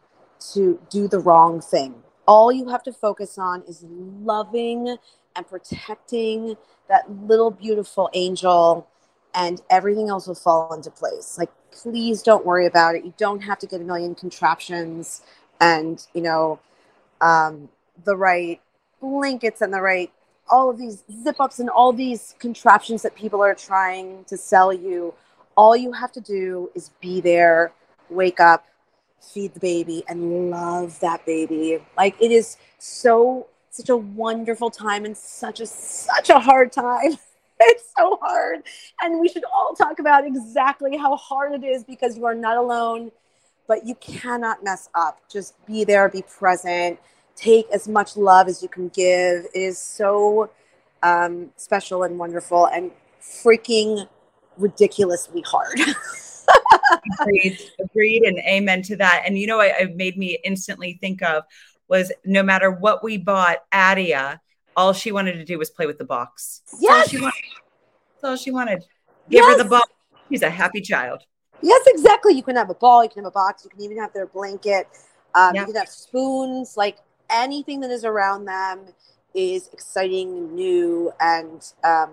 to 0.53 0.79
do 0.91 1.09
the 1.09 1.19
wrong 1.19 1.63
thing. 1.63 1.95
All 2.27 2.53
you 2.53 2.69
have 2.69 2.83
to 2.83 2.93
focus 2.93 3.39
on 3.39 3.63
is 3.67 3.85
loving 3.89 4.99
and 5.37 5.49
protecting 5.49 6.57
that 6.89 7.11
little 7.11 7.51
beautiful 7.51 8.11
angel 8.13 8.87
and 9.35 9.63
everything 9.71 10.09
else 10.11 10.27
will 10.27 10.35
fall 10.35 10.75
into 10.75 10.91
place. 10.91 11.39
Like 11.39 11.51
please 11.71 12.23
don't 12.23 12.45
worry 12.45 12.67
about 12.67 12.95
it. 12.95 13.05
You 13.05 13.15
don't 13.17 13.41
have 13.41 13.59
to 13.61 13.67
get 13.67 13.81
a 13.81 13.85
million 13.85 14.15
contraptions 14.15 15.23
and, 15.61 16.07
you 16.15 16.23
know, 16.23 16.61
um, 17.21 17.69
the 18.05 18.17
right 18.17 18.61
blankets 19.01 19.61
and 19.61 19.73
the 19.73 19.81
right, 19.81 20.13
all 20.51 20.71
of 20.71 20.79
these 20.79 21.05
zip 21.23 21.37
ups 21.41 21.59
and 21.59 21.71
all 21.71 21.93
these 21.93 22.35
contraptions 22.39 23.03
that 23.03 23.15
people 23.15 23.43
are 23.43 23.55
trying 23.55 24.25
to 24.25 24.37
sell 24.37 24.73
you. 24.73 25.15
All 25.57 25.77
you 25.77 25.93
have 25.93 26.13
to 26.13 26.21
do 26.21 26.71
is 26.75 26.91
be 27.01 27.21
there, 27.21 27.73
wake 28.11 28.41
up, 28.41 28.65
feed 29.21 29.55
the 29.55 29.61
baby, 29.61 30.05
and 30.09 30.51
love 30.51 30.99
that 31.01 31.25
baby. 31.25 31.79
Like 31.97 32.21
it 32.21 32.31
is 32.31 32.57
so, 32.79 33.47
such 33.71 33.89
a 33.89 33.97
wonderful 33.97 34.71
time 34.71 35.05
and 35.05 35.17
such 35.17 35.61
a, 35.61 35.67
such 35.67 36.31
a 36.31 36.39
hard 36.39 36.73
time. 36.73 37.17
it's 37.61 37.93
so 37.97 38.19
hard. 38.21 38.63
And 39.01 39.21
we 39.21 39.29
should 39.29 39.45
all 39.45 39.75
talk 39.75 39.99
about 39.99 40.27
exactly 40.27 40.97
how 40.97 41.17
hard 41.17 41.53
it 41.53 41.65
is 41.65 41.85
because 41.85 42.17
you 42.17 42.27
are 42.27 42.35
not 42.35 42.57
alone, 42.57 43.11
but 43.67 43.87
you 43.87 43.95
cannot 43.97 44.62
mess 44.62 44.89
up. 44.95 45.21
Just 45.31 45.55
be 45.67 45.85
there, 45.85 46.09
be 46.09 46.23
present, 46.23 46.99
take 47.37 47.67
as 47.71 47.89
much 47.89 48.17
love 48.17 48.49
as 48.49 48.62
you 48.62 48.69
can 48.69 48.89
give. 48.89 49.47
It 49.55 49.61
is 49.61 49.79
so 49.79 50.51
um, 51.03 51.51
special 51.57 52.03
and 52.03 52.19
wonderful 52.19 52.67
and 52.67 52.91
freaking 53.21 54.09
ridiculously 54.57 55.43
hard. 55.43 55.79
agreed, 57.21 57.59
agreed, 57.81 58.23
and 58.23 58.39
amen 58.39 58.83
to 58.83 58.97
that. 58.97 59.23
And 59.27 59.39
you 59.39 59.47
know, 59.47 59.61
it, 59.61 59.75
it 59.79 59.97
made 59.97 60.17
me 60.17 60.39
instantly 60.45 60.99
think 61.01 61.23
of 61.23 61.45
was 61.89 62.12
no 62.25 62.43
matter 62.43 62.71
what 62.71 63.05
we 63.05 63.19
bought, 63.19 63.59
Adia, 63.73 64.41
all 64.77 64.93
she 64.93 65.12
wanted 65.12 65.35
to 65.35 65.45
do 65.45 65.59
was 65.59 65.71
play 65.71 65.87
with 65.87 65.99
the 65.99 66.05
box. 66.05 66.62
Yes. 66.81 67.12
That's 67.12 67.15
all 67.15 67.19
she 67.19 67.23
wanted. 67.23 67.45
That's 68.15 68.25
all 68.25 68.37
she 68.37 68.51
wanted. 68.51 68.79
Give 69.31 69.45
yes. 69.45 69.57
her 69.57 69.62
the 69.62 69.69
box. 69.69 69.89
She's 70.31 70.43
a 70.43 70.51
happy 70.51 70.81
child. 70.81 71.23
Yes, 71.63 71.83
exactly. 71.87 72.35
You 72.35 72.43
can 72.43 72.57
have 72.57 72.71
a 72.71 72.75
ball, 72.75 73.03
you 73.03 73.11
can 73.11 73.25
have 73.25 73.31
a 73.31 73.33
box, 73.33 73.65
you 73.65 73.71
can 73.71 73.81
even 73.81 73.97
have 73.99 74.13
their 74.13 74.27
blanket, 74.27 74.89
um, 75.35 75.55
you 75.55 75.65
can 75.65 75.75
have 75.75 75.89
spoons, 75.89 76.77
like 76.77 76.99
anything 77.31 77.81
that 77.81 77.91
is 77.91 78.05
around 78.05 78.45
them 78.45 78.81
is 79.35 79.69
exciting, 79.73 80.55
new, 80.55 81.13
and 81.21 81.73
um, 81.83 82.11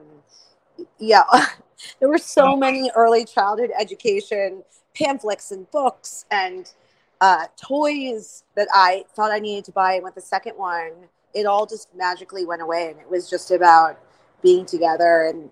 yeah, 0.99 1.23
there 1.99 2.09
were 2.09 2.17
so 2.17 2.55
many 2.57 2.89
early 2.95 3.25
childhood 3.25 3.71
education 3.79 4.63
pamphlets 4.95 5.51
and 5.51 5.69
books 5.71 6.25
and 6.31 6.73
uh, 7.21 7.45
toys 7.55 8.43
that 8.55 8.67
I 8.73 9.05
thought 9.15 9.31
I 9.31 9.39
needed 9.39 9.65
to 9.65 9.71
buy. 9.71 9.93
And 9.93 10.03
with 10.03 10.15
the 10.15 10.21
second 10.21 10.57
one, 10.57 10.91
it 11.33 11.45
all 11.45 11.65
just 11.65 11.93
magically 11.95 12.45
went 12.45 12.61
away, 12.61 12.89
and 12.89 12.99
it 12.99 13.09
was 13.09 13.29
just 13.29 13.51
about 13.51 13.99
being 14.41 14.65
together 14.65 15.23
and 15.23 15.49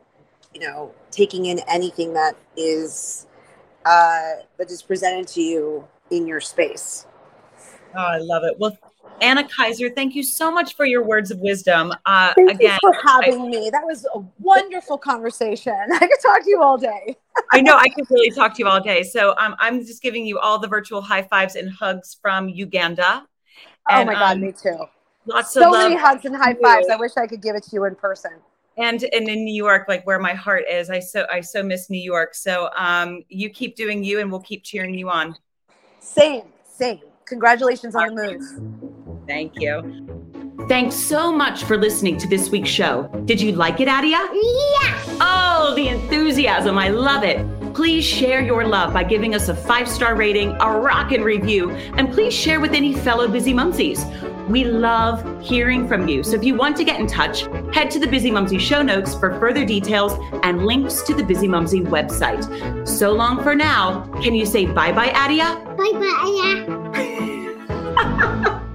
you 0.54 0.60
know 0.62 0.92
taking 1.12 1.46
in 1.46 1.60
anything 1.68 2.14
that 2.14 2.36
is 2.58 3.28
uh, 3.86 4.36
that 4.58 4.70
is 4.70 4.82
presented 4.82 5.28
to 5.30 5.42
you 5.42 5.88
in 6.12 6.28
your 6.28 6.42
space. 6.42 7.06
Oh, 7.96 8.00
I 8.00 8.18
love 8.18 8.44
it. 8.44 8.58
Well, 8.60 8.78
Anna 9.22 9.48
Kaiser, 9.48 9.90
thank 9.90 10.16
you 10.16 10.24
so 10.24 10.52
much 10.52 10.76
for 10.76 10.86
your 10.86 11.04
words 11.04 11.32
of 11.32 11.40
wisdom. 11.40 11.92
Uh, 12.06 12.34
thank 12.36 12.52
again, 12.52 12.78
you 12.82 12.92
for 12.92 12.94
having 13.06 13.42
I, 13.42 13.50
me. 13.50 13.70
That 13.70 13.84
was 13.84 14.06
a 14.14 14.24
wonderful 14.40 14.98
conversation. 14.98 15.74
I 15.94 16.00
could 16.00 16.20
talk 16.22 16.44
to 16.44 16.50
you 16.50 16.62
all 16.62 16.78
day. 16.78 17.16
I 17.52 17.62
know 17.62 17.76
I 17.76 17.90
could 17.90 18.06
really 18.10 18.32
talk 18.32 18.54
to 18.56 18.60
you 18.60 18.68
all 18.68 18.82
day. 18.82 19.04
So 19.04 19.34
um, 19.38 19.56
I'm 19.60 19.80
just 19.86 20.02
giving 20.02 20.26
you 20.26 20.40
all 20.40 20.60
the 20.60 20.68
virtual 20.68 21.02
high 21.02 21.24
fives 21.24 21.56
and 21.56 21.70
hugs 21.72 22.18
from 22.22 22.48
Uganda. 22.48 23.26
And, 23.90 24.08
oh 24.10 24.14
my 24.14 24.14
God, 24.14 24.38
um, 24.38 24.42
me 24.42 24.52
too. 24.52 24.86
Lots 25.26 25.52
so 25.52 25.74
of 25.74 25.90
many 25.90 25.96
hugs 25.96 26.26
and 26.26 26.36
high 26.36 26.56
fives. 26.56 26.88
I 26.92 26.96
wish 26.96 27.12
I 27.18 27.28
could 27.28 27.42
give 27.42 27.56
it 27.56 27.64
to 27.64 27.70
you 27.74 27.86
in 27.86 27.96
person. 27.96 28.32
And 28.80 29.04
and 29.14 29.28
in 29.28 29.44
New 29.44 29.54
York, 29.54 29.86
like 29.88 30.08
where 30.08 30.20
my 30.20 30.34
heart 30.34 30.64
is, 30.70 30.90
I 30.90 31.00
so 31.00 31.26
I 31.32 31.42
so 31.42 31.62
miss 31.62 31.90
New 31.90 32.02
York. 32.02 32.34
So 32.34 32.70
um, 32.76 33.24
you 33.28 33.50
keep 33.50 33.76
doing 33.76 34.04
you, 34.04 34.20
and 34.20 34.32
we'll 34.32 34.42
keep 34.42 34.64
cheering 34.64 34.94
you 34.94 35.10
on. 35.10 35.36
Same, 36.00 36.44
same. 36.66 37.02
Congratulations 37.26 37.94
on 37.96 38.16
the 38.16 38.40
move. 38.40 39.28
Thank 39.28 39.60
you. 39.60 40.08
Thanks 40.68 40.96
so 40.96 41.32
much 41.32 41.64
for 41.64 41.78
listening 41.78 42.18
to 42.18 42.28
this 42.28 42.50
week's 42.50 42.70
show. 42.70 43.08
Did 43.26 43.42
you 43.42 43.52
like 43.52 43.80
it, 43.80 43.88
Adia? 43.88 44.18
Yeah. 44.18 45.18
Oh, 45.22 45.74
the 45.76 45.90
enthusiasm. 45.90 46.78
I 46.78 46.90
love 46.90 47.24
it. 47.24 47.59
Please 47.74 48.06
share 48.06 48.42
your 48.42 48.66
love 48.68 48.94
by 48.94 49.04
giving 49.04 49.36
us 49.36 49.50
a 49.50 49.56
five 49.56 49.88
star 49.88 50.16
rating, 50.16 50.50
a 50.60 50.80
rockin' 50.80 51.24
review, 51.24 51.72
and 51.72 52.12
please 52.12 52.34
share 52.34 52.60
with 52.60 52.74
any 52.74 52.94
fellow 52.94 53.28
busy 53.28 53.54
mumsies. 53.54 54.00
We 54.50 54.64
love 54.64 55.24
hearing 55.42 55.88
from 55.88 56.08
you. 56.08 56.24
So 56.24 56.36
if 56.36 56.44
you 56.44 56.56
want 56.56 56.76
to 56.78 56.84
get 56.84 57.00
in 57.00 57.06
touch, 57.06 57.42
head 57.74 57.92
to 57.92 58.00
the 58.00 58.08
Bizzimumzi 58.08 58.60
show 58.60 58.82
notes 58.82 59.14
for 59.14 59.40
further 59.40 59.64
details 59.64 60.14
and 60.44 60.66
links 60.66 61.04
to 61.04 61.14
the 61.14 61.22
Bizzimumzi 61.22 61.86
website. 61.86 62.88
So 62.88 63.12
long 63.14 63.44
for 63.44 63.54
now. 63.54 64.06
Can 64.24 64.34
you 64.34 64.48
say 64.48 64.66
bye 64.66 64.92
bye, 64.92 65.12
Adia? 65.12 65.64
Bye 65.78 65.92
bye, 65.94 66.16
Adia. 66.96 68.66